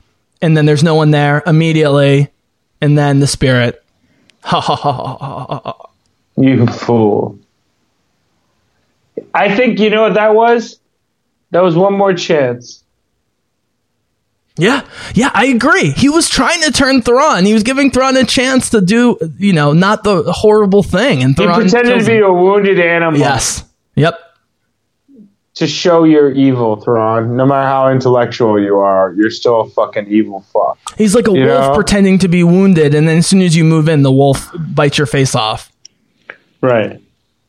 and 0.42 0.56
then 0.56 0.66
there's 0.66 0.84
no 0.84 0.96
one 0.96 1.12
there 1.12 1.44
immediately, 1.46 2.30
and 2.82 2.98
then 2.98 3.20
the 3.20 3.28
spirit. 3.28 3.84
Ha 4.44 4.62
ha 4.62 4.76
ha 4.76 4.92
ha 4.94 5.18
ha. 5.18 5.62
ha. 5.66 5.90
You 6.38 6.66
fool. 6.66 7.38
I 9.34 9.54
think 9.54 9.80
you 9.80 9.90
know 9.90 10.04
what 10.04 10.14
that 10.14 10.34
was? 10.34 10.80
That 11.52 11.62
was 11.62 11.76
one 11.76 11.94
more 11.94 12.14
chance. 12.14 12.84
Yeah, 14.60 14.86
yeah, 15.16 15.32
I 15.34 15.46
agree. 15.48 15.92
He 15.92 16.10
was 16.10 16.30
trying 16.30 16.62
to 16.64 16.72
turn 16.72 17.02
Thrawn. 17.02 17.46
He 17.46 17.54
was 17.54 17.64
giving 17.64 17.92
Thrawn 17.92 18.16
a 18.18 18.24
chance 18.26 18.70
to 18.72 18.82
do, 18.82 19.18
you 19.38 19.54
know, 19.54 19.74
not 19.74 20.04
the 20.04 20.24
horrible 20.32 20.84
thing. 20.84 21.24
And 21.24 21.38
He 21.38 21.46
pretended 21.46 22.00
to 22.00 22.06
be 22.06 22.18
him. 22.18 22.24
a 22.26 22.34
wounded 22.34 22.80
animal 22.80 23.20
yes, 23.20 23.64
yep. 23.96 24.20
to 25.56 25.68
show 25.68 26.04
you're 26.04 26.32
evil, 26.32 26.76
Thrawn. 26.78 27.36
No 27.36 27.46
matter 27.46 27.68
how 27.68 27.90
intellectual 27.90 28.62
you 28.62 28.78
are, 28.80 29.14
you're 29.14 29.30
still 29.32 29.62
a 29.62 29.70
fucking 29.70 30.08
evil 30.08 30.46
fuck. 30.54 30.78
He's 30.98 31.16
like 31.16 31.28
a 31.28 31.32
You 31.34 31.46
wolf 31.46 31.62
know? 31.72 31.76
pretending 31.76 32.20
to 32.20 32.28
be 32.28 32.44
wounded, 32.44 32.94
and 32.96 33.08
then 33.08 33.18
as 33.20 33.28
soon 33.28 33.42
as 33.42 33.56
you 33.56 33.64
move 33.64 33.88
in, 33.90 34.04
the 34.04 34.12
wolf 34.12 34.50
bites 34.58 34.98
your 34.98 35.08
face 35.08 35.36
off. 35.36 35.72
Right. 36.62 37.02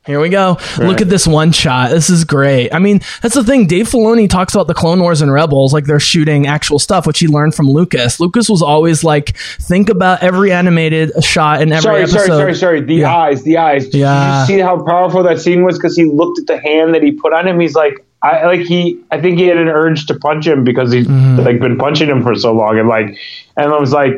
Here 0.06 0.18
we 0.18 0.30
go. 0.30 0.56
Look 0.78 1.02
at 1.02 1.10
this 1.10 1.26
one 1.26 1.52
shot. 1.52 1.90
This 1.90 2.08
is 2.08 2.24
great. 2.24 2.70
I 2.72 2.78
mean, 2.78 3.00
that's 3.22 3.34
the 3.34 3.44
thing. 3.44 3.66
Dave 3.66 3.86
Filoni 3.88 4.28
talks 4.30 4.54
about 4.54 4.66
the 4.66 4.72
Clone 4.74 4.98
Wars 5.00 5.20
and 5.20 5.30
Rebels 5.30 5.74
like 5.74 5.84
they're 5.84 6.00
shooting 6.00 6.46
actual 6.46 6.78
stuff, 6.78 7.06
which 7.06 7.18
he 7.18 7.26
learned 7.28 7.54
from 7.54 7.68
Lucas. 7.68 8.18
Lucas 8.18 8.48
was 8.48 8.62
always 8.62 9.04
like, 9.04 9.36
think 9.36 9.90
about 9.90 10.22
every 10.22 10.52
animated 10.52 11.12
shot 11.22 11.60
in 11.60 11.70
every 11.70 11.82
Sorry, 11.82 12.00
episode. 12.02 12.16
sorry, 12.18 12.28
sorry, 12.38 12.54
sorry. 12.54 12.80
The 12.80 12.94
Yeah. 12.94 13.14
eyes, 13.14 13.42
the 13.42 13.58
eyes. 13.58 13.94
Yeah. 13.94 14.44
Did 14.46 14.52
you 14.52 14.56
see 14.58 14.62
how 14.62 14.82
powerful 14.84 15.22
that 15.24 15.38
scene 15.38 15.64
was? 15.64 15.76
Because 15.78 15.94
he 15.96 16.06
looked 16.06 16.38
at 16.40 16.46
the 16.46 16.58
hand 16.58 16.94
that 16.94 17.02
he 17.02 17.12
put 17.12 17.34
on 17.34 17.46
him. 17.46 17.60
He's 17.60 17.74
like, 17.74 18.02
I 18.22 18.46
like 18.46 18.60
he. 18.60 18.98
I 19.10 19.20
think 19.20 19.38
he 19.38 19.46
had 19.46 19.58
an 19.58 19.68
urge 19.68 20.06
to 20.06 20.14
punch 20.18 20.46
him 20.46 20.64
because 20.64 20.92
he's 20.92 21.06
Mm-hmm. 21.06 21.40
like 21.44 21.60
been 21.60 21.76
punching 21.78 22.08
him 22.08 22.22
for 22.22 22.34
so 22.34 22.52
long, 22.52 22.78
and 22.78 22.88
like, 22.88 23.16
and 23.56 23.72
I 23.72 23.78
was 23.78 23.92
like, 23.92 24.12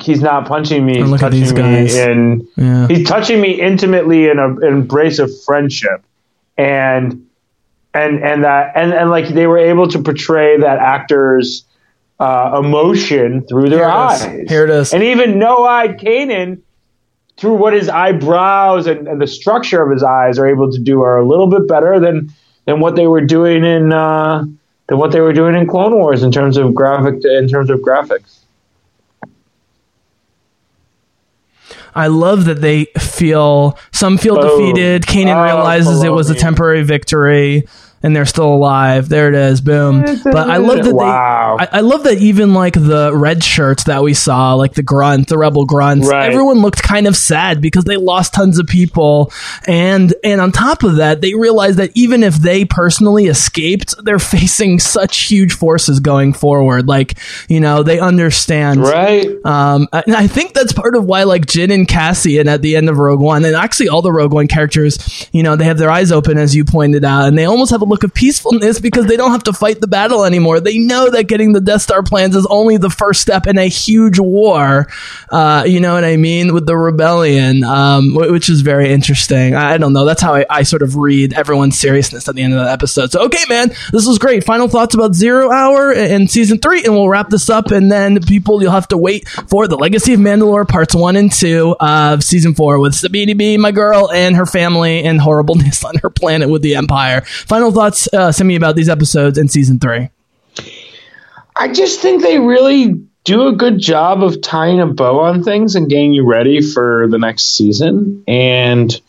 he's 0.00 0.20
not 0.20 0.46
punching 0.46 0.84
me. 0.84 1.02
He's 1.02 1.20
touching 1.20 1.54
me 1.54 2.00
in. 2.00 2.48
Yeah. 2.56 2.88
He's 2.88 3.06
touching 3.06 3.40
me 3.40 3.60
intimately 3.60 4.28
in 4.28 4.38
an 4.38 4.62
embrace 4.62 5.18
of 5.18 5.30
friendship, 5.44 6.04
and 6.56 7.26
and 7.94 8.22
and 8.22 8.44
that 8.44 8.72
and 8.76 8.92
and 8.92 9.10
like 9.10 9.28
they 9.28 9.46
were 9.46 9.58
able 9.58 9.88
to 9.88 10.02
portray 10.02 10.58
that 10.60 10.78
actor's 10.78 11.64
uh, 12.18 12.60
emotion 12.62 13.46
through 13.46 13.68
their 13.68 13.80
Here 13.80 13.88
eyes. 13.88 14.22
Here 14.48 14.64
it 14.64 14.70
is. 14.70 14.92
And 14.94 15.02
even 15.02 15.38
no-eyed 15.38 15.98
Kanan, 15.98 16.62
through 17.36 17.54
what 17.54 17.74
his 17.74 17.88
eyebrows 17.88 18.86
and, 18.86 19.06
and 19.06 19.20
the 19.20 19.26
structure 19.26 19.82
of 19.82 19.90
his 19.90 20.02
eyes 20.02 20.38
are 20.38 20.48
able 20.48 20.72
to 20.72 20.78
do, 20.78 21.02
are 21.02 21.18
a 21.18 21.26
little 21.26 21.46
bit 21.46 21.68
better 21.68 22.00
than 22.00 22.32
than 22.66 22.80
what 22.80 22.96
they 22.96 23.06
were 23.06 23.20
doing 23.20 23.64
in 23.64 23.92
uh, 23.92 24.44
than 24.88 24.98
what 24.98 25.12
they 25.12 25.20
were 25.20 25.32
doing 25.32 25.54
in 25.54 25.66
Clone 25.66 25.94
Wars 25.94 26.22
in 26.22 26.32
terms 26.32 26.56
of 26.56 26.74
graphic 26.74 27.24
in 27.24 27.48
terms 27.48 27.70
of 27.70 27.80
graphics. 27.80 28.35
I 31.96 32.08
love 32.08 32.44
that 32.44 32.60
they 32.60 32.84
feel 32.98 33.78
some 33.92 34.18
feel 34.18 34.36
Boom. 34.36 34.72
defeated. 34.74 35.02
Kanan 35.02 35.36
Oh, 35.36 35.42
realizes 35.44 36.02
it 36.02 36.10
was 36.10 36.28
a 36.30 36.34
temporary 36.34 36.82
victory, 36.84 37.66
and 38.02 38.14
they're 38.14 38.26
still 38.26 38.52
alive. 38.54 39.08
There 39.08 39.28
it 39.28 39.34
is, 39.34 39.60
boom. 39.60 40.02
But 40.24 40.48
I 40.50 40.58
love 40.58 40.84
that 40.84 40.94
Wow. 40.94 41.56
they. 41.58 41.64
I, 41.66 41.78
I 41.78 41.80
love 41.80 42.04
that 42.04 42.18
even 42.18 42.54
like 42.54 42.74
the 42.74 43.10
red 43.14 43.42
shirts 43.42 43.84
that 43.84 44.02
we 44.02 44.14
saw, 44.14 44.54
like 44.54 44.74
the 44.74 44.82
grunt, 44.82 45.28
the 45.28 45.38
rebel 45.38 45.64
grunts, 45.64 46.08
Right. 46.08 46.30
everyone 46.30 46.58
looked 46.60 46.82
kind 46.82 47.06
of 47.06 47.16
sad 47.16 47.60
because 47.60 47.84
they 47.84 47.96
lost 47.96 48.34
tons 48.34 48.58
of 48.58 48.66
people, 48.66 49.32
and 49.66 50.14
and 50.22 50.40
on 50.40 50.52
top 50.52 50.82
of 50.82 50.96
that, 50.96 51.20
they 51.20 51.34
realized 51.34 51.78
that 51.78 51.90
even 51.94 52.22
if 52.22 52.34
they 52.36 52.64
personally 52.64 53.26
escaped, 53.26 53.94
they're 54.04 54.18
facing 54.36 54.78
such 54.78 55.24
huge 55.24 55.52
forces 55.54 56.00
going 56.00 56.32
forward. 56.32 56.86
Like 56.86 57.18
you 57.48 57.60
know, 57.60 57.82
they 57.82 57.98
understand 57.98 58.82
Right? 58.82 59.26
um, 59.44 59.88
and 59.92 60.14
I 60.14 60.26
think 60.26 60.52
that's 60.54 60.72
part 60.72 60.94
of 60.96 61.04
why, 61.04 61.24
like 61.24 61.46
Jyn 61.46 61.72
and 61.72 61.88
Cassian 61.88 62.48
at 62.48 62.62
the 62.62 62.76
end 62.76 62.88
of 62.88 62.98
Rogue 62.98 63.20
One, 63.20 63.44
and 63.44 63.56
actually 63.56 63.88
all 63.88 64.02
the 64.02 64.12
Rogue 64.12 64.32
One 64.32 64.48
characters, 64.48 65.28
you 65.32 65.42
know, 65.42 65.56
they 65.56 65.64
have 65.64 65.78
their 65.78 65.90
eyes 65.90 66.12
open, 66.12 66.38
as 66.38 66.54
you 66.54 66.64
pointed 66.64 67.04
out, 67.04 67.26
and 67.26 67.36
they 67.38 67.44
almost 67.46 67.70
have 67.70 67.82
a 67.82 67.84
look 67.84 67.95
of 68.04 68.14
peacefulness 68.14 68.80
because 68.80 69.06
they 69.06 69.16
don't 69.16 69.30
have 69.30 69.44
to 69.44 69.52
fight 69.52 69.80
the 69.80 69.86
battle 69.86 70.24
anymore. 70.24 70.60
They 70.60 70.78
know 70.78 71.10
that 71.10 71.24
getting 71.24 71.52
the 71.52 71.60
Death 71.60 71.82
Star 71.82 72.02
plans 72.02 72.36
is 72.36 72.46
only 72.46 72.76
the 72.76 72.90
first 72.90 73.20
step 73.20 73.46
in 73.46 73.58
a 73.58 73.68
huge 73.68 74.18
war. 74.18 74.86
Uh, 75.30 75.64
you 75.66 75.80
know 75.80 75.94
what 75.94 76.04
I 76.04 76.16
mean 76.16 76.54
with 76.54 76.66
the 76.66 76.76
rebellion, 76.76 77.64
um, 77.64 78.14
which 78.14 78.48
is 78.48 78.60
very 78.60 78.92
interesting. 78.92 79.54
I, 79.54 79.78
don't 79.78 79.92
know. 79.92 80.04
That's 80.04 80.22
how 80.22 80.34
I, 80.34 80.46
I 80.48 80.62
sort 80.62 80.82
of 80.82 80.96
read 80.96 81.34
everyone's 81.34 81.78
seriousness 81.78 82.28
at 82.28 82.34
the 82.34 82.42
end 82.42 82.54
of 82.54 82.64
the 82.64 82.70
episode. 82.70 83.12
So, 83.12 83.24
okay, 83.26 83.44
man, 83.48 83.68
this 83.92 84.06
was 84.06 84.18
great. 84.18 84.44
Final 84.44 84.68
thoughts 84.68 84.94
about 84.94 85.14
Zero 85.14 85.50
Hour 85.50 85.92
and 85.92 86.30
season 86.30 86.58
three, 86.58 86.84
and 86.84 86.94
we'll 86.94 87.08
wrap 87.08 87.28
this 87.28 87.50
up. 87.50 87.70
And 87.70 87.90
then 87.90 88.20
people, 88.20 88.62
you'll 88.62 88.72
have 88.72 88.88
to 88.88 88.98
wait 88.98 89.28
for 89.28 89.68
the 89.68 89.76
Legacy 89.76 90.14
of 90.14 90.20
Mandalore 90.20 90.68
parts 90.68 90.94
one 90.94 91.16
and 91.16 91.32
two 91.32 91.76
of 91.80 92.22
season 92.22 92.54
four 92.54 92.78
with 92.78 92.94
Sabini 92.94 93.36
B, 93.36 93.56
my 93.56 93.72
girl, 93.72 94.10
and 94.10 94.36
her 94.36 94.46
family, 94.46 95.04
and 95.04 95.20
horribleness 95.20 95.84
on 95.84 95.96
her 96.02 96.10
planet 96.10 96.48
with 96.48 96.62
the 96.62 96.76
Empire. 96.76 97.22
Final 97.22 97.70
thoughts, 97.76 98.08
uh, 98.12 98.32
send 98.32 98.48
me 98.48 98.56
about 98.56 98.74
these 98.74 98.88
episodes 98.88 99.36
in 99.38 99.48
season 99.48 99.78
three. 99.78 100.08
I 101.54 101.68
just 101.72 102.00
think 102.00 102.22
they 102.22 102.38
really 102.38 103.06
do 103.24 103.48
a 103.48 103.52
good 103.52 103.78
job 103.78 104.22
of 104.22 104.40
tying 104.40 104.80
a 104.80 104.86
bow 104.86 105.20
on 105.20 105.42
things 105.42 105.74
and 105.74 105.88
getting 105.88 106.14
you 106.14 106.24
ready 106.24 106.60
for 106.62 107.06
the 107.08 107.18
next 107.18 107.56
season. 107.56 108.24
And, 108.28 109.00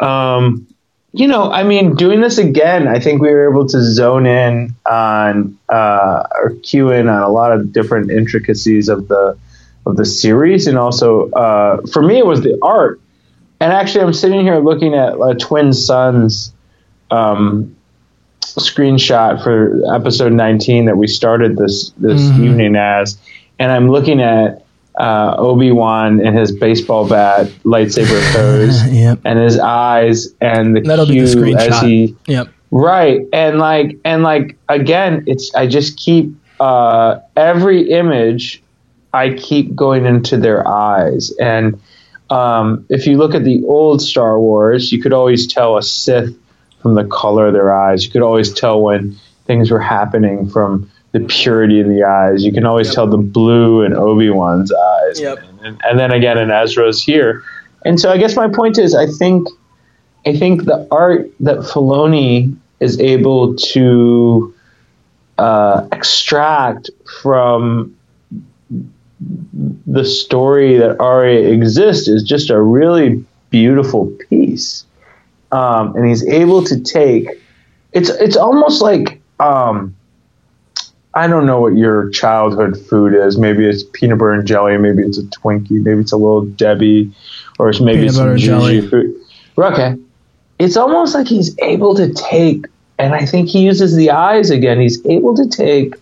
um, 0.00 0.66
you 1.12 1.26
know, 1.28 1.50
I 1.50 1.62
mean, 1.62 1.94
doing 1.94 2.20
this 2.20 2.38
again, 2.38 2.88
I 2.88 2.98
think 2.98 3.22
we 3.22 3.30
were 3.30 3.50
able 3.50 3.66
to 3.68 3.82
zone 3.82 4.26
in 4.26 4.74
on 4.90 5.58
uh, 5.68 6.24
or 6.34 6.54
cue 6.62 6.90
in 6.90 7.08
on 7.08 7.22
a 7.22 7.28
lot 7.28 7.52
of 7.52 7.72
different 7.72 8.10
intricacies 8.10 8.88
of 8.88 9.08
the 9.08 9.38
of 9.84 9.96
the 9.96 10.04
series, 10.04 10.68
and 10.68 10.78
also 10.78 11.28
uh, 11.30 11.82
for 11.92 12.02
me, 12.02 12.18
it 12.18 12.26
was 12.26 12.40
the 12.40 12.58
art. 12.62 13.00
And 13.60 13.72
actually, 13.72 14.04
I'm 14.04 14.12
sitting 14.12 14.40
here 14.40 14.58
looking 14.58 14.94
at 14.94 15.20
uh, 15.20 15.34
Twin 15.34 15.72
Suns 15.72 16.52
um, 17.10 17.76
screenshot 18.42 19.42
for 19.42 19.80
episode 19.94 20.32
19 20.32 20.86
that 20.86 20.96
we 20.96 21.06
started 21.06 21.56
this 21.56 21.90
this 21.98 22.20
evening 22.38 22.76
as, 22.76 23.18
and 23.58 23.70
I'm 23.72 23.88
looking 23.88 24.20
at 24.20 24.64
uh, 24.98 25.34
Obi 25.38 25.72
Wan 25.72 26.24
and 26.24 26.36
his 26.38 26.52
baseball 26.52 27.08
bat, 27.08 27.46
lightsaber 27.64 28.20
pose, 28.34 28.86
Yep. 28.92 29.20
and 29.24 29.38
his 29.38 29.58
eyes, 29.58 30.28
and 30.40 30.76
the 30.76 30.80
That'll 30.80 31.06
cue 31.06 31.26
the 31.26 31.54
as 31.58 31.80
he 31.80 32.16
Yep. 32.26 32.48
right, 32.70 33.20
and 33.32 33.58
like 33.58 33.98
and 34.04 34.22
like 34.22 34.56
again, 34.68 35.24
it's 35.26 35.54
I 35.54 35.66
just 35.66 35.96
keep 35.96 36.34
uh, 36.60 37.20
every 37.36 37.90
image, 37.90 38.62
I 39.12 39.34
keep 39.34 39.74
going 39.74 40.04
into 40.06 40.36
their 40.36 40.66
eyes, 40.66 41.32
and 41.40 41.80
um, 42.30 42.86
if 42.88 43.06
you 43.06 43.16
look 43.18 43.34
at 43.34 43.44
the 43.44 43.62
old 43.64 44.00
Star 44.02 44.38
Wars, 44.38 44.90
you 44.92 45.02
could 45.02 45.12
always 45.12 45.46
tell 45.46 45.76
a 45.76 45.82
Sith 45.82 46.34
from 46.82 46.94
the 46.94 47.04
color 47.04 47.46
of 47.46 47.52
their 47.52 47.72
eyes. 47.72 48.04
You 48.04 48.10
could 48.10 48.22
always 48.22 48.52
tell 48.52 48.82
when 48.82 49.16
things 49.46 49.70
were 49.70 49.80
happening 49.80 50.48
from 50.48 50.90
the 51.12 51.20
purity 51.20 51.80
of 51.80 51.88
the 51.88 52.04
eyes. 52.04 52.44
You 52.44 52.52
can 52.52 52.64
always 52.64 52.94
tell 52.94 53.06
the 53.06 53.18
blue 53.18 53.82
in 53.82 53.92
Obi 53.92 54.30
Wan's 54.30 54.72
eyes. 54.72 55.20
Yep. 55.20 55.38
And, 55.62 55.80
and 55.84 55.98
then 55.98 56.10
again 56.10 56.38
in 56.38 56.50
Ezra's 56.50 57.02
here. 57.02 57.42
And 57.84 58.00
so 58.00 58.10
I 58.10 58.16
guess 58.16 58.36
my 58.36 58.48
point 58.48 58.78
is 58.78 58.94
I 58.94 59.06
think 59.06 59.48
I 60.26 60.36
think 60.36 60.64
the 60.64 60.86
art 60.90 61.30
that 61.40 61.58
Filoni 61.58 62.56
is 62.80 62.98
able 63.00 63.56
to 63.56 64.54
uh, 65.38 65.86
extract 65.92 66.90
from 67.20 67.96
the 69.86 70.04
story 70.04 70.78
that 70.78 70.98
already 70.98 71.46
exists 71.46 72.08
is 72.08 72.22
just 72.22 72.50
a 72.50 72.60
really 72.60 73.24
beautiful 73.50 74.06
piece. 74.28 74.84
Um, 75.52 75.94
and 75.96 76.06
he's 76.06 76.26
able 76.26 76.64
to 76.64 76.80
take 76.80 77.28
it's 77.92 78.08
it's 78.08 78.36
almost 78.36 78.82
like 78.82 79.20
um, 79.38 79.94
I 81.14 81.26
don't 81.26 81.46
know 81.46 81.60
what 81.60 81.76
your 81.76 82.08
childhood 82.10 82.78
food 82.88 83.14
is. 83.14 83.38
Maybe 83.38 83.66
it's 83.66 83.84
peanut 83.92 84.18
butter 84.18 84.32
and 84.32 84.46
jelly. 84.46 84.76
Maybe 84.78 85.02
it's 85.02 85.18
a 85.18 85.22
Twinkie. 85.24 85.82
Maybe 85.82 86.00
it's 86.00 86.12
a 86.12 86.16
little 86.16 86.46
Debbie, 86.46 87.12
or 87.58 87.68
it's 87.68 87.80
maybe 87.80 88.00
Peanut 88.00 88.14
some 88.14 88.36
jelly. 88.38 88.86
food. 88.86 89.14
Okay, 89.58 89.96
it's 90.58 90.76
almost 90.76 91.14
like 91.14 91.26
he's 91.26 91.56
able 91.58 91.94
to 91.96 92.12
take, 92.14 92.66
and 92.98 93.14
I 93.14 93.26
think 93.26 93.48
he 93.48 93.62
uses 93.62 93.94
the 93.94 94.10
eyes 94.10 94.50
again. 94.50 94.80
He's 94.80 95.04
able 95.06 95.36
to 95.36 95.46
take 95.46 95.94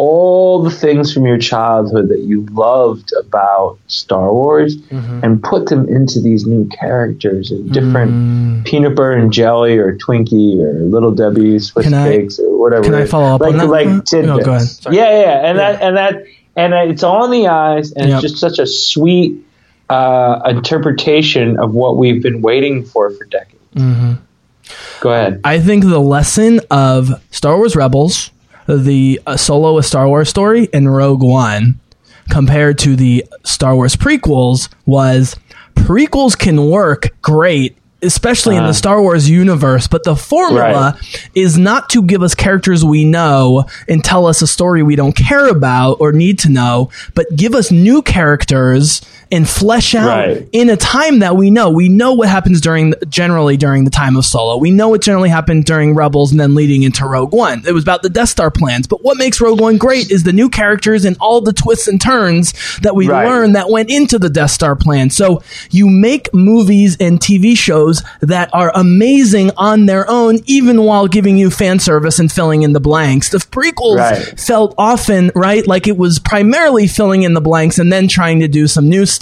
all 0.00 0.62
the 0.62 0.70
things 0.70 1.12
from 1.12 1.26
your 1.26 1.36
childhood 1.36 2.08
that 2.08 2.20
you 2.20 2.46
loved 2.52 3.12
about 3.18 3.78
Star 3.86 4.32
Wars 4.32 4.76
Mm-hmm. 4.76 5.20
and 5.24 5.42
put 5.42 5.66
them 5.68 5.86
into 5.88 6.20
these 6.20 6.46
new 6.46 6.66
characters 6.68 7.50
and 7.50 7.70
different 7.70 8.10
Mm. 8.12 8.64
peanut 8.64 8.94
butter 8.96 9.12
and 9.12 9.30
jelly 9.32 9.76
or 9.76 9.96
Twinkie 9.98 10.58
or 10.58 10.72
Little 10.94 11.10
Debbie 11.12 11.58
Swiss 11.58 11.84
Can 11.84 11.92
I- 11.94 12.08
cakes 12.08 12.38
or 12.38 12.58
whatever. 12.58 12.84
can 12.84 12.94
I 12.94 13.04
follow 13.04 13.34
up 13.34 13.40
like, 13.42 13.52
on 13.52 13.58
that? 13.58 13.66
Like 13.66 14.04
tidbits. 14.06 14.44
go 14.46 14.52
ahead. 14.54 14.66
Sorry. 14.68 14.96
Yeah, 14.96 15.10
yeah, 15.10 15.20
yeah. 15.20 15.48
and 15.50 15.58
that 15.58 15.82
and 15.82 15.96
that 15.98 16.14
and 16.56 16.74
it's 16.90 17.02
all 17.02 17.24
in 17.26 17.30
the 17.30 17.48
eyes, 17.48 17.92
and 17.92 18.08
Yep. 18.08 18.14
it's 18.14 18.22
just 18.22 18.38
such 18.38 18.58
a 18.58 18.66
sweet 18.66 19.36
uh, 19.90 20.40
interpretation 20.46 21.58
of 21.58 21.74
what 21.74 21.96
we've 21.98 22.22
been 22.22 22.40
waiting 22.42 22.84
for 22.84 23.10
for 23.10 23.24
decades. 23.26 23.56
Mm-hmm. 23.74 24.12
Go 25.00 25.10
ahead. 25.12 25.40
I 25.44 25.58
think 25.60 25.84
the 25.84 25.98
lesson 26.00 26.60
of 26.70 27.10
Star 27.30 27.56
Wars 27.56 27.74
Rebels, 27.76 28.30
the 28.76 29.20
uh, 29.26 29.36
solo 29.36 29.78
a 29.78 29.82
Star 29.82 30.06
Wars 30.08 30.28
story, 30.28 30.68
and 30.72 30.92
Rogue 30.94 31.22
One, 31.22 31.80
compared 32.30 32.78
to 32.80 32.96
the 32.96 33.24
Star 33.44 33.74
Wars 33.74 33.96
prequels, 33.96 34.68
was 34.86 35.36
prequels 35.74 36.38
can 36.38 36.68
work 36.70 37.08
great. 37.22 37.76
Especially 38.02 38.56
in 38.56 38.64
the 38.64 38.72
Star 38.72 39.02
Wars 39.02 39.28
universe, 39.28 39.86
but 39.86 40.04
the 40.04 40.16
formula 40.16 40.96
Right. 40.98 41.30
is 41.34 41.58
not 41.58 41.90
to 41.90 42.02
give 42.02 42.22
us 42.22 42.34
characters 42.34 42.82
we 42.82 43.04
know 43.04 43.66
and 43.90 44.02
tell 44.02 44.24
us 44.24 44.40
a 44.40 44.46
story 44.46 44.82
we 44.82 44.96
don't 44.96 45.14
care 45.14 45.48
about 45.48 45.98
or 46.00 46.10
need 46.10 46.38
to 46.38 46.48
know, 46.48 46.88
but 47.14 47.26
give 47.36 47.54
us 47.54 47.70
new 47.70 48.00
characters 48.00 49.02
and 49.32 49.48
flesh 49.48 49.94
out 49.94 50.06
Right. 50.06 50.48
in 50.52 50.70
a 50.70 50.76
time 50.76 51.20
that 51.20 51.36
we 51.36 51.50
know. 51.50 51.70
We 51.70 51.88
know 51.88 52.14
what 52.14 52.28
happens 52.28 52.60
during 52.60 52.94
generally 53.08 53.56
during 53.56 53.84
the 53.84 53.90
time 53.90 54.16
of 54.16 54.24
Solo. 54.24 54.56
We 54.56 54.70
know 54.70 54.88
what 54.88 55.02
generally 55.02 55.28
happened 55.28 55.64
during 55.66 55.94
Rebels 55.94 56.30
and 56.32 56.40
then 56.40 56.54
leading 56.54 56.82
into 56.82 57.06
Rogue 57.06 57.32
One. 57.32 57.62
It 57.66 57.72
was 57.72 57.82
about 57.84 58.02
the 58.02 58.08
Death 58.10 58.28
Star 58.30 58.50
plans. 58.50 58.86
But 58.86 59.04
what 59.04 59.16
makes 59.16 59.40
Rogue 59.40 59.60
One 59.60 59.78
great 59.78 60.10
is 60.10 60.24
the 60.24 60.32
new 60.32 60.48
characters 60.48 61.04
and 61.04 61.16
all 61.20 61.40
the 61.40 61.52
twists 61.52 61.86
and 61.88 62.00
turns 62.00 62.54
that 62.82 62.94
we 62.96 63.08
Right. 63.08 63.26
learn 63.28 63.52
that 63.52 63.70
went 63.70 63.90
into 63.90 64.18
the 64.18 64.28
Death 64.30 64.50
Star 64.50 64.74
plan. 64.74 65.10
So 65.10 65.42
you 65.70 65.88
make 65.88 66.32
movies 66.34 66.96
and 66.98 67.20
TV 67.20 67.54
shows 67.56 68.02
that 68.20 68.50
are 68.52 68.72
amazing 68.74 69.50
on 69.56 69.86
their 69.86 70.08
own, 70.10 70.40
even 70.46 70.82
while 70.82 71.06
giving 71.06 71.38
you 71.38 71.50
fan 71.50 71.78
service 71.78 72.18
and 72.18 72.30
filling 72.32 72.62
in 72.62 72.72
the 72.72 72.80
blanks. 72.80 73.28
The 73.28 73.38
prequels 73.38 73.96
Right. 73.98 74.40
felt 74.40 74.74
often 74.76 75.30
right 75.34 75.66
like 75.66 75.86
it 75.86 75.96
was 75.96 76.18
primarily 76.18 76.86
filling 76.86 77.22
in 77.22 77.34
the 77.34 77.40
blanks 77.40 77.78
and 77.78 77.92
then 77.92 78.08
trying 78.08 78.40
to 78.40 78.48
do 78.48 78.66
some 78.66 78.88
new 78.88 79.06
stuff. 79.06 79.19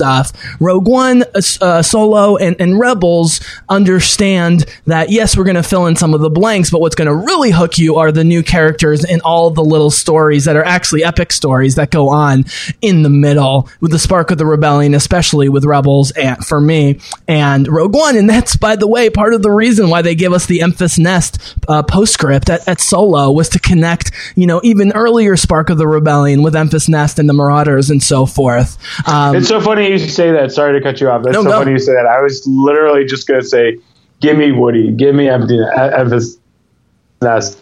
Rogue 0.60 0.88
One, 0.88 1.22
uh, 1.22 1.42
uh, 1.60 1.82
Solo, 1.82 2.36
and, 2.36 2.56
and 2.60 2.78
Rebels 2.78 3.40
understand 3.68 4.64
that 4.86 5.10
yes, 5.10 5.36
we're 5.36 5.44
going 5.44 5.56
to 5.56 5.62
fill 5.62 5.86
in 5.86 5.96
some 5.96 6.14
of 6.14 6.20
the 6.20 6.30
blanks, 6.30 6.70
but 6.70 6.80
what's 6.80 6.94
going 6.94 7.06
to 7.06 7.14
really 7.14 7.50
hook 7.50 7.78
you 7.78 7.96
are 7.96 8.12
the 8.12 8.24
new 8.24 8.42
characters 8.42 9.04
and 9.04 9.20
all 9.22 9.50
the 9.50 9.64
little 9.64 9.90
stories 9.90 10.44
that 10.44 10.56
are 10.56 10.64
actually 10.64 11.04
epic 11.04 11.32
stories 11.32 11.74
that 11.76 11.90
go 11.90 12.08
on 12.08 12.44
in 12.80 13.02
the 13.02 13.10
middle 13.10 13.68
with 13.80 13.90
the 13.90 13.98
spark 13.98 14.30
of 14.30 14.38
the 14.38 14.46
rebellion, 14.46 14.94
especially 14.94 15.48
with 15.48 15.64
Rebels 15.64 16.10
and 16.12 16.44
for 16.44 16.60
me 16.60 17.00
and 17.26 17.68
Rogue 17.68 17.94
One. 17.94 18.16
And 18.16 18.28
that's 18.28 18.56
by 18.56 18.76
the 18.76 18.86
way 18.86 19.10
part 19.10 19.34
of 19.34 19.42
the 19.42 19.50
reason 19.50 19.90
why 19.90 20.02
they 20.02 20.14
give 20.14 20.32
us 20.32 20.46
the 20.46 20.60
Enfys 20.60 20.98
Nest 20.98 21.56
uh, 21.68 21.82
postscript 21.82 22.50
at, 22.50 22.66
at 22.68 22.80
Solo 22.80 23.30
was 23.30 23.48
to 23.50 23.58
connect, 23.58 24.12
you 24.34 24.46
know, 24.46 24.60
even 24.64 24.92
earlier 24.92 25.36
spark 25.36 25.70
of 25.70 25.78
the 25.78 25.86
rebellion 25.86 26.42
with 26.42 26.54
Enfys 26.54 26.88
Nest 26.88 27.18
and 27.18 27.28
the 27.28 27.32
Marauders 27.34 27.90
and 27.90 28.02
so 28.02 28.26
forth. 28.26 28.78
Um, 29.08 29.36
It's 29.36 29.48
so 29.48 29.60
funny 29.60 29.87
you 29.90 29.98
say 29.98 30.30
that. 30.32 30.52
Sorry 30.52 30.78
to 30.78 30.82
cut 30.82 31.00
you 31.00 31.08
off. 31.10 31.22
That's 31.22 31.34
No, 31.34 31.42
so 31.42 31.48
no. 31.50 31.58
funny 31.58 31.72
you 31.72 31.78
say 31.78 31.92
that. 31.92 32.06
I 32.06 32.20
was 32.22 32.46
literally 32.46 33.04
just 33.04 33.26
going 33.26 33.40
to 33.40 33.46
say, 33.46 33.78
"Give 34.20 34.36
me 34.36 34.52
Woody. 34.52 34.92
Give 34.92 35.14
me 35.14 35.28
empty 35.28 35.58
Emphasis. 35.76 36.38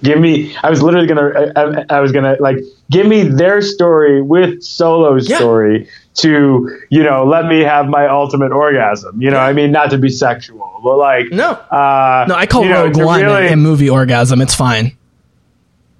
Give 0.03 0.20
me." 0.20 0.55
I 0.62 0.68
was 0.70 0.83
literally 0.83 1.07
going 1.07 1.33
to. 1.33 1.53
I, 1.91 1.97
I 1.97 2.01
was 2.01 2.12
going 2.12 2.24
to 2.24 2.41
like 2.43 2.59
give 2.91 3.07
me 3.07 3.22
their 3.22 3.62
story 3.62 4.20
with 4.22 4.62
Solo's 4.62 5.29
Yeah. 5.29 5.39
story 5.39 5.89
to 6.14 6.79
you 6.91 7.03
know 7.03 7.24
let 7.27 7.47
me 7.47 7.61
have 7.61 7.87
my 7.89 8.07
ultimate 8.09 8.53
orgasm. 8.53 9.20
You 9.20 9.31
know, 9.31 9.39
I 9.39 9.53
mean, 9.53 9.72
not 9.72 9.91
to 9.91 9.99
be 9.99 10.09
sexual, 10.09 10.81
but 10.83 10.97
like 10.99 11.27
No. 11.31 11.51
uh, 11.53 12.27
no, 12.29 12.35
I 12.35 12.47
call 12.47 12.64
you 12.64 12.70
know, 12.70 12.91
One 12.95 13.22
really- 13.22 13.49
a 13.49 13.57
movie 13.57 13.89
orgasm. 13.91 14.41
It's 14.41 14.55
fine. 14.55 14.93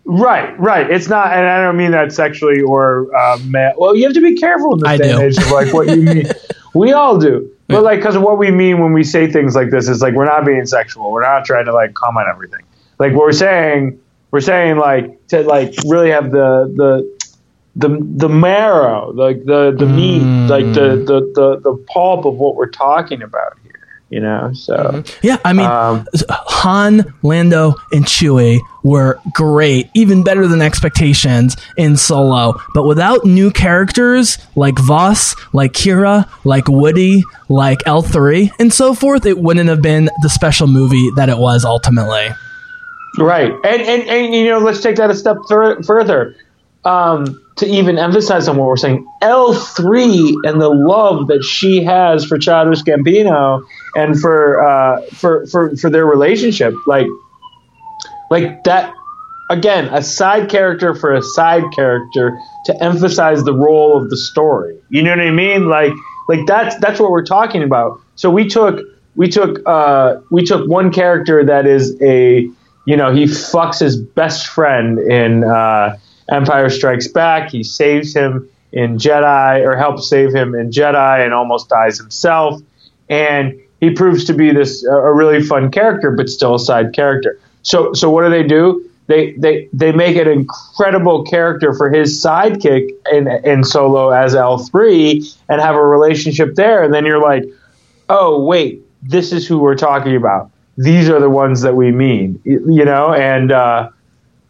Right, 0.09 0.59
right. 0.59 0.89
It's 0.89 1.09
not, 1.09 1.33
and 1.33 1.47
I 1.47 1.61
don't 1.61 1.77
mean 1.77 1.91
that 1.91 2.13
sexually 2.13 2.63
or 2.63 3.15
uh, 3.15 3.39
ma- 3.47 3.73
well. 3.77 3.97
You 3.97 4.05
have 4.05 4.15
to 4.15 4.21
be 4.21 4.37
careful 4.37 4.75
in 4.75 4.81
this 4.81 4.89
I 4.89 4.97
day 4.99 5.11
and 5.11 5.21
age 5.21 5.37
of 5.37 5.51
like 5.51 5.75
what 5.75 5.89
you 5.89 5.97
mean. 5.97 6.27
we 6.75 6.93
all 6.93 7.19
do, 7.19 7.51
but 7.67 7.83
like 7.83 7.99
because 7.99 8.15
of 8.15 8.23
what 8.23 8.39
we 8.39 8.53
mean 8.53 8.79
when 8.79 8.93
we 8.93 9.03
say 9.03 9.31
things 9.31 9.57
like 9.57 9.71
this 9.71 9.89
is 9.89 10.01
like 10.03 10.15
we're 10.15 10.27
not 10.27 10.47
being 10.47 10.65
sexual. 10.65 11.11
We're 11.11 11.23
not 11.23 11.45
trying 11.45 11.65
to 11.65 11.73
like 11.73 11.95
comment 11.95 12.29
everything. 12.31 12.63
Like 13.01 13.15
what 13.15 13.23
we're 13.23 13.33
saying, 13.33 14.01
we're 14.31 14.41
saying 14.41 14.77
like 14.79 15.27
to 15.29 15.43
like 15.43 15.75
really 15.85 16.11
have 16.11 16.31
the 16.31 16.73
the 16.77 17.17
the 17.75 17.99
the 18.01 18.29
marrow, 18.29 19.11
like 19.11 19.45
the 19.45 19.75
the 19.77 19.87
meat, 19.87 20.23
like 20.49 20.67
the, 20.73 21.03
the 21.05 21.33
the 21.35 21.61
the 21.61 21.85
pulp 21.93 22.27
of 22.27 22.37
what 22.37 22.55
we're 22.55 22.71
talking 22.71 23.23
about. 23.23 23.59
You 24.09 24.21
know, 24.21 24.53
so 24.55 25.03
Yeah, 25.21 25.39
I 25.45 25.53
mean, 25.53 25.67
Um, 25.67 26.07
Han, 26.31 27.13
Lando, 27.23 27.75
and 27.91 28.05
Chewie 28.05 28.61
were 28.85 29.19
great, 29.35 29.91
even 29.95 30.23
better 30.23 30.47
than 30.47 30.63
expectations 30.63 31.57
in 31.77 31.97
Solo. 31.97 32.55
But 32.73 32.85
without 32.85 33.25
new 33.25 33.51
characters 33.51 34.39
like 34.55 34.79
Vos, 34.79 35.35
like 35.53 35.73
Qi'ra, 35.73 36.29
like 36.45 36.69
Woody, 36.69 37.25
like 37.49 37.81
L3, 37.81 38.51
and 38.61 38.73
so 38.73 38.95
forth, 38.95 39.27
it 39.27 39.39
wouldn't 39.39 39.69
have 39.69 39.83
been 39.83 40.09
the 40.23 40.29
special 40.29 40.69
movie 40.69 41.11
that 41.17 41.29
it 41.29 41.39
was 41.39 41.65
ultimately. 41.65 42.29
Right, 43.19 43.51
and 43.51 43.83
and, 43.83 44.03
and 44.03 44.35
you 44.35 44.45
know, 44.51 44.59
let's 44.59 44.81
take 44.83 44.97
that 44.97 45.11
a 45.11 45.17
step 45.17 45.39
fur- 45.49 45.83
further 45.83 46.37
um, 46.87 47.43
to 47.57 47.67
even 47.67 47.99
emphasize 47.99 48.49
on 48.49 48.57
what 48.57 48.69
we're 48.69 48.77
saying. 48.77 49.07
L 49.23 49.55
three 49.55 50.37
and 50.45 50.61
the 50.61 50.69
love 50.69 51.29
that 51.29 51.43
she 51.43 51.83
has 51.85 52.25
for 52.25 52.39
Childish 52.39 52.83
Gambino 52.83 53.65
and 53.95 54.21
for 54.21 54.63
uh, 54.67 55.03
for 55.13 55.47
for 55.47 55.77
for 55.77 55.91
their 55.91 56.07
relationship, 56.07 56.75
like 56.87 57.07
like 58.31 58.65
that. 58.65 58.93
Again, 59.49 59.85
a 59.95 60.03
side 60.03 60.51
character 60.51 60.93
for 60.93 61.15
a 61.15 61.23
side 61.23 61.63
character 61.73 62.37
to 62.65 62.83
emphasize 62.83 63.45
the 63.45 63.55
role 63.55 63.97
of 63.97 64.11
the 64.11 64.17
story. 64.17 64.77
You 64.89 65.03
know 65.03 65.11
what 65.11 65.21
I 65.21 65.31
mean? 65.31 65.69
Like 65.69 65.93
like 66.29 66.47
that's 66.47 66.77
that's 66.79 66.99
what 66.99 67.13
we're 67.13 67.25
talking 67.25 67.63
about. 67.63 68.01
So 68.17 68.29
we 68.29 68.49
took 68.49 68.81
we 69.15 69.29
took 69.29 69.61
uh, 69.67 70.17
we 70.31 70.45
took 70.45 70.69
one 70.69 70.93
character 70.93 71.45
that 71.45 71.67
is 71.67 71.97
a 72.03 72.51
you 72.87 72.97
know 72.97 73.15
he 73.15 73.25
fucks 73.25 73.79
his 73.79 73.97
best 73.97 74.49
friend 74.49 74.99
in 74.99 75.45
uh, 75.45 75.97
Empire 76.31 76.71
Strikes 76.71 77.09
Back. 77.09 77.51
He 77.51 77.63
saves 77.63 78.15
him 78.15 78.49
in 78.73 78.99
Jedi 78.99 79.65
or 79.65 79.77
helps 79.77 80.09
save 80.09 80.35
him 80.35 80.55
in 80.55 80.71
Jedi 80.71 81.25
and 81.25 81.33
almost 81.33 81.69
dies 81.69 81.99
himself. 81.99 82.61
And 83.09 83.61
he 83.81 83.91
proves 83.91 84.25
to 84.25 84.35
be 84.35 84.53
this 84.53 84.85
a 84.85 85.13
really 85.13 85.43
fun 85.43 85.71
character, 85.71 86.11
but 86.11 86.29
still 86.29 86.55
a 86.55 86.59
side 86.59 86.93
character. 86.93 87.39
So 87.63 87.93
so 87.93 88.11
what 88.11 88.25
do 88.25 88.31
they 88.31 88.43
do? 88.43 88.89
They 89.07 89.33
they 89.33 89.69
they 89.73 89.93
make 89.93 90.17
an 90.17 90.29
incredible 90.29 91.25
character 91.25 91.73
for 91.75 91.91
his 91.91 92.23
sidekick 92.23 92.89
in 93.13 93.29
in 93.45 93.65
Solo 93.65 94.11
as 94.11 94.35
L 94.35 94.59
three 94.59 95.31
and 95.49 95.61
have 95.61 95.77
a 95.77 95.87
relationship 95.87 96.55
there, 96.55 96.83
and 96.83 96.93
then 96.93 97.05
you're 97.07 97.23
like, 97.23 97.45
oh 98.09 98.45
wait, 98.45 98.83
this 99.03 99.33
is 99.33 99.47
who 99.47 99.59
we're 99.59 99.77
talking 99.77 100.17
about. 100.17 100.51
These 100.77 101.09
are 101.09 101.21
the 101.21 101.31
ones 101.31 101.63
that 101.63 101.75
we 101.77 101.93
mean, 101.93 102.41
you 102.45 102.85
know, 102.85 103.15
and 103.15 103.53
uh, 103.53 103.91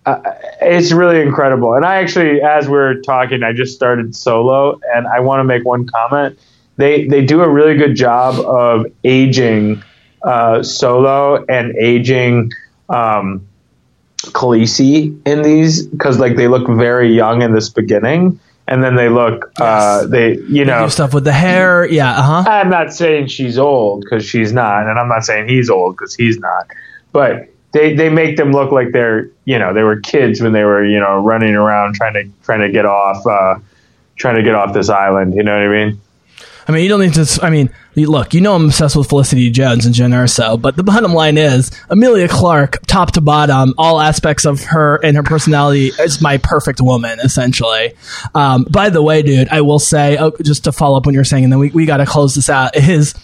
uh, 0.07 0.21
it's 0.63 0.93
really 0.93 1.21
incredible. 1.21 1.75
And 1.75 1.85
I 1.85 1.97
actually, 1.97 2.41
as 2.41 2.69
we're 2.69 3.01
talking, 3.03 3.43
I 3.43 3.53
just 3.53 3.75
started 3.75 4.15
Solo, 4.17 4.81
and 4.95 5.07
I 5.07 5.21
want 5.21 5.41
to 5.41 5.45
make 5.45 5.65
one 5.65 5.87
comment. 5.87 6.39
They 6.77 7.07
they 7.07 7.25
do 7.25 7.43
a 7.43 7.49
really 7.49 7.77
good 7.77 7.97
job 7.97 8.37
of 8.45 8.87
aging 9.05 9.83
uh, 10.23 10.63
Solo 10.63 11.45
and 11.49 11.77
aging. 11.77 12.53
Um, 12.89 13.47
Khaleesi 14.33 15.21
in 15.27 15.43
these 15.43 15.87
because 15.87 16.19
like 16.19 16.37
they 16.37 16.49
look 16.49 16.67
very 16.69 17.15
young 17.15 17.43
in 17.43 17.53
this 17.55 17.69
beginning, 17.69 18.41
and 18.67 18.83
then 18.83 18.97
they 18.97 19.09
look 19.09 19.53
uh, 19.61 20.01
Yes. 20.03 20.11
they 20.11 20.39
you 20.49 20.65
know 20.65 20.85
Do 20.85 20.91
stuff 20.91 21.15
with 21.15 21.25
the 21.25 21.33
hair. 21.33 21.87
Yeah, 21.87 22.11
uh 22.11 22.23
huh. 22.43 22.51
I'm 22.51 22.71
not 22.71 22.93
saying 22.93 23.29
she's 23.29 23.59
old 23.59 24.03
because 24.03 24.25
she's 24.25 24.53
not, 24.53 24.89
and 24.89 24.99
I'm 24.99 25.09
not 25.09 25.25
saying 25.25 25.49
he's 25.49 25.71
old 25.71 25.97
because 25.97 26.15
he's 26.15 26.39
not. 26.39 26.67
But 27.13 27.49
they, 27.77 27.95
they 27.95 28.09
make 28.09 28.37
them 28.37 28.53
look 28.53 28.72
like 28.72 28.93
they're 28.93 29.29
you 29.45 29.59
know 29.59 29.74
they 29.74 29.83
were 29.83 30.01
kids 30.01 30.41
when 30.41 30.53
they 30.53 30.64
were 30.64 30.85
you 30.85 30.99
know 30.99 31.18
running 31.18 31.55
around 31.55 31.95
trying 31.95 32.14
to 32.14 32.29
trying 32.43 32.61
to 32.61 32.70
get 32.70 32.87
off 32.87 33.27
uh, 33.27 33.59
trying 34.16 34.37
to 34.37 34.43
get 34.43 34.55
off 34.55 34.72
this 34.72 34.89
island. 34.89 35.35
You 35.35 35.43
know 35.43 35.55
what 35.55 35.77
I 35.77 35.85
mean? 35.85 36.01
I 36.68 36.72
mean, 36.72 36.83
you 36.83 36.89
don't 36.89 37.01
need 37.01 37.14
to. 37.14 37.41
I 37.43 37.51
mean, 37.51 37.70
look, 38.05 38.35
you 38.35 38.43
know 38.43 38.55
I'm 38.55 38.67
obsessed 38.67 38.95
with 38.95 39.09
Felicity 39.09 39.49
Jones 39.49 39.87
and 39.87 39.95
Jyn 39.95 40.13
Erso, 40.13 40.61
but 40.61 40.77
the 40.77 40.83
bottom 40.83 41.15
line 41.15 41.39
is 41.39 41.71
Emilia 41.89 42.29
Clarke, 42.29 42.83
top 42.87 43.13
to 43.13 43.23
bottom, 43.23 43.73
all 43.79 43.99
aspects 43.99 44.45
of 44.45 44.63
her 44.65 44.97
and 45.03 45.17
her 45.17 45.23
personality 45.23 45.93
is 45.99 46.21
my 46.21 46.37
perfect 46.37 46.83
woman, 46.83 47.19
essentially. 47.21 47.95
Um, 48.35 48.67
by 48.69 48.91
the 48.91 49.03
way, 49.03 49.23
dude, 49.23 49.49
I 49.49 49.63
will 49.63 49.79
say, 49.79 50.19
oh, 50.19 50.33
just 50.43 50.65
to 50.65 50.73
follow 50.73 50.99
up 50.99 51.07
what 51.07 51.15
you're 51.15 51.25
saying, 51.25 51.45
and 51.45 51.53
then 51.53 51.59
we, 51.59 51.71
we 51.71 51.87
got 51.87 51.97
to 51.99 52.07
close 52.07 52.35
this 52.35 52.51
out, 52.51 52.77
is 52.77 53.15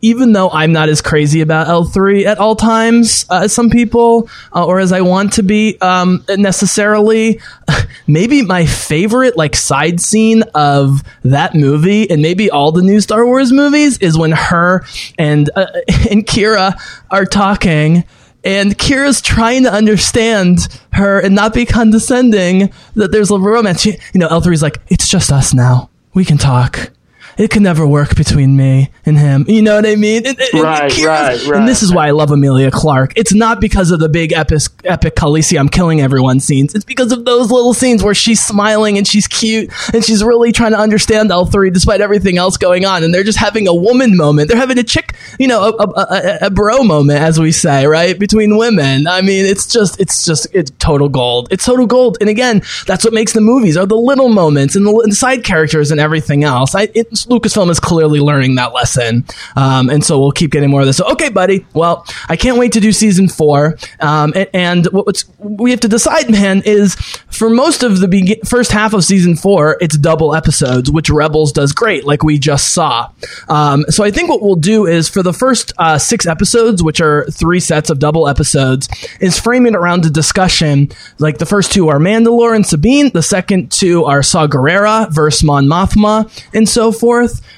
even 0.00 0.32
though 0.32 0.48
I'm 0.48 0.72
not 0.72 0.88
as 0.88 1.02
crazy 1.02 1.42
about 1.42 1.66
L3 1.66 2.24
at 2.24 2.38
all 2.38 2.56
times 2.56 3.26
uh, 3.28 3.42
as 3.44 3.52
some 3.52 3.68
people, 3.68 4.30
uh, 4.54 4.64
or 4.64 4.80
as 4.80 4.92
I 4.92 5.02
want 5.02 5.34
to 5.34 5.42
be 5.42 5.76
um, 5.82 6.24
necessarily, 6.28 7.38
maybe 8.06 8.42
my 8.42 8.64
favorite 8.64 9.36
like 9.36 9.56
side 9.56 10.00
scene 10.00 10.42
of 10.54 11.02
that 11.22 11.54
movie 11.54 12.10
and 12.10 12.22
maybe 12.22 12.50
all 12.50 12.72
the 12.72 12.82
new 12.82 13.00
Star 13.00 13.26
Wars 13.26 13.52
movies 13.52 13.98
is 13.98 14.16
when 14.22 14.32
her 14.32 14.84
and 15.18 15.50
uh, 15.54 15.66
and 16.10 16.26
Qi'ra 16.26 16.74
are 17.10 17.26
talking 17.26 18.04
and 18.44 18.76
Qi'ra's 18.78 19.20
trying 19.20 19.64
to 19.64 19.72
understand 19.72 20.80
her 20.92 21.20
and 21.20 21.34
not 21.34 21.54
be 21.54 21.66
condescending 21.66 22.72
that 22.94 23.12
there's 23.12 23.30
a 23.30 23.38
romance. 23.38 23.82
She, 23.82 23.98
you 24.12 24.20
know, 24.20 24.28
L3's 24.28 24.62
like, 24.62 24.78
"It's 24.88 25.08
just 25.08 25.30
us 25.30 25.52
now. 25.52 25.90
We 26.14 26.24
can 26.24 26.38
talk." 26.38 26.90
It 27.38 27.50
could 27.50 27.62
never 27.62 27.86
work 27.86 28.14
between 28.14 28.56
me 28.56 28.90
and 29.06 29.18
him. 29.18 29.44
You 29.48 29.62
know 29.62 29.76
what 29.76 29.86
I 29.86 29.96
mean? 29.96 30.26
And, 30.26 30.38
and- 30.38 30.62
Right, 30.62 30.96
right, 30.98 31.46
right. 31.46 31.58
And 31.58 31.66
this 31.68 31.82
is 31.82 31.92
why 31.92 32.08
I 32.08 32.10
love 32.10 32.30
Emilia 32.30 32.70
Clarke. 32.70 33.14
It's 33.16 33.32
not 33.34 33.60
because 33.60 33.90
of 33.90 34.00
the 34.00 34.08
big 34.08 34.32
epic, 34.32 34.60
epic 34.84 35.16
Khaleesi 35.16 35.58
I'm 35.58 35.68
killing 35.68 36.00
everyone 36.00 36.40
scenes. 36.40 36.74
It's 36.74 36.84
because 36.84 37.10
of 37.10 37.24
those 37.24 37.50
little 37.50 37.74
scenes 37.74 38.02
where 38.02 38.14
she's 38.14 38.44
smiling 38.44 38.98
and 38.98 39.06
she's 39.08 39.26
cute 39.26 39.72
and 39.94 40.04
she's 40.04 40.22
really 40.22 40.52
trying 40.52 40.72
to 40.72 40.78
understand 40.78 41.30
L3 41.30 41.72
despite 41.72 42.00
everything 42.00 42.36
else 42.38 42.56
going 42.56 42.84
on. 42.84 43.02
And 43.02 43.14
they're 43.14 43.24
just 43.24 43.38
having 43.38 43.66
a 43.66 43.74
woman 43.74 44.16
moment. 44.16 44.48
They're 44.48 44.58
having 44.58 44.78
a 44.78 44.82
chick, 44.84 45.14
you 45.38 45.48
know, 45.48 45.62
a, 45.62 45.84
a, 45.84 46.06
a, 46.42 46.46
a 46.46 46.50
bro 46.50 46.82
moment, 46.84 47.20
as 47.20 47.40
we 47.40 47.50
say, 47.52 47.86
right? 47.86 48.18
Between 48.18 48.56
women. 48.56 49.06
I 49.06 49.22
mean, 49.22 49.46
it's 49.46 49.66
just, 49.66 49.98
it's 50.00 50.24
just, 50.24 50.46
it's 50.52 50.70
total 50.78 51.08
gold. 51.08 51.48
It's 51.50 51.64
total 51.64 51.86
gold. 51.86 52.18
And 52.20 52.28
again, 52.28 52.62
that's 52.86 53.04
what 53.04 53.12
makes 53.14 53.32
the 53.32 53.40
movies 53.40 53.76
are 53.76 53.86
the 53.86 53.96
little 53.96 54.28
moments 54.28 54.76
and 54.76 54.86
the, 54.86 54.90
and 54.98 55.12
the 55.12 55.16
side 55.16 55.44
characters 55.44 55.90
and 55.90 55.98
everything 56.00 56.44
else. 56.44 56.74
I, 56.74 56.88
Lucasfilm 57.26 57.70
is 57.70 57.80
clearly 57.80 58.20
learning 58.20 58.56
that 58.56 58.72
lesson. 58.72 59.24
Um, 59.56 59.90
and 59.90 60.04
so 60.04 60.18
we'll 60.18 60.32
keep 60.32 60.50
getting 60.50 60.70
more 60.70 60.80
of 60.80 60.86
this. 60.86 60.96
So, 60.96 61.10
okay, 61.12 61.28
buddy. 61.28 61.64
Well, 61.74 62.06
I 62.28 62.36
can't 62.36 62.58
wait 62.58 62.72
to 62.72 62.80
do 62.80 62.92
season 62.92 63.28
four. 63.28 63.76
Um, 64.00 64.32
and, 64.34 64.48
and 64.52 64.86
what- 64.86 65.24
we 65.38 65.70
have 65.72 65.80
to 65.80 65.88
decide, 65.88 66.30
man, 66.30 66.62
is 66.64 66.94
for 67.30 67.50
most 67.50 67.82
of 67.82 68.00
the 68.00 68.08
be- 68.08 68.40
first 68.44 68.70
half 68.72 68.92
of 68.94 69.04
season 69.04 69.36
four, 69.36 69.76
it's 69.80 69.96
double 69.98 70.34
episodes, 70.34 70.90
which 70.90 71.10
Rebels 71.10 71.52
does 71.52 71.72
great, 71.72 72.04
like 72.04 72.22
we 72.22 72.38
just 72.38 72.72
saw. 72.72 73.10
Um, 73.48 73.84
so 73.88 74.04
I 74.04 74.10
think 74.10 74.28
what 74.30 74.40
we'll 74.42 74.54
do 74.54 74.86
is 74.86 75.08
for 75.08 75.22
the 75.22 75.32
first 75.32 75.72
uh, 75.78 75.98
six 75.98 76.26
episodes, 76.26 76.82
which 76.82 77.00
are 77.00 77.24
three 77.26 77.60
sets 77.60 77.90
of 77.90 77.98
double 77.98 78.28
episodes, 78.28 78.88
is 79.20 79.38
frame 79.38 79.66
it 79.66 79.74
around 79.74 80.04
a 80.06 80.10
discussion. 80.10 80.90
Like 81.18 81.38
the 81.38 81.46
first 81.46 81.72
two 81.72 81.88
are 81.88 81.98
Mandalore 81.98 82.54
and 82.54 82.66
Sabine, 82.66 83.10
the 83.12 83.22
second 83.22 83.70
two 83.72 84.04
are 84.04 84.22
Saw 84.22 84.46
Gerrera 84.46 85.12
versus 85.12 85.42
Mon 85.44 85.66
Mothma, 85.66 86.30
and 86.54 86.68
so 86.68 86.92
forth. 86.92 87.11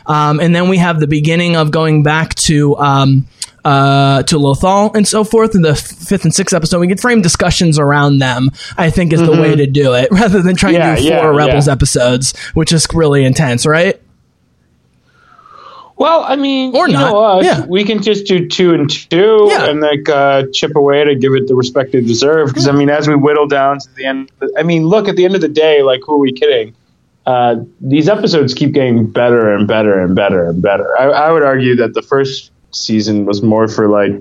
Um, 0.06 0.40
and 0.40 0.54
then 0.54 0.68
we 0.68 0.78
have 0.78 1.00
the 1.00 1.06
beginning 1.06 1.56
of 1.56 1.70
going 1.70 2.02
back 2.02 2.34
to. 2.46 2.76
Um, 2.76 3.26
uh, 3.66 4.22
to 4.24 4.36
Lothal 4.36 4.94
and 4.94 5.08
so 5.08 5.24
forth 5.24 5.54
in 5.54 5.62
the 5.62 5.74
fifth 5.74 6.24
and 6.24 6.34
sixth 6.34 6.54
episode. 6.54 6.80
We 6.80 6.86
can 6.86 6.98
frame 6.98 7.22
discussions 7.22 7.78
around 7.78 8.18
them. 8.18 8.50
I 8.76 8.90
think 8.90 9.14
is 9.14 9.22
the 9.22 9.32
way 9.32 9.56
to 9.56 9.66
do 9.66 9.94
it, 9.94 10.08
rather 10.12 10.42
than 10.42 10.54
trying 10.54 10.74
Yeah, 10.74 10.94
to 10.96 11.00
do 11.00 11.08
yeah, 11.08 11.22
four 11.22 11.32
Rebels 11.32 11.66
yeah. 11.66 11.72
episodes, 11.72 12.36
which 12.52 12.72
is 12.74 12.86
really 12.92 13.24
intense, 13.24 13.64
right? 13.64 13.98
Well, 15.96 16.24
I 16.26 16.36
mean, 16.36 16.74
Or 16.74 16.88
you 16.88 16.94
not. 16.94 17.12
know 17.12 17.18
us, 17.20 17.44
Yeah. 17.44 17.64
we 17.66 17.84
can 17.84 18.02
just 18.02 18.26
do 18.26 18.48
two 18.48 18.74
and 18.74 18.90
two 18.90 19.46
Yeah. 19.50 19.66
and 19.70 19.80
like 19.80 20.08
uh, 20.08 20.42
chip 20.52 20.74
away 20.74 21.04
to 21.04 21.14
give 21.14 21.32
it 21.34 21.46
the 21.46 21.54
respect 21.54 21.94
it 21.94 22.02
deserves. 22.02 22.52
Because 22.52 22.66
I 22.66 22.72
mean, 22.72 22.90
as 22.90 23.06
we 23.08 23.14
whittle 23.14 23.46
down 23.46 23.78
to 23.78 23.88
the 23.96 24.04
end, 24.04 24.30
I 24.58 24.62
mean, 24.64 24.84
look 24.86 25.08
at 25.08 25.14
the 25.16 25.24
end 25.24 25.36
of 25.36 25.40
the 25.40 25.48
day, 25.48 25.82
like 25.82 26.00
who 26.04 26.16
are 26.16 26.18
we 26.18 26.32
kidding? 26.32 26.74
Uh, 27.26 27.56
these 27.80 28.08
episodes 28.08 28.52
keep 28.54 28.72
getting 28.72 29.06
better 29.10 29.54
and 29.54 29.66
better 29.66 29.98
and 30.00 30.14
better 30.14 30.48
and 30.48 30.60
better. 30.60 30.98
I, 30.98 31.04
I 31.04 31.32
would 31.32 31.42
argue 31.42 31.76
that 31.76 31.94
the 31.94 32.02
first 32.02 32.50
season 32.72 33.24
was 33.24 33.42
more 33.42 33.66
for 33.68 33.88
like, 33.88 34.12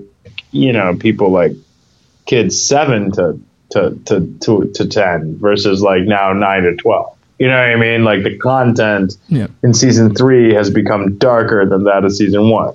you 0.52 0.72
know, 0.72 0.94
people 0.96 1.30
like 1.30 1.52
kids 2.26 2.60
seven 2.60 3.12
to 3.12 3.38
to 3.70 3.98
to 4.06 4.38
to, 4.42 4.72
to 4.74 4.86
ten 4.86 5.36
versus 5.38 5.82
like 5.82 6.04
now 6.04 6.32
nine 6.32 6.62
to 6.62 6.76
twelve. 6.76 7.16
You 7.38 7.48
know 7.48 7.56
what 7.58 7.68
I 7.68 7.76
mean? 7.76 8.04
Like 8.04 8.22
the 8.22 8.38
content 8.38 9.16
Yeah. 9.28 9.48
in 9.62 9.74
season 9.74 10.14
three 10.14 10.54
has 10.54 10.70
become 10.70 11.18
darker 11.18 11.66
than 11.68 11.84
that 11.84 12.04
of 12.04 12.12
season 12.12 12.48
one. 12.48 12.74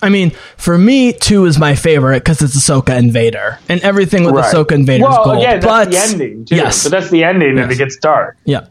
I 0.00 0.10
mean, 0.10 0.30
for 0.56 0.78
me, 0.78 1.12
two 1.12 1.44
is 1.46 1.58
my 1.58 1.74
favorite 1.74 2.20
because 2.20 2.40
it's 2.40 2.56
Ahsoka 2.56 2.96
and 2.96 3.12
Vader, 3.12 3.58
and 3.68 3.80
everything 3.80 4.24
with 4.24 4.44
Ahsoka 4.44 4.70
and 4.72 4.86
Vader 4.86 5.04
is 5.04 5.08
well, 5.10 5.24
gold. 5.24 5.38
again, 5.38 5.58
that's 5.60 5.66
but 5.66 5.90
the 5.90 5.98
ending 5.98 6.44
too. 6.44 6.54
yes, 6.54 6.84
but 6.84 6.90
that's 6.92 7.10
the 7.10 7.24
ending, 7.24 7.58
and 7.58 7.70
it 7.70 7.76
gets 7.78 7.96
dark. 7.96 8.36
Yeah. 8.44 8.68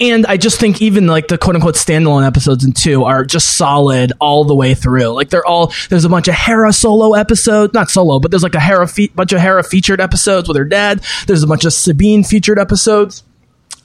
And 0.00 0.24
I 0.26 0.36
just 0.36 0.58
think 0.60 0.80
even 0.80 1.06
like 1.06 1.28
the 1.28 1.36
quote 1.38 1.56
unquote 1.56 1.74
standalone 1.74 2.26
episodes 2.26 2.64
in 2.64 2.72
two 2.72 3.04
are 3.04 3.24
just 3.24 3.56
solid 3.56 4.12
all 4.20 4.44
the 4.44 4.54
way 4.54 4.74
through. 4.74 5.08
Like 5.08 5.30
they're 5.30 5.44
all 5.44 5.72
there's 5.90 6.04
a 6.04 6.08
bunch 6.08 6.28
of 6.28 6.34
Hera 6.34 6.72
solo 6.72 7.14
episodes, 7.14 7.74
not 7.74 7.90
solo, 7.90 8.18
but 8.18 8.30
there's 8.30 8.42
like 8.42 8.54
a 8.54 8.60
Hera 8.60 8.86
fe- 8.88 9.08
bunch 9.14 9.32
of 9.32 9.40
Hera 9.40 9.62
featured 9.62 10.00
episodes 10.00 10.48
with 10.48 10.56
her 10.56 10.64
dad. 10.64 11.02
There's 11.26 11.42
a 11.42 11.46
bunch 11.46 11.64
of 11.64 11.72
Sabine 11.72 12.24
featured 12.24 12.58
episodes. 12.58 13.22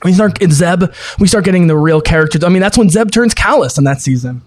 We 0.02 0.14
start 0.14 0.40
in 0.40 0.50
Zeb, 0.50 0.84
we 1.18 1.28
start 1.28 1.44
getting 1.44 1.66
the 1.66 1.76
real 1.76 2.00
characters. 2.00 2.42
I 2.42 2.48
mean, 2.48 2.62
that's 2.62 2.78
when 2.78 2.88
Zeb 2.88 3.10
turns 3.10 3.34
Kallus 3.34 3.76
in 3.76 3.84
that 3.84 4.00
season. 4.00 4.40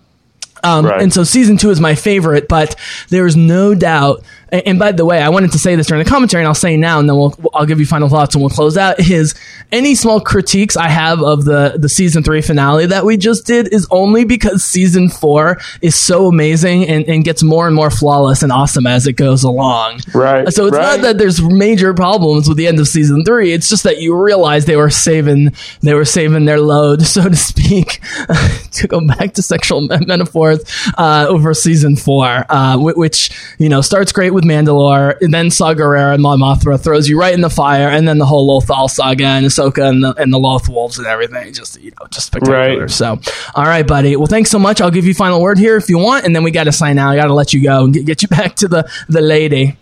Um, 0.64 0.86
Right. 0.86 1.02
And 1.02 1.14
so 1.14 1.24
season 1.26 1.58
two 1.58 1.70
is 1.72 1.80
my 1.82 1.94
favorite, 1.94 2.48
but 2.48 2.76
there's 3.10 3.36
no 3.36 3.76
doubt. 3.76 4.24
And, 4.54 4.62
and 4.68 4.80
by 4.80 4.92
the 4.92 5.04
way, 5.04 5.22
I 5.22 5.30
wanted 5.30 5.52
to 5.54 5.60
say 5.60 5.76
this 5.76 5.88
during 5.88 6.04
the 6.04 6.10
commentary, 6.10 6.44
and 6.44 6.48
I'll 6.48 6.54
say 6.54 6.78
now, 6.78 7.00
and 7.00 7.10
then 7.10 7.18
we'll 7.18 7.36
I'll 7.54 7.66
give 7.66 7.80
you 7.80 7.86
final 7.86 8.08
thoughts, 8.08 8.36
and 8.36 8.42
we'll 8.42 8.52
close 8.52 8.78
out. 8.78 9.00
Is 9.00 9.36
any 9.72 9.96
small 9.96 10.22
critiques 10.22 10.78
I 10.78 10.88
have 10.88 11.22
of 11.22 11.44
the 11.44 11.76
the 11.78 11.90
season 11.90 12.24
three 12.24 12.42
finale 12.42 12.86
that 12.86 13.06
we 13.06 13.18
just 13.18 13.46
did 13.46 13.74
is 13.74 13.88
only 13.90 14.24
because 14.24 14.64
season 14.64 15.10
four 15.10 15.60
is 15.82 15.96
so 15.96 16.28
amazing 16.28 16.88
and, 16.88 17.04
and 17.06 17.24
gets 17.24 17.42
more 17.42 17.66
and 17.66 17.76
more 17.76 17.90
flawless 17.90 18.44
and 18.44 18.52
awesome 18.52 18.86
as 18.86 19.08
it 19.08 19.14
goes 19.14 19.44
along. 19.44 20.00
Right, 20.14 20.52
So 20.54 20.68
it's 20.68 20.78
right. 20.78 20.98
not 20.98 21.02
that 21.02 21.18
there's 21.18 21.42
major 21.42 21.94
problems 21.94 22.48
with 22.48 22.58
the 22.58 22.68
end 22.68 22.80
of 22.80 22.88
season 22.88 23.24
three. 23.26 23.52
It's 23.52 23.68
just 23.68 23.84
that 23.84 24.00
you 24.00 24.16
realize 24.16 24.66
they 24.66 24.76
were 24.76 24.92
saving 24.92 25.54
they 25.82 25.96
were 25.96 26.06
saving 26.06 26.46
their 26.46 26.60
load, 26.60 27.02
so 27.02 27.28
to 27.28 27.36
speak, 27.36 28.00
to 28.72 28.88
go 28.88 29.06
back 29.06 29.34
to 29.34 29.42
sexual 29.42 29.82
metaphors 29.82 30.64
uh, 30.98 31.26
over 31.28 31.54
season 31.56 31.96
four, 31.96 32.46
uh, 32.50 32.78
which 32.78 33.32
you 33.58 33.70
know 33.70 33.82
starts 33.82 34.12
great 34.12 34.32
with 34.32 34.43
Mandalore, 34.44 35.20
and 35.22 35.34
then 35.34 35.50
Saw 35.50 35.74
Gerrera 35.74 36.14
and 36.14 36.22
Mon 36.22 36.40
Mothma 36.40 36.82
throws 36.82 37.08
you 37.08 37.20
right 37.20 37.34
in 37.34 37.42
the 37.42 37.50
fire, 37.50 37.88
and 37.88 38.08
then 38.08 38.18
the 38.18 38.26
whole 38.26 38.48
Lothal 38.48 38.90
saga 38.90 39.26
and 39.26 39.46
Ahsoka 39.46 39.88
and 39.88 40.04
the 40.04 40.14
and 40.16 40.34
the 40.34 40.40
Loth 40.40 40.70
Wolves 40.70 40.98
and 40.98 41.08
everything, 41.08 41.54
just 41.54 41.80
you 41.82 41.92
know, 41.92 42.08
just 42.12 42.28
spectacular. 42.28 42.82
Right. 42.82 42.90
So, 42.90 43.20
all 43.56 43.66
right, 43.66 43.86
buddy. 43.86 44.16
Well, 44.16 44.28
thanks 44.28 44.52
so 44.52 44.60
much. 44.60 44.82
I'll 44.82 44.92
give 44.92 45.06
you 45.06 45.14
final 45.14 45.42
word 45.42 45.58
here 45.58 45.78
if 45.78 45.90
you 45.90 45.98
want, 45.98 46.26
and 46.26 46.36
then 46.36 46.44
we 46.44 46.52
got 46.52 46.66
to 46.66 46.72
sign 46.72 46.98
out. 46.98 47.12
I 47.12 47.16
got 47.16 47.28
to 47.28 47.34
let 47.34 47.54
you 47.54 47.64
go 47.64 47.86
and 47.86 47.94
get, 47.94 48.06
get 48.06 48.22
you 48.22 48.28
back 48.30 48.56
to 48.58 48.68
the 48.68 48.90
the 49.10 49.22
lady. 49.22 49.78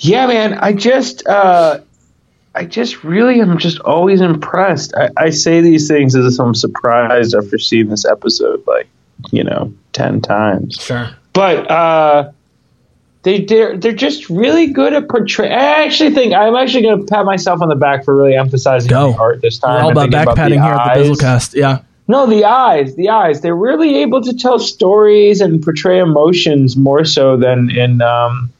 Yeah, 0.00 0.26
man. 0.26 0.54
I 0.54 0.72
just, 0.72 1.26
uh, 1.26 1.80
I 2.54 2.64
just 2.64 3.02
really 3.04 3.40
am 3.40 3.58
just 3.58 3.80
always 3.80 4.20
impressed. 4.20 4.94
I, 4.94 5.08
I 5.16 5.30
say 5.30 5.60
these 5.60 5.88
things 5.88 6.14
as 6.14 6.34
if 6.34 6.40
I'm 6.40 6.54
surprised 6.54 7.34
after 7.34 7.58
seeing 7.58 7.88
this 7.88 8.04
episode 8.04 8.64
like, 8.66 8.88
you 9.32 9.44
know, 9.44 9.72
ten 9.92 10.20
times. 10.20 10.76
Sure. 10.80 11.10
But 11.32 11.70
uh, 11.70 12.30
they 13.22 13.44
they're 13.44 13.76
they're 13.76 13.92
just 13.92 14.30
really 14.30 14.68
good 14.68 14.92
at 14.92 15.08
portraying. 15.08 15.52
I 15.52 15.84
actually 15.84 16.14
think 16.14 16.34
I'm 16.34 16.54
actually 16.54 16.82
going 16.82 17.00
to 17.00 17.06
pat 17.06 17.24
myself 17.24 17.60
on 17.60 17.68
the 17.68 17.74
back 17.74 18.04
for 18.04 18.16
really 18.16 18.36
emphasizing 18.36 18.88
Go. 18.88 19.12
the 19.12 19.18
art 19.18 19.42
this 19.42 19.58
time. 19.58 19.74
We're 19.74 19.80
all 19.80 19.90
about 19.90 20.02
thinking 20.02 20.24
back 20.24 20.36
patting 20.36 20.62
here 20.62 20.72
at 20.72 20.94
the. 20.94 21.00
Bizzlecast. 21.02 21.54
Yeah. 21.54 21.82
No, 22.10 22.26
the 22.26 22.44
eyes, 22.44 22.96
the 22.96 23.10
eyes. 23.10 23.42
They're 23.42 23.54
really 23.54 23.96
able 23.96 24.22
to 24.22 24.34
tell 24.34 24.58
stories 24.58 25.42
and 25.42 25.62
portray 25.62 25.98
emotions 25.98 26.74
more 26.74 27.04
so 27.04 27.36
than 27.36 27.70
in 27.70 28.00
um, 28.00 28.50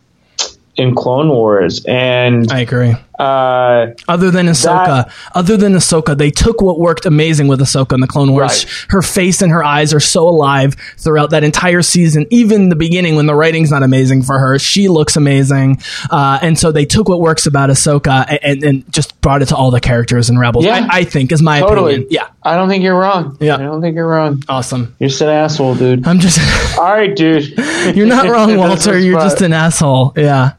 in 0.76 0.94
Clone 0.94 1.28
Wars. 1.28 1.84
And 1.86 2.50
I 2.52 2.60
agree. 2.60 2.94
Uh, 3.18 3.86
Other 4.06 4.30
than 4.30 4.46
Ahsoka, 4.46 4.86
That- 5.06 5.10
other 5.34 5.56
than 5.56 5.74
Ahsoka, 5.74 6.16
they 6.16 6.30
took 6.30 6.62
what 6.62 6.78
worked 6.78 7.04
amazing 7.06 7.48
with 7.48 7.60
Ahsoka 7.60 7.92
in 7.94 8.00
the 8.00 8.06
Clone 8.06 8.32
Wars. 8.32 8.64
Right. 8.64 8.86
Her 8.90 9.02
face 9.02 9.42
and 9.42 9.50
her 9.52 9.64
eyes 9.64 9.92
are 9.92 10.00
so 10.00 10.28
alive 10.28 10.76
throughout 10.98 11.30
that 11.30 11.44
entire 11.44 11.82
season. 11.82 12.26
Even 12.30 12.68
the 12.68 12.76
beginning, 12.76 13.16
when 13.16 13.26
the 13.26 13.34
writing's 13.34 13.70
not 13.70 13.82
amazing 13.82 14.22
for 14.22 14.38
her, 14.38 14.58
she 14.58 14.88
looks 14.88 15.16
amazing. 15.16 15.80
Uh, 16.10 16.38
and 16.42 16.58
so 16.58 16.70
they 16.72 16.84
took 16.84 17.08
what 17.08 17.20
works 17.20 17.46
about 17.46 17.70
Ahsoka 17.70 18.24
and, 18.28 18.38
and, 18.42 18.62
and 18.64 18.92
just 18.92 19.20
brought 19.20 19.42
it 19.42 19.46
to 19.46 19.56
all 19.56 19.70
the 19.70 19.80
characters 19.80 20.30
in 20.30 20.38
Rebels. 20.38 20.64
Yeah. 20.64 20.86
I, 20.90 20.98
I 21.00 21.04
think 21.04 21.32
is 21.32 21.42
my 21.42 21.60
totally, 21.60 21.94
opinion. 21.94 22.08
Yeah, 22.12 22.28
I 22.42 22.54
don't 22.56 22.68
think 22.68 22.82
you're 22.84 22.98
wrong. 22.98 23.36
Yeah. 23.40 23.56
I 23.56 23.58
don't 23.58 23.80
think 23.80 23.96
you're 23.96 24.06
wrong. 24.08 24.42
awesome. 24.48 24.94
You're 24.98 25.08
just 25.08 25.20
an 25.22 25.28
asshole, 25.28 25.74
dude. 25.74 26.06
I'm 26.06 26.20
just. 26.20 26.38
All 26.78 26.84
right, 26.84 27.14
dude. 27.14 27.56
You're 27.96 28.06
not 28.06 28.28
wrong, 28.28 28.56
Walter. 28.58 28.98
You're 28.98 29.18
just 29.20 29.40
an 29.40 29.52
asshole. 29.52 30.12
Yeah. 30.16 30.52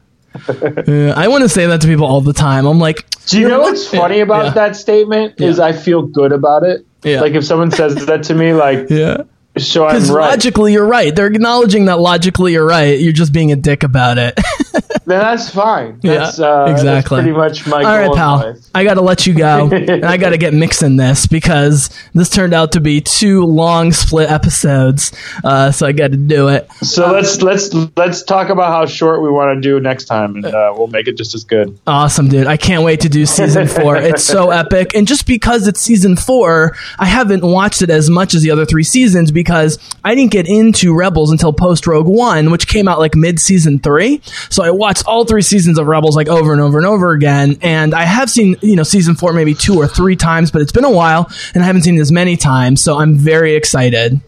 Yeah, 0.48 1.12
uh, 1.16 1.20
I 1.20 1.28
want 1.28 1.42
to 1.42 1.48
say 1.48 1.66
that 1.66 1.80
to 1.82 1.86
people 1.86 2.06
all 2.06 2.20
the 2.20 2.32
time. 2.32 2.66
I'm 2.66 2.78
like, 2.78 3.08
Do 3.26 3.38
you 3.40 3.48
know 3.48 3.60
what's 3.60 3.86
funny 3.88 4.20
about 4.20 4.46
Yeah. 4.46 4.50
that 4.54 4.76
statement? 4.76 5.40
Is 5.40 5.58
I 5.60 5.72
feel 5.72 6.02
good 6.02 6.32
about 6.32 6.62
it. 6.62 6.84
Yeah. 7.02 7.20
Like 7.20 7.32
if 7.34 7.44
someone 7.44 7.70
says 7.70 7.94
that 8.06 8.24
to 8.24 8.34
me, 8.34 8.52
like 8.52 8.88
Yeah. 8.90 9.22
So 9.58 9.84
I'm 9.86 9.96
right. 10.04 10.30
logically, 10.30 10.72
you're 10.72 10.86
right. 10.86 11.14
They're 11.14 11.26
acknowledging 11.26 11.86
that 11.86 11.98
logically, 11.98 12.52
you're 12.52 12.64
right. 12.66 13.00
You're 13.00 13.12
just 13.12 13.32
being 13.32 13.50
a 13.50 13.56
dick 13.56 13.82
about 13.82 14.16
it. 14.18 14.38
then 15.10 15.20
that's 15.20 15.50
fine. 15.50 15.98
That's, 16.02 16.38
yeah, 16.38 16.46
uh, 16.46 16.66
that's 16.66 16.80
exactly. 16.80 17.22
pretty 17.22 17.36
much 17.36 17.66
my 17.66 17.82
All 17.82 17.98
right, 17.98 18.14
pal. 18.14 18.36
life. 18.36 18.58
I 18.74 18.84
got 18.84 18.94
to 18.94 19.00
let 19.00 19.26
you 19.26 19.34
go, 19.34 19.68
and 19.72 20.04
I 20.04 20.16
got 20.16 20.30
to 20.30 20.38
get 20.38 20.54
mixed 20.54 20.82
in 20.82 20.96
this 20.96 21.26
because 21.26 21.90
this 22.14 22.30
turned 22.30 22.54
out 22.54 22.72
to 22.72 22.80
be 22.80 23.00
two 23.00 23.44
long 23.44 23.92
split 23.92 24.30
episodes. 24.30 25.12
Uh, 25.42 25.72
so 25.72 25.86
I 25.86 25.92
got 25.92 26.12
to 26.12 26.16
do 26.16 26.48
it. 26.48 26.70
So 26.82 27.10
let's 27.10 27.42
let's 27.42 27.72
let's 27.96 28.22
talk 28.22 28.48
about 28.48 28.68
how 28.68 28.86
short 28.86 29.22
we 29.22 29.30
want 29.30 29.56
to 29.56 29.60
do 29.60 29.80
next 29.80 30.04
time, 30.04 30.36
and 30.36 30.46
uh, 30.46 30.72
we'll 30.76 30.86
make 30.86 31.08
it 31.08 31.16
just 31.16 31.34
as 31.34 31.44
good. 31.44 31.78
Awesome, 31.86 32.28
dude. 32.28 32.46
I 32.46 32.56
can't 32.56 32.84
wait 32.84 33.00
to 33.00 33.08
do 33.08 33.26
season 33.26 33.66
four. 33.66 33.96
It's 34.10 34.24
so 34.24 34.50
epic. 34.50 34.94
And 34.94 35.06
just 35.06 35.26
because 35.26 35.68
it's 35.68 35.80
season 35.80 36.16
four, 36.16 36.76
I 36.98 37.04
haven't 37.04 37.44
watched 37.44 37.82
it 37.82 37.90
as 37.90 38.08
much 38.10 38.34
as 38.34 38.42
the 38.42 38.50
other 38.50 38.64
three 38.64 38.82
seasons 38.82 39.30
because 39.30 39.78
I 40.04 40.14
didn't 40.14 40.32
get 40.32 40.48
into 40.48 40.94
Rebels 40.94 41.30
until 41.30 41.52
post 41.52 41.86
Rogue 41.86 42.06
One, 42.06 42.50
which 42.50 42.66
came 42.66 42.88
out 42.88 42.98
like 42.98 43.14
mid 43.14 43.38
season 43.38 43.78
three. 43.78 44.20
So 44.48 44.64
I 44.64 44.70
watched 44.70 44.99
all 45.06 45.24
three 45.24 45.42
seasons 45.42 45.78
of 45.78 45.86
Rebels 45.86 46.16
like 46.16 46.28
over 46.28 46.52
and 46.52 46.60
over 46.60 46.78
and 46.78 46.86
over 46.86 47.12
again. 47.12 47.58
And 47.62 47.94
I 47.94 48.04
have 48.04 48.30
seen, 48.30 48.56
you 48.60 48.76
know, 48.76 48.82
season 48.82 49.14
four 49.14 49.32
maybe 49.32 49.54
two 49.54 49.76
or 49.76 49.86
three 49.86 50.16
times, 50.16 50.50
but 50.50 50.62
it's 50.62 50.72
been 50.72 50.84
a 50.84 50.90
while 50.90 51.30
and 51.54 51.62
I 51.62 51.66
haven't 51.66 51.82
seen 51.82 51.96
it 51.96 52.00
as 52.00 52.12
many 52.12 52.36
times. 52.36 52.82
So 52.82 52.98
I'm 52.98 53.14
very 53.14 53.54
excited. 53.54 54.20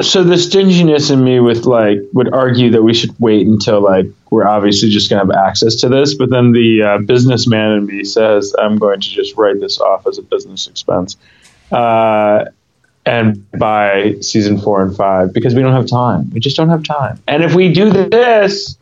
So 0.00 0.24
the 0.24 0.36
stinginess 0.36 1.10
in 1.10 1.22
me 1.22 1.38
with 1.38 1.66
like 1.66 1.98
would 2.12 2.32
argue 2.32 2.72
that 2.72 2.82
we 2.82 2.94
should 2.94 3.14
wait 3.20 3.46
until 3.46 3.80
like 3.80 4.06
we're 4.30 4.46
obviously 4.46 4.90
just 4.90 5.08
gonna 5.08 5.22
have 5.22 5.30
access 5.30 5.76
to 5.76 5.88
this, 5.88 6.14
but 6.14 6.30
then 6.30 6.50
the 6.50 6.82
uh, 6.82 6.98
businessman 6.98 7.72
in 7.72 7.86
me 7.86 8.02
says 8.02 8.54
I'm 8.58 8.76
going 8.76 9.00
to 9.00 9.08
just 9.08 9.36
write 9.36 9.60
this 9.60 9.80
off 9.80 10.08
as 10.08 10.18
a 10.18 10.22
business 10.22 10.66
expense, 10.66 11.16
uh, 11.70 12.46
and 13.06 13.48
buy 13.52 14.16
season 14.20 14.58
four 14.58 14.82
and 14.82 14.96
five 14.96 15.32
because 15.32 15.54
we 15.54 15.62
don't 15.62 15.74
have 15.74 15.86
time. 15.86 16.28
We 16.30 16.40
just 16.40 16.56
don't 16.56 16.70
have 16.70 16.82
time. 16.82 17.22
And 17.28 17.44
if 17.44 17.54
we 17.54 17.72
do 17.72 17.90
this 17.90 18.76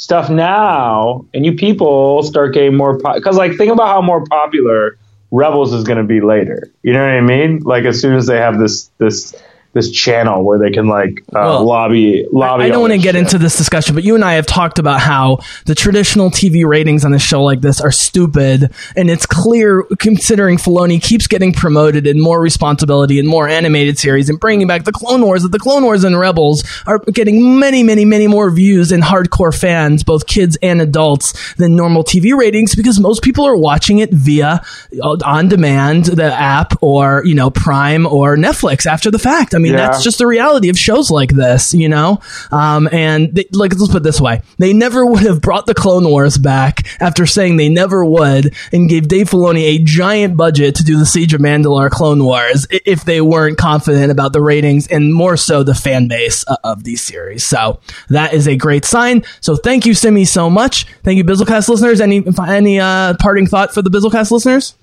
stuff 0.00 0.30
now, 0.30 1.26
and 1.34 1.44
you 1.44 1.52
people 1.52 2.22
start 2.22 2.54
getting 2.54 2.74
more 2.74 2.98
because 3.14 3.36
like 3.36 3.56
think 3.56 3.70
about 3.70 3.88
how 3.88 4.00
more 4.00 4.24
popular 4.24 4.96
Rebels 5.30 5.74
is 5.74 5.84
going 5.84 5.98
to 5.98 6.04
be 6.04 6.22
later. 6.22 6.72
You 6.82 6.94
know 6.94 7.00
what 7.00 7.10
I 7.10 7.20
mean? 7.20 7.60
Like 7.60 7.84
as 7.84 8.00
soon 8.00 8.16
as 8.16 8.26
they 8.26 8.38
have 8.38 8.58
this 8.58 8.90
this 8.96 9.34
this 9.72 9.90
channel 9.90 10.42
where 10.42 10.58
they 10.58 10.70
can 10.70 10.88
like 10.88 11.20
uh, 11.28 11.38
Well, 11.40 11.64
lobby 11.64 12.26
lobby. 12.32 12.64
I 12.64 12.68
don't 12.68 12.80
want 12.80 12.92
to 12.92 12.98
get 12.98 13.14
shit. 13.14 13.22
into 13.22 13.38
this 13.38 13.56
discussion, 13.56 13.94
but 13.94 14.02
you 14.02 14.14
and 14.16 14.24
I 14.24 14.32
have 14.34 14.46
talked 14.46 14.78
about 14.78 15.00
how 15.00 15.38
the 15.66 15.74
traditional 15.76 16.30
TV 16.30 16.66
ratings 16.66 17.04
on 17.04 17.14
a 17.14 17.18
show 17.18 17.42
like 17.44 17.60
this 17.60 17.80
are 17.80 17.92
stupid, 17.92 18.72
and 18.96 19.08
it's 19.08 19.26
clear 19.26 19.84
considering 19.98 20.56
Filoni 20.56 21.00
keeps 21.00 21.26
getting 21.28 21.52
promoted 21.52 22.06
and 22.06 22.20
more 22.20 22.40
responsibility 22.40 23.18
and 23.20 23.28
more 23.28 23.46
animated 23.48 23.98
series 23.98 24.28
and 24.28 24.40
bringing 24.40 24.66
back 24.66 24.84
the 24.84 24.92
Clone 24.92 25.22
Wars. 25.22 25.42
That 25.44 25.52
the 25.52 25.58
Clone 25.60 25.84
Wars 25.84 26.02
and 26.02 26.18
Rebels 26.18 26.64
are 26.86 26.98
getting 26.98 27.58
many, 27.58 27.84
many, 27.84 28.04
many 28.04 28.26
more 28.26 28.50
views 28.50 28.90
and 28.90 29.02
hardcore 29.04 29.56
fans, 29.56 30.02
both 30.02 30.26
kids 30.26 30.58
and 30.62 30.80
adults, 30.80 31.54
than 31.54 31.76
normal 31.76 32.02
TV 32.02 32.36
ratings 32.36 32.74
because 32.74 32.98
most 32.98 33.22
people 33.22 33.44
are 33.46 33.56
watching 33.56 33.98
it 33.98 34.10
via 34.12 34.62
uh, 35.00 35.16
on 35.24 35.48
demand, 35.48 36.06
the 36.06 36.24
app, 36.24 36.74
or 36.82 37.22
you 37.24 37.36
know 37.36 37.50
Prime 37.50 38.04
or 38.04 38.36
Netflix 38.36 38.84
after 38.84 39.12
the 39.12 39.18
fact. 39.18 39.54
I 39.54 39.58
mean, 39.60 39.72
Yeah. 39.72 39.86
that's 39.86 40.02
just 40.02 40.18
the 40.18 40.26
reality 40.26 40.68
of 40.68 40.78
shows 40.78 41.10
like 41.10 41.30
this, 41.30 41.72
you 41.74 41.88
know? 41.88 42.20
Um, 42.50 42.88
and 42.92 43.34
they, 43.34 43.44
like, 43.52 43.72
let's 43.72 43.88
put 43.88 43.98
it 43.98 44.02
this 44.02 44.20
way. 44.20 44.42
They 44.58 44.72
never 44.72 45.06
would 45.06 45.22
have 45.22 45.40
brought 45.40 45.66
the 45.66 45.74
Clone 45.74 46.08
Wars 46.08 46.38
back 46.38 46.86
after 47.00 47.26
saying 47.26 47.56
they 47.56 47.68
never 47.68 48.04
would 48.04 48.54
and 48.72 48.88
gave 48.88 49.08
Dave 49.08 49.30
Filoni 49.30 49.62
a 49.62 49.78
giant 49.78 50.36
budget 50.36 50.74
to 50.76 50.84
do 50.84 50.98
the 50.98 51.06
Siege 51.06 51.34
of 51.34 51.40
Mandalore 51.40 51.90
Clone 51.90 52.24
Wars 52.24 52.66
if 52.70 53.04
they 53.04 53.20
weren't 53.20 53.58
confident 53.58 54.10
about 54.10 54.32
the 54.32 54.40
ratings 54.40 54.86
and 54.88 55.14
more 55.14 55.36
so 55.36 55.62
the 55.62 55.74
fan 55.74 56.08
base 56.08 56.44
uh, 56.48 56.56
of 56.64 56.84
these 56.84 57.02
series. 57.02 57.44
So 57.46 57.80
that 58.08 58.34
is 58.34 58.48
a 58.48 58.56
great 58.56 58.84
sign. 58.84 59.24
So 59.40 59.56
thank 59.56 59.86
you, 59.86 59.94
Simi, 59.94 60.24
so 60.24 60.50
much. 60.50 60.86
Thank 61.04 61.18
you, 61.18 61.24
Bizzlecast 61.24 61.68
listeners. 61.68 62.00
Any, 62.00 62.24
any, 62.48 62.80
uh, 62.80 63.14
parting 63.20 63.46
thought 63.46 63.74
for 63.74 63.82
the 63.82 63.90
Bizzlecast 63.90 64.30
listeners? 64.30 64.74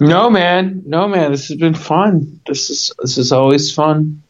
No 0.00 0.30
man, 0.30 0.84
no 0.86 1.08
man. 1.08 1.32
This 1.32 1.48
has 1.48 1.58
been 1.58 1.74
fun. 1.74 2.40
This 2.46 2.70
is 2.70 2.92
this 3.00 3.18
is 3.18 3.32
always 3.32 3.74
fun. 3.74 4.23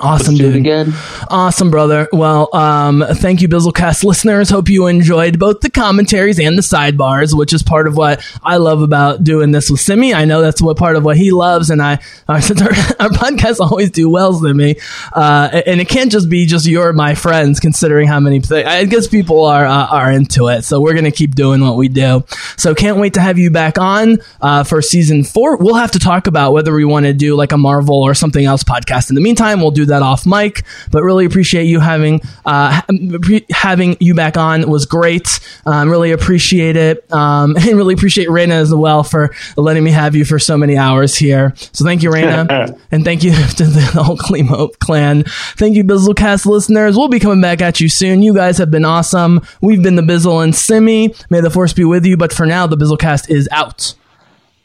Awesome, 0.00 0.36
dude. 0.36 0.56
again. 0.56 0.94
Awesome, 1.28 1.70
brother. 1.70 2.08
Well, 2.12 2.48
um, 2.56 3.04
thank 3.06 3.42
you, 3.42 3.48
Bizzlecast 3.48 4.04
listeners. 4.04 4.48
Hope 4.48 4.70
you 4.70 4.86
enjoyed 4.86 5.38
both 5.38 5.60
the 5.60 5.68
commentaries 5.68 6.40
and 6.40 6.56
the 6.56 6.62
sidebars, 6.62 7.36
which 7.36 7.52
is 7.52 7.62
part 7.62 7.86
of 7.86 7.94
what 7.94 8.24
I 8.42 8.56
love 8.56 8.80
about 8.80 9.22
doing 9.22 9.50
this 9.50 9.68
with 9.70 9.80
Simi. 9.80 10.14
I 10.14 10.24
know 10.24 10.40
that's 10.40 10.62
what 10.62 10.78
part 10.78 10.96
of 10.96 11.04
what 11.04 11.18
he 11.18 11.30
loves, 11.30 11.68
and 11.68 11.82
I, 11.82 11.98
uh, 12.26 12.40
since 12.40 12.62
our, 12.62 12.68
our 13.00 13.10
podcasts 13.10 13.60
always 13.60 13.90
do 13.90 14.08
well, 14.08 14.32
Simi, 14.32 14.76
uh, 15.12 15.60
and 15.66 15.78
it 15.78 15.88
can't 15.90 16.10
just 16.10 16.30
be 16.30 16.46
just 16.46 16.66
you're 16.66 16.94
my 16.94 17.14
friends, 17.14 17.60
considering 17.60 18.08
how 18.08 18.18
many. 18.18 18.40
Th- 18.40 18.64
I 18.64 18.86
guess 18.86 19.06
people 19.06 19.44
are 19.44 19.66
uh, 19.66 19.86
are 19.88 20.10
into 20.10 20.48
it, 20.48 20.62
so 20.62 20.80
we're 20.80 20.94
gonna 20.94 21.10
keep 21.12 21.34
doing 21.34 21.60
what 21.60 21.76
we 21.76 21.88
do. 21.88 22.24
So 22.56 22.74
can't 22.74 22.96
wait 22.96 23.14
to 23.14 23.20
have 23.20 23.38
you 23.38 23.50
back 23.50 23.76
on 23.76 24.18
uh, 24.40 24.64
for 24.64 24.80
season 24.80 25.22
four. 25.22 25.58
We'll 25.58 25.74
have 25.74 25.90
to 25.92 25.98
talk 25.98 26.28
about 26.28 26.52
whether 26.52 26.72
we 26.74 26.86
want 26.86 27.04
to 27.04 27.12
do 27.12 27.36
like 27.36 27.52
a 27.52 27.58
Marvel 27.58 28.02
or 28.02 28.14
something 28.14 28.44
else 28.44 28.64
podcast. 28.64 29.10
In 29.10 29.16
the 29.16 29.20
meantime, 29.20 29.60
we'll 29.60 29.70
do 29.70 29.81
that 29.86 30.02
off 30.02 30.26
mic. 30.26 30.62
But 30.90 31.02
really 31.02 31.24
appreciate 31.24 31.64
you 31.64 31.80
having 31.80 32.20
uh, 32.44 32.80
pre- 33.20 33.46
having 33.50 33.96
you 34.00 34.14
back 34.14 34.36
on 34.36 34.68
was 34.68 34.86
great. 34.86 35.40
Um, 35.66 35.88
really 35.88 36.12
appreciate 36.12 36.76
it, 36.76 37.10
um, 37.12 37.56
and 37.60 37.76
really 37.76 37.94
appreciate 37.94 38.28
Raina 38.28 38.52
as 38.52 38.74
well 38.74 39.02
for 39.02 39.34
letting 39.56 39.84
me 39.84 39.90
have 39.90 40.14
you 40.14 40.24
for 40.24 40.38
so 40.38 40.56
many 40.56 40.76
hours 40.76 41.16
here. 41.16 41.54
So 41.72 41.84
thank 41.84 42.02
you, 42.02 42.10
Raina, 42.10 42.78
and 42.90 43.04
thank 43.04 43.22
you 43.22 43.30
to 43.56 43.64
the 43.64 43.80
whole 44.02 44.16
Klimo 44.16 44.76
clan. 44.78 45.24
Thank 45.56 45.76
you, 45.76 45.84
Bizzlecast 45.84 46.46
listeners. 46.46 46.96
We'll 46.96 47.08
be 47.08 47.20
coming 47.20 47.40
back 47.40 47.60
at 47.60 47.80
you 47.80 47.88
soon. 47.88 48.22
You 48.22 48.34
guys 48.34 48.58
have 48.58 48.70
been 48.70 48.84
awesome. 48.84 49.40
We've 49.60 49.82
been 49.82 49.96
the 49.96 50.02
Bizzle 50.02 50.42
and 50.42 50.54
Simi. 50.54 51.14
May 51.30 51.40
the 51.40 51.50
force 51.50 51.72
be 51.72 51.84
with 51.84 52.04
you. 52.04 52.16
But 52.16 52.32
for 52.32 52.46
now, 52.46 52.66
the 52.66 52.76
Bizzlecast 52.76 53.30
is 53.30 53.48
out. 53.50 53.94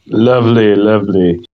Lovely, 0.07 0.75
lovely. 0.75 1.46